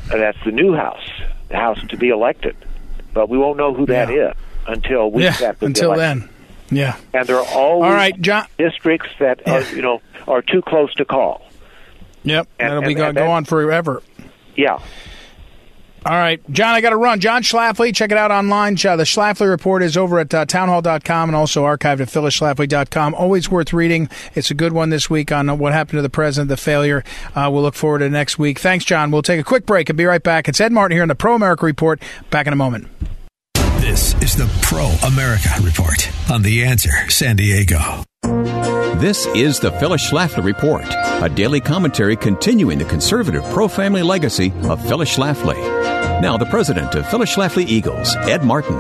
that's 0.07 0.37
the 0.43 0.51
new 0.51 0.73
House, 0.73 1.07
the 1.49 1.57
House 1.57 1.79
to 1.89 1.97
be 1.97 2.09
elected. 2.09 2.55
But 3.13 3.29
we 3.29 3.37
won't 3.37 3.57
know 3.57 3.73
who 3.73 3.85
that 3.87 4.09
yeah. 4.09 4.31
is 4.31 4.37
until 4.65 5.11
we 5.11 5.23
yeah, 5.25 5.53
until 5.61 5.91
the 5.91 5.97
then. 5.97 6.29
Yeah. 6.71 6.97
And 7.13 7.27
there 7.27 7.37
are 7.37 7.45
always 7.45 7.89
All 7.89 7.93
right, 7.93 8.19
John. 8.19 8.47
districts 8.57 9.09
that 9.19 9.41
yeah. 9.45 9.57
are 9.57 9.75
you 9.75 9.83
know 9.83 10.01
are 10.27 10.41
too 10.41 10.63
close 10.63 10.91
to 10.95 11.05
call. 11.05 11.45
Yep, 12.23 12.47
and, 12.57 12.69
that'll 12.69 12.77
and, 12.83 12.87
be 12.87 13.01
and, 13.01 13.15
go, 13.15 13.25
go 13.25 13.31
on 13.31 13.45
forever. 13.45 14.01
Yeah. 14.55 14.79
All 16.05 16.11
right, 16.11 16.41
John, 16.51 16.75
I 16.75 16.81
got 16.81 16.89
to 16.89 16.97
run. 16.97 17.21
John 17.21 17.43
Schlafly, 17.43 17.95
check 17.95 18.11
it 18.11 18.17
out 18.17 18.29
online. 18.29 18.75
The 18.75 19.05
Schlafly 19.05 19.49
Report 19.49 19.81
is 19.81 19.95
over 19.95 20.19
at 20.19 20.33
uh, 20.33 20.45
townhall.com 20.45 21.29
and 21.29 21.35
also 21.35 21.63
archived 21.63 22.01
at 22.01 22.09
phyllisschlafly.com. 22.09 23.15
Always 23.15 23.49
worth 23.49 23.71
reading. 23.71 24.09
It's 24.35 24.51
a 24.51 24.53
good 24.53 24.73
one 24.73 24.89
this 24.89 25.09
week 25.09 25.31
on 25.31 25.47
uh, 25.47 25.55
what 25.55 25.71
happened 25.71 25.99
to 25.99 26.01
the 26.01 26.09
president, 26.09 26.49
the 26.49 26.57
failure. 26.57 27.05
Uh, 27.35 27.49
we'll 27.51 27.61
look 27.61 27.75
forward 27.75 27.99
to 27.99 28.09
next 28.09 28.37
week. 28.37 28.59
Thanks, 28.59 28.83
John. 28.83 29.11
We'll 29.11 29.21
take 29.21 29.39
a 29.39 29.43
quick 29.43 29.65
break 29.65 29.89
and 29.89 29.97
be 29.97 30.03
right 30.03 30.21
back. 30.21 30.49
It's 30.49 30.59
Ed 30.59 30.73
Martin 30.73 30.95
here 30.95 31.03
in 31.03 31.09
the 31.09 31.15
Pro 31.15 31.35
America 31.35 31.65
Report. 31.65 32.01
Back 32.29 32.47
in 32.47 32.53
a 32.53 32.57
moment. 32.57 32.89
This 33.79 34.13
is 34.21 34.35
the 34.35 34.49
Pro 34.61 34.87
America 35.05 35.49
Report 35.61 36.09
on 36.29 36.41
The 36.41 36.65
Answer 36.65 37.09
San 37.09 37.37
Diego. 37.37 38.03
This 38.23 39.25
is 39.35 39.59
the 39.59 39.71
Phyllis 39.71 40.09
Schlafly 40.09 40.45
Report, 40.45 40.85
a 40.87 41.29
daily 41.29 41.59
commentary 41.59 42.15
continuing 42.15 42.77
the 42.77 42.85
conservative 42.85 43.43
pro 43.51 43.67
family 43.67 44.01
legacy 44.01 44.53
of 44.63 44.81
Phyllis 44.87 45.13
Schlafly. 45.13 45.82
Now, 46.23 46.37
the 46.37 46.45
president 46.45 46.95
of 46.95 47.05
Phyllis 47.09 47.35
Schlafly 47.35 47.67
Eagles, 47.67 48.15
Ed 48.15 48.45
Martin. 48.45 48.79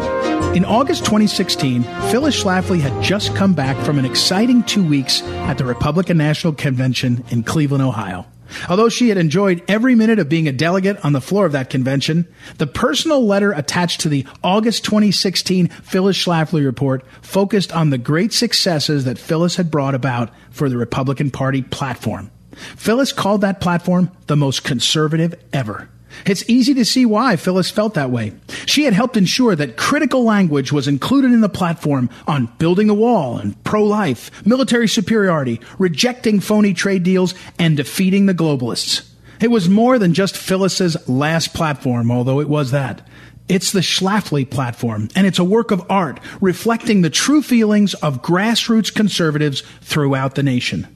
In 0.55 0.63
August 0.63 1.03
2016, 1.03 1.83
Phyllis 2.09 2.41
Schlafly 2.41 2.79
had 2.79 3.03
just 3.03 3.35
come 3.35 3.53
back 3.53 3.75
from 3.85 3.99
an 3.99 4.05
exciting 4.05 4.63
two 4.63 4.81
weeks 4.81 5.21
at 5.23 5.57
the 5.57 5.65
Republican 5.65 6.17
National 6.17 6.53
Convention 6.53 7.25
in 7.31 7.43
Cleveland, 7.43 7.83
Ohio. 7.83 8.25
Although 8.69 8.87
she 8.87 9.09
had 9.09 9.17
enjoyed 9.17 9.61
every 9.67 9.93
minute 9.93 10.19
of 10.19 10.29
being 10.29 10.47
a 10.47 10.53
delegate 10.53 11.03
on 11.03 11.11
the 11.11 11.19
floor 11.19 11.45
of 11.45 11.51
that 11.51 11.69
convention, 11.69 12.33
the 12.59 12.65
personal 12.65 13.27
letter 13.27 13.51
attached 13.51 13.99
to 13.99 14.09
the 14.09 14.25
August 14.41 14.85
2016 14.85 15.67
Phyllis 15.67 16.17
Schlafly 16.17 16.63
report 16.63 17.03
focused 17.21 17.73
on 17.73 17.89
the 17.89 17.97
great 17.97 18.31
successes 18.31 19.03
that 19.03 19.19
Phyllis 19.19 19.57
had 19.57 19.69
brought 19.69 19.95
about 19.95 20.29
for 20.49 20.69
the 20.69 20.77
Republican 20.77 21.29
Party 21.29 21.61
platform. 21.61 22.31
Phyllis 22.55 23.11
called 23.11 23.41
that 23.41 23.59
platform 23.59 24.11
the 24.27 24.37
most 24.37 24.63
conservative 24.63 25.35
ever. 25.51 25.89
It's 26.25 26.47
easy 26.49 26.73
to 26.75 26.85
see 26.85 27.05
why 27.05 27.35
Phyllis 27.35 27.69
felt 27.69 27.93
that 27.95 28.11
way. 28.11 28.33
She 28.65 28.85
had 28.85 28.93
helped 28.93 29.17
ensure 29.17 29.55
that 29.55 29.77
critical 29.77 30.23
language 30.23 30.71
was 30.71 30.87
included 30.87 31.31
in 31.31 31.41
the 31.41 31.49
platform 31.49 32.09
on 32.27 32.53
building 32.57 32.87
the 32.87 32.93
wall 32.93 33.37
and 33.37 33.61
pro 33.63 33.83
life, 33.83 34.31
military 34.45 34.87
superiority, 34.87 35.59
rejecting 35.77 36.39
phony 36.39 36.73
trade 36.73 37.03
deals, 37.03 37.33
and 37.59 37.77
defeating 37.77 38.25
the 38.25 38.33
globalists. 38.33 39.09
It 39.41 39.51
was 39.51 39.67
more 39.67 39.99
than 39.99 40.13
just 40.13 40.37
Phyllis's 40.37 41.09
last 41.09 41.53
platform, 41.53 42.11
although 42.11 42.39
it 42.39 42.47
was 42.47 42.71
that. 42.71 43.05
It's 43.49 43.73
the 43.73 43.81
Schlafly 43.81 44.49
platform, 44.49 45.09
and 45.15 45.27
it's 45.27 45.39
a 45.39 45.43
work 45.43 45.71
of 45.71 45.85
art 45.89 46.19
reflecting 46.39 47.01
the 47.01 47.09
true 47.09 47.41
feelings 47.41 47.93
of 47.95 48.21
grassroots 48.21 48.93
conservatives 48.93 49.61
throughout 49.81 50.35
the 50.35 50.43
nation. 50.43 50.87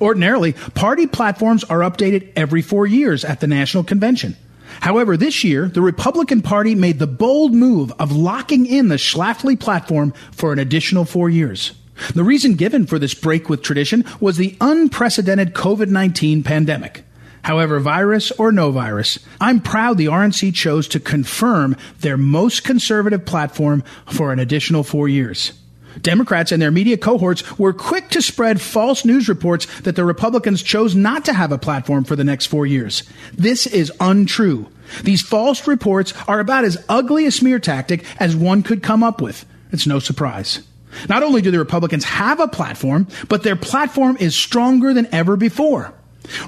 Ordinarily, 0.00 0.54
party 0.74 1.06
platforms 1.06 1.62
are 1.64 1.80
updated 1.80 2.32
every 2.34 2.62
four 2.62 2.86
years 2.86 3.24
at 3.24 3.40
the 3.40 3.46
National 3.46 3.84
Convention. 3.84 4.36
However, 4.80 5.16
this 5.16 5.44
year, 5.44 5.68
the 5.68 5.80
Republican 5.80 6.42
Party 6.42 6.74
made 6.74 6.98
the 6.98 7.06
bold 7.06 7.54
move 7.54 7.92
of 7.98 8.12
locking 8.12 8.66
in 8.66 8.88
the 8.88 8.96
Schlafly 8.96 9.58
platform 9.58 10.12
for 10.32 10.52
an 10.52 10.58
additional 10.58 11.04
four 11.04 11.30
years. 11.30 11.72
The 12.14 12.24
reason 12.24 12.54
given 12.54 12.86
for 12.86 12.98
this 12.98 13.14
break 13.14 13.48
with 13.48 13.62
tradition 13.62 14.04
was 14.20 14.36
the 14.36 14.56
unprecedented 14.60 15.54
COVID 15.54 15.88
19 15.88 16.42
pandemic. 16.42 17.04
However, 17.42 17.78
virus 17.78 18.30
or 18.32 18.50
no 18.52 18.70
virus, 18.70 19.18
I'm 19.40 19.60
proud 19.60 19.98
the 19.98 20.06
RNC 20.06 20.54
chose 20.54 20.88
to 20.88 21.00
confirm 21.00 21.76
their 22.00 22.16
most 22.16 22.64
conservative 22.64 23.26
platform 23.26 23.84
for 24.06 24.32
an 24.32 24.38
additional 24.38 24.82
four 24.82 25.08
years. 25.08 25.52
Democrats 26.00 26.52
and 26.52 26.60
their 26.60 26.70
media 26.70 26.96
cohorts 26.96 27.58
were 27.58 27.72
quick 27.72 28.08
to 28.10 28.22
spread 28.22 28.60
false 28.60 29.04
news 29.04 29.28
reports 29.28 29.66
that 29.80 29.96
the 29.96 30.04
Republicans 30.04 30.62
chose 30.62 30.94
not 30.94 31.24
to 31.24 31.32
have 31.32 31.52
a 31.52 31.58
platform 31.58 32.04
for 32.04 32.16
the 32.16 32.24
next 32.24 32.46
four 32.46 32.66
years. 32.66 33.02
This 33.32 33.66
is 33.66 33.92
untrue. 34.00 34.68
These 35.02 35.22
false 35.22 35.66
reports 35.66 36.12
are 36.28 36.40
about 36.40 36.64
as 36.64 36.82
ugly 36.88 37.26
a 37.26 37.30
smear 37.30 37.58
tactic 37.58 38.04
as 38.20 38.36
one 38.36 38.62
could 38.62 38.82
come 38.82 39.02
up 39.02 39.20
with. 39.20 39.44
It's 39.72 39.86
no 39.86 39.98
surprise. 39.98 40.60
Not 41.08 41.22
only 41.22 41.42
do 41.42 41.50
the 41.50 41.58
Republicans 41.58 42.04
have 42.04 42.40
a 42.40 42.48
platform, 42.48 43.08
but 43.28 43.42
their 43.42 43.56
platform 43.56 44.16
is 44.20 44.34
stronger 44.34 44.94
than 44.94 45.12
ever 45.12 45.36
before. 45.36 45.92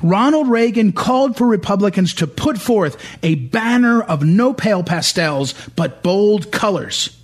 Ronald 0.02 0.48
Reagan 0.48 0.92
called 0.92 1.36
for 1.36 1.46
Republicans 1.46 2.14
to 2.14 2.26
put 2.26 2.58
forth 2.58 2.96
a 3.22 3.34
banner 3.34 4.02
of 4.02 4.24
no 4.24 4.54
pale 4.54 4.82
pastels, 4.82 5.54
but 5.74 6.02
bold 6.02 6.50
colors. 6.50 7.15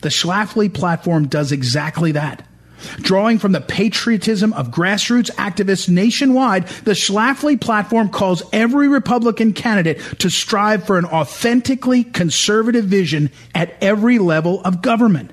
The 0.00 0.08
Schlafly 0.08 0.72
platform 0.72 1.28
does 1.28 1.52
exactly 1.52 2.12
that. 2.12 2.44
Drawing 2.98 3.38
from 3.38 3.52
the 3.52 3.60
patriotism 3.60 4.52
of 4.52 4.70
grassroots 4.70 5.30
activists 5.32 5.88
nationwide, 5.88 6.68
the 6.84 6.92
Schlafly 6.92 7.60
platform 7.60 8.08
calls 8.08 8.42
every 8.52 8.88
Republican 8.88 9.52
candidate 9.52 9.98
to 10.20 10.30
strive 10.30 10.86
for 10.86 10.98
an 10.98 11.04
authentically 11.04 12.04
conservative 12.04 12.84
vision 12.84 13.30
at 13.54 13.76
every 13.82 14.18
level 14.18 14.60
of 14.62 14.82
government. 14.82 15.32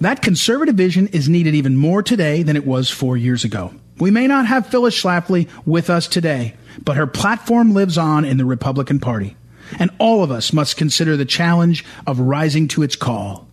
That 0.00 0.22
conservative 0.22 0.76
vision 0.76 1.08
is 1.08 1.28
needed 1.28 1.54
even 1.54 1.76
more 1.76 2.02
today 2.02 2.42
than 2.42 2.56
it 2.56 2.66
was 2.66 2.90
four 2.90 3.16
years 3.16 3.44
ago. 3.44 3.74
We 3.98 4.10
may 4.10 4.26
not 4.26 4.46
have 4.46 4.66
Phyllis 4.66 5.00
Schlafly 5.00 5.48
with 5.64 5.88
us 5.88 6.06
today, 6.06 6.54
but 6.84 6.96
her 6.96 7.06
platform 7.06 7.72
lives 7.72 7.96
on 7.96 8.24
in 8.24 8.36
the 8.36 8.44
Republican 8.44 9.00
Party. 9.00 9.36
And 9.78 9.90
all 9.98 10.22
of 10.22 10.30
us 10.30 10.52
must 10.52 10.76
consider 10.76 11.16
the 11.16 11.24
challenge 11.24 11.84
of 12.06 12.20
rising 12.20 12.68
to 12.68 12.82
its 12.82 12.94
call. 12.94 13.45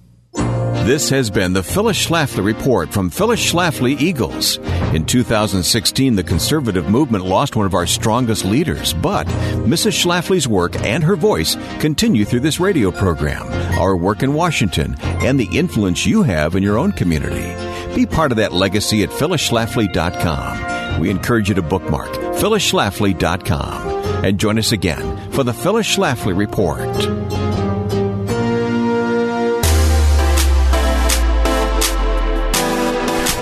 This 0.85 1.09
has 1.11 1.29
been 1.29 1.53
the 1.53 1.63
Phyllis 1.63 2.07
Schlafly 2.07 2.43
Report 2.43 2.91
from 2.91 3.09
Phyllis 3.09 3.39
Schlafly 3.39 3.97
Eagles. 4.01 4.57
In 4.93 5.05
2016, 5.05 6.17
the 6.17 6.25
conservative 6.25 6.89
movement 6.89 7.23
lost 7.23 7.55
one 7.55 7.65
of 7.65 7.73
our 7.73 7.87
strongest 7.87 8.43
leaders, 8.43 8.91
but 8.91 9.25
Mrs. 9.65 9.93
Schlafly's 9.93 10.45
work 10.45 10.75
and 10.83 11.01
her 11.01 11.15
voice 11.15 11.55
continue 11.79 12.25
through 12.25 12.41
this 12.41 12.59
radio 12.59 12.91
program, 12.91 13.47
our 13.79 13.95
work 13.95 14.23
in 14.23 14.33
Washington, 14.33 14.97
and 14.99 15.39
the 15.39 15.47
influence 15.57 16.05
you 16.05 16.21
have 16.21 16.53
in 16.53 16.63
your 16.63 16.77
own 16.77 16.91
community. 16.91 17.55
Be 17.95 18.05
part 18.05 18.33
of 18.33 18.37
that 18.39 18.51
legacy 18.51 19.03
at 19.03 19.09
phyllisschlafly.com. 19.09 20.99
We 20.99 21.09
encourage 21.09 21.47
you 21.47 21.55
to 21.55 21.61
bookmark 21.61 22.09
phyllisschlafly.com 22.09 24.25
and 24.25 24.37
join 24.37 24.59
us 24.59 24.73
again 24.73 25.31
for 25.31 25.45
the 25.45 25.53
Phyllis 25.53 25.95
Schlafly 25.95 26.37
Report. 26.37 27.52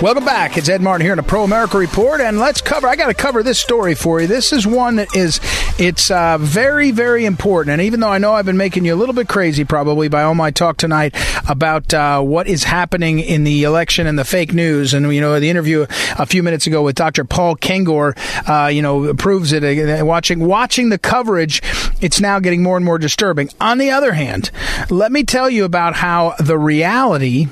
Welcome 0.02 0.24
back. 0.24 0.56
It's 0.56 0.68
Ed 0.68 0.82
Martin 0.82 1.04
here 1.04 1.12
in 1.12 1.20
a 1.20 1.22
Pro 1.22 1.44
America 1.44 1.78
Report, 1.78 2.20
and 2.20 2.40
let's 2.40 2.60
cover. 2.60 2.88
I 2.88 2.96
got 2.96 3.06
to 3.06 3.14
cover 3.14 3.44
this 3.44 3.60
story 3.60 3.94
for 3.94 4.20
you. 4.20 4.26
This 4.26 4.52
is 4.52 4.66
one 4.66 4.96
that 4.96 5.14
is 5.14 5.38
it's 5.78 6.10
uh, 6.10 6.38
very, 6.40 6.90
very 6.90 7.24
important. 7.24 7.74
And 7.74 7.82
even 7.82 8.00
though 8.00 8.08
I 8.08 8.18
know 8.18 8.32
I've 8.32 8.44
been 8.44 8.56
making 8.56 8.84
you 8.84 8.94
a 8.94 8.96
little 8.96 9.14
bit 9.14 9.28
crazy, 9.28 9.64
probably 9.64 10.08
by 10.08 10.24
all 10.24 10.34
my 10.34 10.50
talk 10.50 10.76
tonight 10.76 11.14
about 11.48 11.94
uh, 11.94 12.20
what 12.20 12.48
is 12.48 12.64
happening 12.64 13.20
in 13.20 13.44
the 13.44 13.62
election 13.62 14.08
and 14.08 14.18
the 14.18 14.24
fake 14.24 14.52
news, 14.52 14.92
and 14.92 15.14
you 15.14 15.20
know 15.20 15.38
the 15.38 15.48
interview 15.48 15.86
a 16.18 16.26
few 16.26 16.42
minutes 16.42 16.66
ago 16.66 16.82
with 16.82 16.96
Dr. 16.96 17.24
Paul 17.24 17.54
Kengor, 17.54 18.18
uh, 18.48 18.66
you 18.66 18.82
know, 18.82 19.14
proves 19.14 19.52
it. 19.52 19.62
Uh, 19.62 20.04
watching 20.04 20.40
watching 20.40 20.88
the 20.88 20.98
coverage, 20.98 21.62
it's 22.00 22.20
now 22.20 22.40
getting 22.40 22.64
more 22.64 22.76
and 22.76 22.84
more 22.84 22.98
disturbing. 22.98 23.50
On 23.60 23.78
the 23.78 23.92
other 23.92 24.14
hand, 24.14 24.50
let 24.90 25.12
me 25.12 25.22
tell 25.22 25.48
you 25.48 25.64
about 25.64 25.94
how 25.94 26.34
the 26.40 26.58
reality 26.58 27.46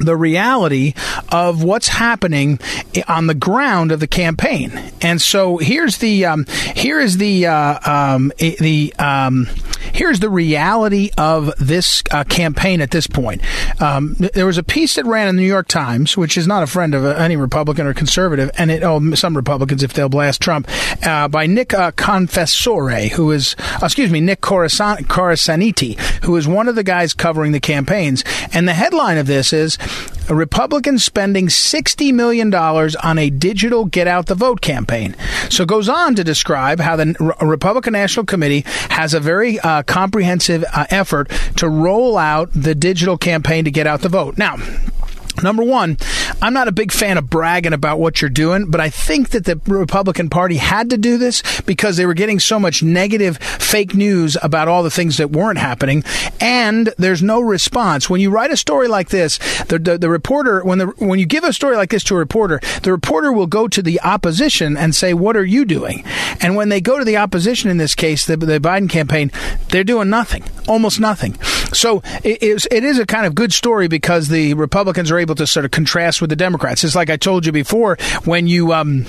the 0.00 0.16
reality 0.16 0.94
of 1.30 1.62
what's 1.62 1.88
happening 1.88 2.58
on 3.06 3.26
the 3.26 3.34
ground 3.34 3.92
of 3.92 4.00
the 4.00 4.06
campaign. 4.06 4.72
And 5.00 5.20
so 5.20 5.58
here's 5.58 5.98
the 5.98 6.24
um, 6.24 6.46
here 6.74 6.98
is 7.00 7.18
the 7.18 7.46
uh, 7.46 7.78
um, 7.90 8.32
the 8.38 8.94
um, 8.98 9.46
here's 9.92 10.20
the 10.20 10.30
reality 10.30 11.10
of 11.16 11.52
this 11.58 12.02
uh, 12.10 12.24
campaign 12.24 12.80
at 12.80 12.90
this 12.90 13.06
point. 13.06 13.42
Um, 13.80 14.16
there 14.34 14.46
was 14.46 14.58
a 14.58 14.62
piece 14.62 14.96
that 14.96 15.04
ran 15.04 15.28
in 15.28 15.36
the 15.36 15.42
New 15.42 15.48
York 15.48 15.68
Times, 15.68 16.16
which 16.16 16.36
is 16.36 16.46
not 16.46 16.62
a 16.62 16.66
friend 16.66 16.94
of 16.94 17.04
uh, 17.04 17.10
any 17.10 17.36
Republican 17.36 17.86
or 17.86 17.94
conservative, 17.94 18.50
and 18.56 18.70
it 18.70 18.82
oh 18.82 19.14
some 19.14 19.36
Republicans 19.36 19.82
if 19.82 19.92
they'll 19.92 20.08
blast 20.08 20.40
Trump 20.40 20.68
uh, 21.04 21.28
by 21.28 21.46
Nick 21.46 21.74
uh, 21.74 21.92
Confessore, 21.92 23.10
who 23.12 23.30
is 23.30 23.56
uh, 23.58 23.80
excuse 23.84 24.10
me 24.10 24.20
Nick 24.20 24.40
Corasan- 24.40 25.04
Corasaniti, 25.06 25.98
who 26.24 26.36
is 26.36 26.48
one 26.48 26.68
of 26.68 26.74
the 26.74 26.82
guys 26.82 27.14
covering 27.14 27.52
the 27.52 27.60
campaigns. 27.60 28.24
And 28.52 28.66
the 28.66 28.74
headline 28.74 29.18
of 29.18 29.26
this 29.26 29.52
is 29.52 29.78
a 30.28 30.34
Republican 30.34 30.98
spending 30.98 31.48
$60 31.48 32.14
million 32.14 32.54
on 32.54 33.18
a 33.18 33.30
digital 33.30 33.84
get 33.84 34.06
out 34.06 34.26
the 34.26 34.34
vote 34.34 34.60
campaign. 34.60 35.16
So 35.48 35.64
it 35.64 35.68
goes 35.68 35.88
on 35.88 36.14
to 36.14 36.24
describe 36.24 36.78
how 36.80 36.96
the 36.96 37.34
Republican 37.40 37.94
National 37.94 38.24
Committee 38.24 38.62
has 38.90 39.12
a 39.12 39.20
very 39.20 39.58
uh, 39.60 39.82
comprehensive 39.82 40.64
uh, 40.72 40.86
effort 40.90 41.30
to 41.56 41.68
roll 41.68 42.16
out 42.16 42.50
the 42.54 42.74
digital 42.74 43.18
campaign 43.18 43.64
to 43.64 43.70
get 43.70 43.86
out 43.86 44.02
the 44.02 44.08
vote. 44.08 44.38
Now, 44.38 44.56
Number 45.42 45.62
one, 45.62 45.96
I'm 46.42 46.52
not 46.52 46.68
a 46.68 46.72
big 46.72 46.92
fan 46.92 47.18
of 47.18 47.28
bragging 47.28 47.72
about 47.72 47.98
what 47.98 48.20
you're 48.20 48.30
doing, 48.30 48.70
but 48.70 48.80
I 48.80 48.90
think 48.90 49.30
that 49.30 49.44
the 49.44 49.60
Republican 49.66 50.30
Party 50.30 50.56
had 50.56 50.90
to 50.90 50.98
do 50.98 51.18
this 51.18 51.42
because 51.62 51.96
they 51.96 52.06
were 52.06 52.14
getting 52.14 52.38
so 52.40 52.58
much 52.58 52.82
negative 52.82 53.38
fake 53.38 53.94
news 53.94 54.36
about 54.42 54.68
all 54.68 54.82
the 54.82 54.90
things 54.90 55.16
that 55.18 55.30
weren't 55.30 55.58
happening, 55.58 56.04
and 56.40 56.92
there's 56.98 57.22
no 57.22 57.40
response. 57.40 58.08
When 58.08 58.20
you 58.20 58.30
write 58.30 58.50
a 58.50 58.56
story 58.56 58.88
like 58.88 59.10
this, 59.10 59.38
the, 59.68 59.78
the, 59.78 59.98
the 59.98 60.08
reporter, 60.08 60.62
when 60.64 60.78
the 60.78 60.86
when 60.98 61.18
you 61.18 61.26
give 61.26 61.44
a 61.44 61.52
story 61.52 61.76
like 61.76 61.90
this 61.90 62.04
to 62.04 62.14
a 62.14 62.18
reporter, 62.18 62.60
the 62.82 62.92
reporter 62.92 63.32
will 63.32 63.46
go 63.46 63.68
to 63.68 63.82
the 63.82 64.00
opposition 64.02 64.76
and 64.76 64.94
say, 64.94 65.14
"What 65.14 65.36
are 65.36 65.44
you 65.44 65.64
doing?" 65.64 66.04
And 66.40 66.56
when 66.56 66.68
they 66.68 66.80
go 66.80 66.98
to 66.98 67.04
the 67.04 67.16
opposition, 67.16 67.70
in 67.70 67.76
this 67.76 67.94
case, 67.94 68.26
the, 68.26 68.36
the 68.36 68.60
Biden 68.60 68.88
campaign, 68.88 69.30
they're 69.68 69.84
doing 69.84 70.10
nothing, 70.10 70.44
almost 70.66 71.00
nothing. 71.00 71.40
So 71.72 72.02
it 72.24 72.42
is, 72.42 72.66
it 72.70 72.84
is 72.84 72.98
a 72.98 73.06
kind 73.06 73.26
of 73.26 73.34
good 73.34 73.52
story 73.52 73.88
because 73.88 74.28
the 74.28 74.54
Republicans 74.54 75.10
are 75.10 75.18
able 75.18 75.29
to 75.36 75.46
sort 75.46 75.64
of 75.64 75.70
contrast 75.70 76.20
with 76.20 76.30
the 76.30 76.36
Democrats. 76.36 76.84
It's 76.84 76.94
like 76.94 77.10
I 77.10 77.16
told 77.16 77.46
you 77.46 77.52
before 77.52 77.96
when 78.24 78.46
you 78.46 78.72
um, 78.72 79.06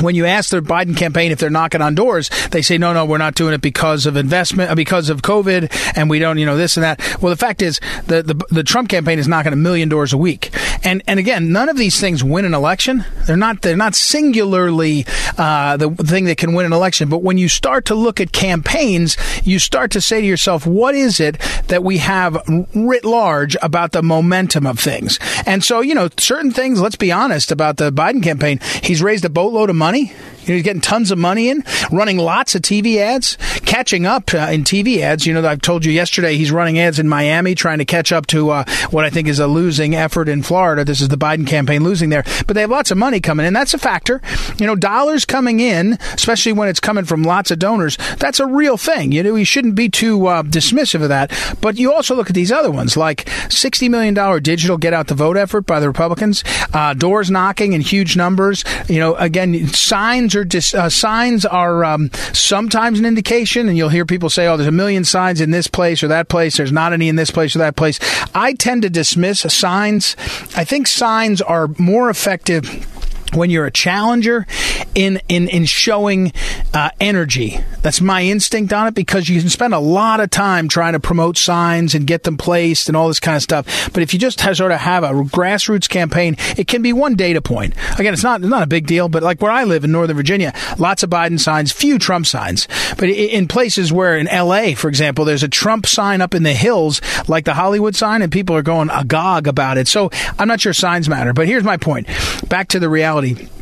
when 0.00 0.14
you 0.14 0.26
ask 0.26 0.50
the 0.50 0.60
Biden 0.60 0.96
campaign 0.96 1.32
if 1.32 1.38
they're 1.38 1.50
knocking 1.50 1.82
on 1.82 1.94
doors, 1.94 2.30
they 2.50 2.62
say, 2.62 2.78
no, 2.78 2.92
no, 2.92 3.04
we're 3.04 3.18
not 3.18 3.34
doing 3.34 3.54
it 3.54 3.60
because 3.60 4.06
of 4.06 4.16
investment, 4.16 4.74
because 4.76 5.10
of 5.10 5.22
COVID, 5.22 5.96
and 5.96 6.08
we 6.08 6.18
don't, 6.18 6.38
you 6.38 6.46
know, 6.46 6.56
this 6.56 6.76
and 6.76 6.84
that. 6.84 7.00
Well, 7.20 7.30
the 7.30 7.36
fact 7.36 7.62
is, 7.62 7.80
the, 8.06 8.22
the, 8.22 8.34
the 8.50 8.62
Trump 8.62 8.88
campaign 8.88 9.18
is 9.18 9.26
knocking 9.26 9.52
a 9.52 9.56
million 9.56 9.88
doors 9.88 10.12
a 10.12 10.18
week. 10.18 10.50
And, 10.84 11.02
and 11.06 11.18
again, 11.18 11.52
none 11.52 11.68
of 11.68 11.76
these 11.76 12.00
things 12.00 12.22
win 12.22 12.44
an 12.44 12.54
election. 12.54 13.04
They're 13.26 13.36
not, 13.36 13.62
they're 13.62 13.76
not 13.76 13.94
singularly, 13.94 15.06
uh, 15.36 15.76
the 15.76 15.90
thing 15.90 16.26
that 16.26 16.38
can 16.38 16.54
win 16.54 16.66
an 16.66 16.72
election. 16.72 17.08
But 17.08 17.22
when 17.22 17.38
you 17.38 17.48
start 17.48 17.86
to 17.86 17.94
look 17.94 18.20
at 18.20 18.32
campaigns, 18.32 19.16
you 19.44 19.58
start 19.58 19.90
to 19.92 20.00
say 20.00 20.20
to 20.20 20.26
yourself, 20.26 20.66
what 20.66 20.94
is 20.94 21.20
it 21.20 21.38
that 21.68 21.82
we 21.82 21.98
have 21.98 22.42
writ 22.74 23.04
large 23.04 23.56
about 23.62 23.92
the 23.92 24.02
momentum 24.02 24.66
of 24.66 24.78
things? 24.78 25.18
And 25.46 25.62
so, 25.64 25.80
you 25.80 25.94
know, 25.94 26.08
certain 26.18 26.50
things, 26.50 26.80
let's 26.80 26.96
be 26.96 27.12
honest 27.12 27.52
about 27.52 27.76
the 27.76 27.92
Biden 27.92 28.22
campaign. 28.22 28.60
He's 28.82 29.02
raised 29.02 29.24
a 29.24 29.30
boatload 29.30 29.70
of 29.70 29.76
money. 29.76 30.12
You 30.48 30.54
know, 30.54 30.56
he's 30.56 30.64
getting 30.64 30.80
tons 30.80 31.10
of 31.10 31.18
money 31.18 31.50
in, 31.50 31.62
running 31.92 32.16
lots 32.16 32.54
of 32.54 32.62
TV 32.62 32.96
ads, 32.96 33.36
catching 33.66 34.06
up 34.06 34.32
uh, 34.32 34.48
in 34.50 34.64
TV 34.64 35.00
ads. 35.00 35.26
You 35.26 35.34
know, 35.34 35.46
I've 35.46 35.60
told 35.60 35.84
you 35.84 35.92
yesterday 35.92 36.36
he's 36.36 36.50
running 36.50 36.78
ads 36.78 36.98
in 36.98 37.06
Miami, 37.06 37.54
trying 37.54 37.78
to 37.78 37.84
catch 37.84 38.12
up 38.12 38.26
to 38.28 38.48
uh, 38.48 38.64
what 38.90 39.04
I 39.04 39.10
think 39.10 39.28
is 39.28 39.38
a 39.40 39.46
losing 39.46 39.94
effort 39.94 40.26
in 40.26 40.42
Florida. 40.42 40.86
This 40.86 41.02
is 41.02 41.08
the 41.08 41.18
Biden 41.18 41.46
campaign 41.46 41.84
losing 41.84 42.08
there, 42.08 42.24
but 42.46 42.54
they 42.54 42.62
have 42.62 42.70
lots 42.70 42.90
of 42.90 42.96
money 42.96 43.20
coming 43.20 43.44
in. 43.44 43.52
That's 43.52 43.74
a 43.74 43.78
factor. 43.78 44.22
You 44.58 44.66
know, 44.66 44.74
dollars 44.74 45.26
coming 45.26 45.60
in, 45.60 45.98
especially 46.14 46.52
when 46.54 46.68
it's 46.68 46.80
coming 46.80 47.04
from 47.04 47.24
lots 47.24 47.50
of 47.50 47.58
donors. 47.58 47.98
That's 48.18 48.40
a 48.40 48.46
real 48.46 48.78
thing. 48.78 49.12
You 49.12 49.22
know, 49.22 49.34
we 49.34 49.44
shouldn't 49.44 49.74
be 49.74 49.90
too 49.90 50.28
uh, 50.28 50.42
dismissive 50.44 51.02
of 51.02 51.10
that. 51.10 51.30
But 51.60 51.78
you 51.78 51.92
also 51.92 52.14
look 52.14 52.30
at 52.30 52.34
these 52.34 52.50
other 52.52 52.70
ones, 52.70 52.96
like 52.96 53.28
sixty 53.50 53.90
million 53.90 54.14
dollar 54.14 54.40
digital 54.40 54.78
get 54.78 54.94
out 54.94 55.08
the 55.08 55.14
vote 55.14 55.36
effort 55.36 55.66
by 55.66 55.78
the 55.78 55.88
Republicans, 55.88 56.42
uh, 56.72 56.94
doors 56.94 57.30
knocking 57.30 57.74
in 57.74 57.82
huge 57.82 58.16
numbers. 58.16 58.64
You 58.88 58.98
know, 58.98 59.14
again, 59.16 59.68
signs 59.68 60.37
are 60.38 60.44
dis- 60.44 60.74
uh, 60.74 60.88
signs 60.88 61.44
are 61.44 61.84
um, 61.84 62.10
sometimes 62.32 62.98
an 62.98 63.04
indication, 63.04 63.68
and 63.68 63.76
you'll 63.76 63.88
hear 63.88 64.06
people 64.06 64.30
say, 64.30 64.46
"Oh, 64.46 64.56
there's 64.56 64.68
a 64.68 64.72
million 64.72 65.04
signs 65.04 65.40
in 65.40 65.50
this 65.50 65.66
place 65.66 66.02
or 66.02 66.08
that 66.08 66.28
place. 66.28 66.56
There's 66.56 66.72
not 66.72 66.92
any 66.92 67.08
in 67.08 67.16
this 67.16 67.30
place 67.30 67.54
or 67.54 67.58
that 67.60 67.76
place." 67.76 67.98
I 68.34 68.54
tend 68.54 68.82
to 68.82 68.90
dismiss 68.90 69.40
signs. 69.40 70.16
I 70.56 70.64
think 70.64 70.86
signs 70.86 71.40
are 71.42 71.68
more 71.78 72.10
effective 72.10 72.86
when 73.34 73.50
you're 73.50 73.66
a 73.66 73.70
challenger 73.70 74.46
in 74.94 75.20
in 75.28 75.48
in 75.48 75.64
showing 75.64 76.32
uh, 76.74 76.90
energy. 77.00 77.60
That's 77.82 78.00
my 78.00 78.22
instinct 78.22 78.72
on 78.72 78.86
it 78.86 78.94
because 78.94 79.28
you 79.28 79.40
can 79.40 79.50
spend 79.50 79.74
a 79.74 79.78
lot 79.78 80.20
of 80.20 80.30
time 80.30 80.68
trying 80.68 80.92
to 80.92 81.00
promote 81.00 81.36
signs 81.36 81.94
and 81.94 82.06
get 82.06 82.24
them 82.24 82.36
placed 82.36 82.88
and 82.88 82.96
all 82.96 83.08
this 83.08 83.20
kind 83.20 83.36
of 83.36 83.42
stuff. 83.42 83.90
But 83.92 84.02
if 84.02 84.12
you 84.12 84.18
just 84.18 84.40
sort 84.40 84.72
of 84.72 84.80
have 84.80 85.04
a 85.04 85.12
grassroots 85.12 85.88
campaign, 85.88 86.36
it 86.56 86.66
can 86.66 86.82
be 86.82 86.92
one 86.92 87.14
data 87.14 87.40
point. 87.40 87.74
Again, 87.98 88.12
it's 88.12 88.22
not 88.22 88.40
it's 88.40 88.50
not 88.50 88.62
a 88.62 88.66
big 88.66 88.86
deal. 88.86 89.08
But 89.08 89.22
like 89.22 89.40
where 89.40 89.52
I 89.52 89.64
live 89.64 89.84
in 89.84 89.92
Northern 89.92 90.16
Virginia, 90.16 90.52
lots 90.78 91.02
of 91.02 91.10
Biden 91.10 91.38
signs, 91.38 91.72
few 91.72 91.98
Trump 91.98 92.26
signs. 92.26 92.68
But 92.96 93.08
in 93.08 93.48
places 93.48 93.92
where 93.92 94.16
in 94.16 94.28
L.A., 94.28 94.74
for 94.74 94.88
example, 94.88 95.24
there's 95.24 95.42
a 95.42 95.48
Trump 95.48 95.86
sign 95.86 96.20
up 96.20 96.34
in 96.34 96.42
the 96.42 96.54
hills, 96.54 97.00
like 97.28 97.44
the 97.44 97.54
Hollywood 97.54 97.94
sign, 97.94 98.22
and 98.22 98.32
people 98.32 98.56
are 98.56 98.62
going 98.62 98.90
agog 98.90 99.46
about 99.46 99.78
it. 99.78 99.88
So 99.88 100.10
I'm 100.38 100.48
not 100.48 100.60
sure 100.60 100.72
signs 100.72 101.08
matter. 101.08 101.32
But 101.32 101.46
here's 101.46 101.64
my 101.64 101.76
point. 101.76 102.06
Back 102.48 102.68
to 102.68 102.78
the 102.78 102.88
reality 102.88 103.17
reality 103.20 103.57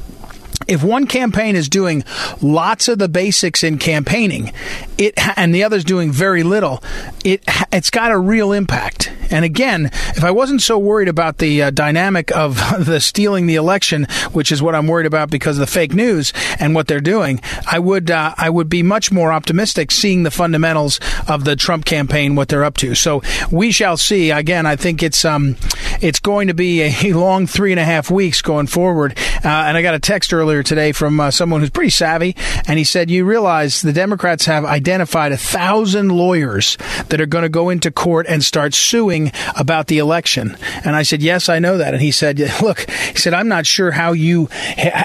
if 0.69 0.83
one 0.83 1.07
campaign 1.07 1.55
is 1.55 1.69
doing 1.69 2.05
lots 2.43 2.89
of 2.89 2.99
the 2.99 3.09
basics 3.09 3.63
in 3.63 3.79
campaigning, 3.79 4.53
it 4.99 5.15
and 5.37 5.55
the 5.55 5.63
other's 5.65 5.85
doing 5.85 6.11
very 6.11 6.43
little, 6.43 6.83
it 7.25 7.45
it's 7.73 7.91
got 7.91 8.11
a 8.11 8.19
real 8.19 8.53
impact. 8.53 9.13
And 9.31 9.45
again, 9.45 9.87
if 9.87 10.25
I 10.25 10.31
wasn't 10.31 10.63
so 10.63 10.79
worried 10.79 11.09
about 11.09 11.39
the 11.39 11.65
uh, 11.65 11.71
dynamic 11.71 12.35
of 12.37 12.57
the 12.85 13.01
stealing 13.01 13.47
the 13.47 13.57
election, 13.57 14.07
which 14.33 14.51
is 14.51 14.63
what 14.63 14.75
I'm 14.75 14.87
worried 14.87 15.07
about 15.07 15.31
because 15.31 15.57
of 15.57 15.61
the 15.61 15.73
fake 15.73 15.95
news 15.95 16.33
and 16.59 16.75
what 16.75 16.87
they're 16.87 17.01
doing, 17.01 17.41
I 17.71 17.79
would 17.79 18.11
uh, 18.11 18.35
I 18.37 18.51
would 18.51 18.69
be 18.69 18.83
much 18.83 19.13
more 19.13 19.33
optimistic 19.33 19.91
seeing 19.91 20.23
the 20.23 20.31
fundamentals 20.31 21.01
of 21.29 21.45
the 21.45 21.57
Trump 21.57 21.85
campaign, 21.85 22.35
what 22.35 22.49
they're 22.49 22.65
up 22.65 22.77
to. 22.79 22.95
So 22.95 23.23
we 23.51 23.71
shall 23.73 23.97
see. 23.97 24.31
Again, 24.31 24.67
I 24.67 24.77
think 24.77 25.03
it's 25.03 25.25
um 25.25 25.57
it's 26.01 26.21
going 26.21 26.49
to 26.49 26.55
be 26.55 26.83
a 26.83 27.13
long 27.13 27.47
three 27.47 27.73
and 27.73 27.81
a 27.81 27.85
half 27.85 28.11
weeks 28.11 28.43
going 28.43 28.67
forward. 28.67 29.17
Uh, 29.45 29.49
and 29.49 29.77
I 29.77 29.83
got 29.83 29.95
a 29.95 30.01
text 30.01 30.33
earlier 30.33 30.46
today 30.55 30.93
from 30.93 31.19
uh, 31.21 31.31
someone 31.31 31.61
who's 31.61 31.71
pretty 31.71 31.91
savvy, 31.91 32.37
and 32.67 32.79
he 32.79 32.85
said, 32.85 33.11
"You 33.11 33.25
realize 33.25 33.83
the 33.83 33.93
Democrats 33.93 34.47
have 34.47 34.65
identified 34.65 35.33
a 35.33 35.37
thousand 35.37 36.09
lawyers 36.11 36.77
that 37.09 37.21
are 37.21 37.27
going 37.27 37.43
to 37.43 37.49
go 37.49 37.69
into 37.69 37.91
court 37.91 38.27
and 38.29 38.45
start 38.45 38.75
suing 38.75 39.33
about 39.57 39.89
the 39.89 39.99
election." 39.99 40.57
And 40.85 40.97
I 40.97 41.03
said, 41.03 41.23
"Yes, 41.23 41.49
I 41.49 41.59
know 41.59 41.79
that." 41.79 41.95
And 41.95 42.03
he 42.03 42.11
said, 42.11 42.39
"Look," 42.63 42.89
he 42.91 43.19
said, 43.19 43.35
"I'm 43.35 43.49
not 43.49 43.67
sure 43.67 43.91
how 43.91 44.13
you 44.13 44.49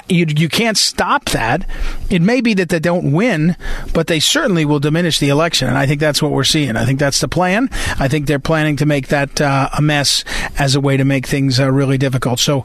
you 0.08 0.26
you 0.28 0.48
can't 0.48 0.76
stop 0.76 1.26
that. 1.30 1.66
It 2.10 2.22
may 2.22 2.40
be 2.40 2.54
that 2.54 2.68
they 2.68 2.80
don't 2.80 3.12
win, 3.12 3.56
but 3.92 4.06
they 4.06 4.20
certainly 4.20 4.64
will 4.64 4.80
diminish 4.80 5.18
the 5.18 5.28
election." 5.28 5.68
And 5.68 5.78
I 5.78 5.86
think 5.86 6.00
that's 6.00 6.22
what 6.22 6.32
we're 6.32 6.44
seeing. 6.44 6.76
I 6.76 6.84
think 6.84 6.98
that's 6.98 7.20
the 7.20 7.28
plan. 7.28 7.68
I 7.98 8.08
think 8.08 8.26
they're 8.26 8.38
planning 8.38 8.76
to 8.76 8.86
make 8.86 9.08
that 9.08 9.40
uh, 9.40 9.68
a 9.76 9.82
mess 9.82 10.24
as 10.58 10.74
a 10.74 10.80
way 10.80 10.96
to 10.96 11.04
make 11.04 11.26
things 11.26 11.58
uh, 11.58 11.70
really 11.70 11.98
difficult. 11.98 12.38
So, 12.38 12.64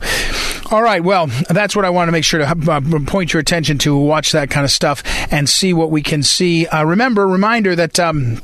all 0.71 0.81
right, 0.81 1.03
well, 1.03 1.27
that's 1.49 1.75
what 1.75 1.85
I 1.85 1.89
want 1.89 2.07
to 2.07 2.11
make 2.11 2.23
sure 2.23 2.39
to 2.39 2.45
uh, 2.67 2.81
point 3.05 3.33
your 3.33 3.41
attention 3.41 3.77
to. 3.79 3.97
Watch 3.97 4.31
that 4.31 4.49
kind 4.49 4.63
of 4.63 4.71
stuff 4.71 5.03
and 5.31 5.49
see 5.49 5.73
what 5.73 5.91
we 5.91 6.01
can 6.01 6.23
see. 6.23 6.67
Uh, 6.67 6.83
remember, 6.83 7.27
reminder 7.27 7.75
that. 7.75 7.99
Um, 7.99 8.41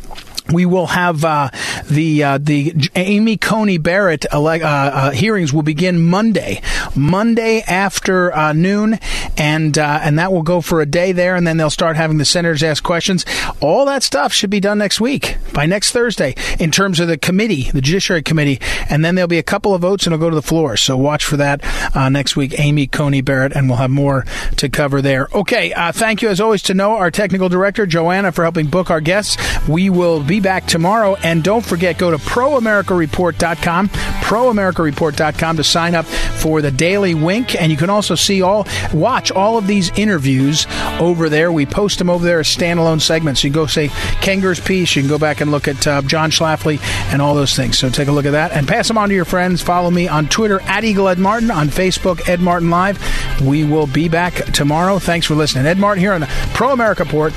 we 0.51 0.65
will 0.65 0.87
have 0.87 1.23
uh, 1.23 1.49
the 1.89 2.23
uh, 2.23 2.37
the 2.37 2.73
Amy 2.95 3.37
Coney 3.37 3.77
Barrett 3.77 4.25
ele- 4.31 4.47
uh, 4.47 4.57
uh 4.59 5.11
hearings 5.11 5.53
will 5.53 5.63
begin 5.63 6.01
Monday, 6.01 6.61
Monday 6.95 7.61
after 7.61 8.33
uh, 8.35 8.53
noon, 8.53 8.99
and 9.37 9.77
uh, 9.77 9.99
and 10.03 10.19
that 10.19 10.33
will 10.33 10.41
go 10.41 10.59
for 10.61 10.81
a 10.81 10.85
day 10.85 11.11
there, 11.11 11.35
and 11.35 11.47
then 11.47 11.57
they'll 11.57 11.69
start 11.69 11.95
having 11.95 12.17
the 12.17 12.25
senators 12.25 12.61
ask 12.61 12.83
questions. 12.83 13.25
All 13.61 13.85
that 13.85 14.03
stuff 14.03 14.33
should 14.33 14.49
be 14.49 14.59
done 14.59 14.77
next 14.77 14.99
week 14.99 15.37
by 15.53 15.65
next 15.65 15.91
Thursday 15.91 16.35
in 16.59 16.71
terms 16.71 16.99
of 16.99 17.07
the 17.07 17.17
committee, 17.17 17.71
the 17.71 17.81
Judiciary 17.81 18.21
Committee, 18.21 18.59
and 18.89 19.03
then 19.03 19.15
there'll 19.15 19.27
be 19.27 19.39
a 19.39 19.43
couple 19.43 19.73
of 19.73 19.81
votes 19.81 20.05
and 20.05 20.13
it'll 20.13 20.23
go 20.23 20.29
to 20.29 20.35
the 20.35 20.41
floor. 20.41 20.75
So 20.75 20.97
watch 20.97 21.23
for 21.23 21.37
that 21.37 21.63
next 22.11 22.35
week, 22.35 22.59
Amy 22.59 22.87
Coney 22.87 23.21
Barrett, 23.21 23.53
and 23.53 23.69
we'll 23.69 23.77
have 23.77 23.91
more 23.91 24.12
to 24.21 24.69
cover 24.69 25.01
there. 25.01 25.27
Okay, 25.33 25.73
thank 25.93 26.21
you 26.21 26.29
as 26.29 26.39
always 26.39 26.61
to 26.63 26.73
Noah, 26.73 26.97
our 26.97 27.11
technical 27.11 27.49
director 27.49 27.85
Joanna 27.85 28.31
for 28.31 28.43
helping 28.43 28.67
book 28.67 28.89
our 28.89 29.01
guests. 29.01 29.37
We 29.67 29.89
will 29.89 30.21
be 30.21 30.39
back 30.39 30.65
tomorrow. 30.67 31.15
And 31.23 31.43
don't 31.43 31.65
forget, 31.65 31.97
go 31.97 32.11
to 32.11 32.17
proamericareport.com, 32.17 33.89
proamericareport.com 33.89 35.57
to 35.57 35.63
sign 35.63 35.95
up 35.95 36.05
for 36.05 36.61
the 36.61 36.71
Daily 36.71 37.15
Wink. 37.15 37.59
And 37.59 37.71
you 37.71 37.77
can 37.77 37.89
also 37.89 38.15
see 38.15 38.41
all, 38.41 38.67
watch 38.93 39.31
all 39.31 39.57
of 39.57 39.67
these 39.67 39.97
interviews 39.97 40.67
over 40.99 41.29
there. 41.29 41.51
We 41.51 41.65
post 41.65 41.99
them 41.99 42.09
over 42.09 42.25
there 42.25 42.39
as 42.39 42.47
standalone 42.47 43.01
segments. 43.01 43.43
You 43.43 43.49
can 43.49 43.55
go 43.55 43.65
say 43.67 43.87
Kengor's 44.21 44.59
piece. 44.59 44.95
You 44.95 45.01
can 45.01 45.09
go 45.09 45.17
back 45.17 45.41
and 45.41 45.51
look 45.51 45.67
at 45.67 45.85
uh, 45.87 46.01
John 46.03 46.31
Schlafly 46.31 46.79
and 47.11 47.21
all 47.21 47.35
those 47.35 47.55
things. 47.55 47.77
So 47.77 47.89
take 47.89 48.07
a 48.07 48.11
look 48.11 48.25
at 48.25 48.31
that 48.31 48.51
and 48.51 48.67
pass 48.67 48.87
them 48.87 48.97
on 48.97 49.09
to 49.09 49.15
your 49.15 49.25
friends. 49.25 49.61
Follow 49.61 49.89
me 49.89 50.07
on 50.07 50.27
Twitter 50.27 50.59
at 50.61 50.83
Eagle 50.83 51.07
Ed 51.07 51.19
Martin, 51.19 51.51
on 51.51 51.67
Facebook, 51.67 52.27
Ed 52.27 52.39
Martin 52.39 52.69
Live. 52.69 52.99
We 53.41 53.63
will 53.63 53.87
be 53.87 54.02
back 54.07 54.33
tomorrow. 54.53 54.99
Thanks 54.99 55.25
for 55.25 55.35
listening. 55.35 55.65
Ed 55.65 55.77
Martin 55.77 56.01
here 56.01 56.13
on 56.13 56.25
Pro 56.53 56.71
America 56.71 57.05
Port 57.05 57.33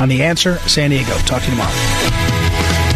on 0.00 0.08
The 0.08 0.22
Answer 0.22 0.58
San 0.60 0.90
Diego. 0.90 1.16
Talk 1.18 1.42
to 1.42 1.50
you 1.50 1.56
tomorrow. 1.56 2.87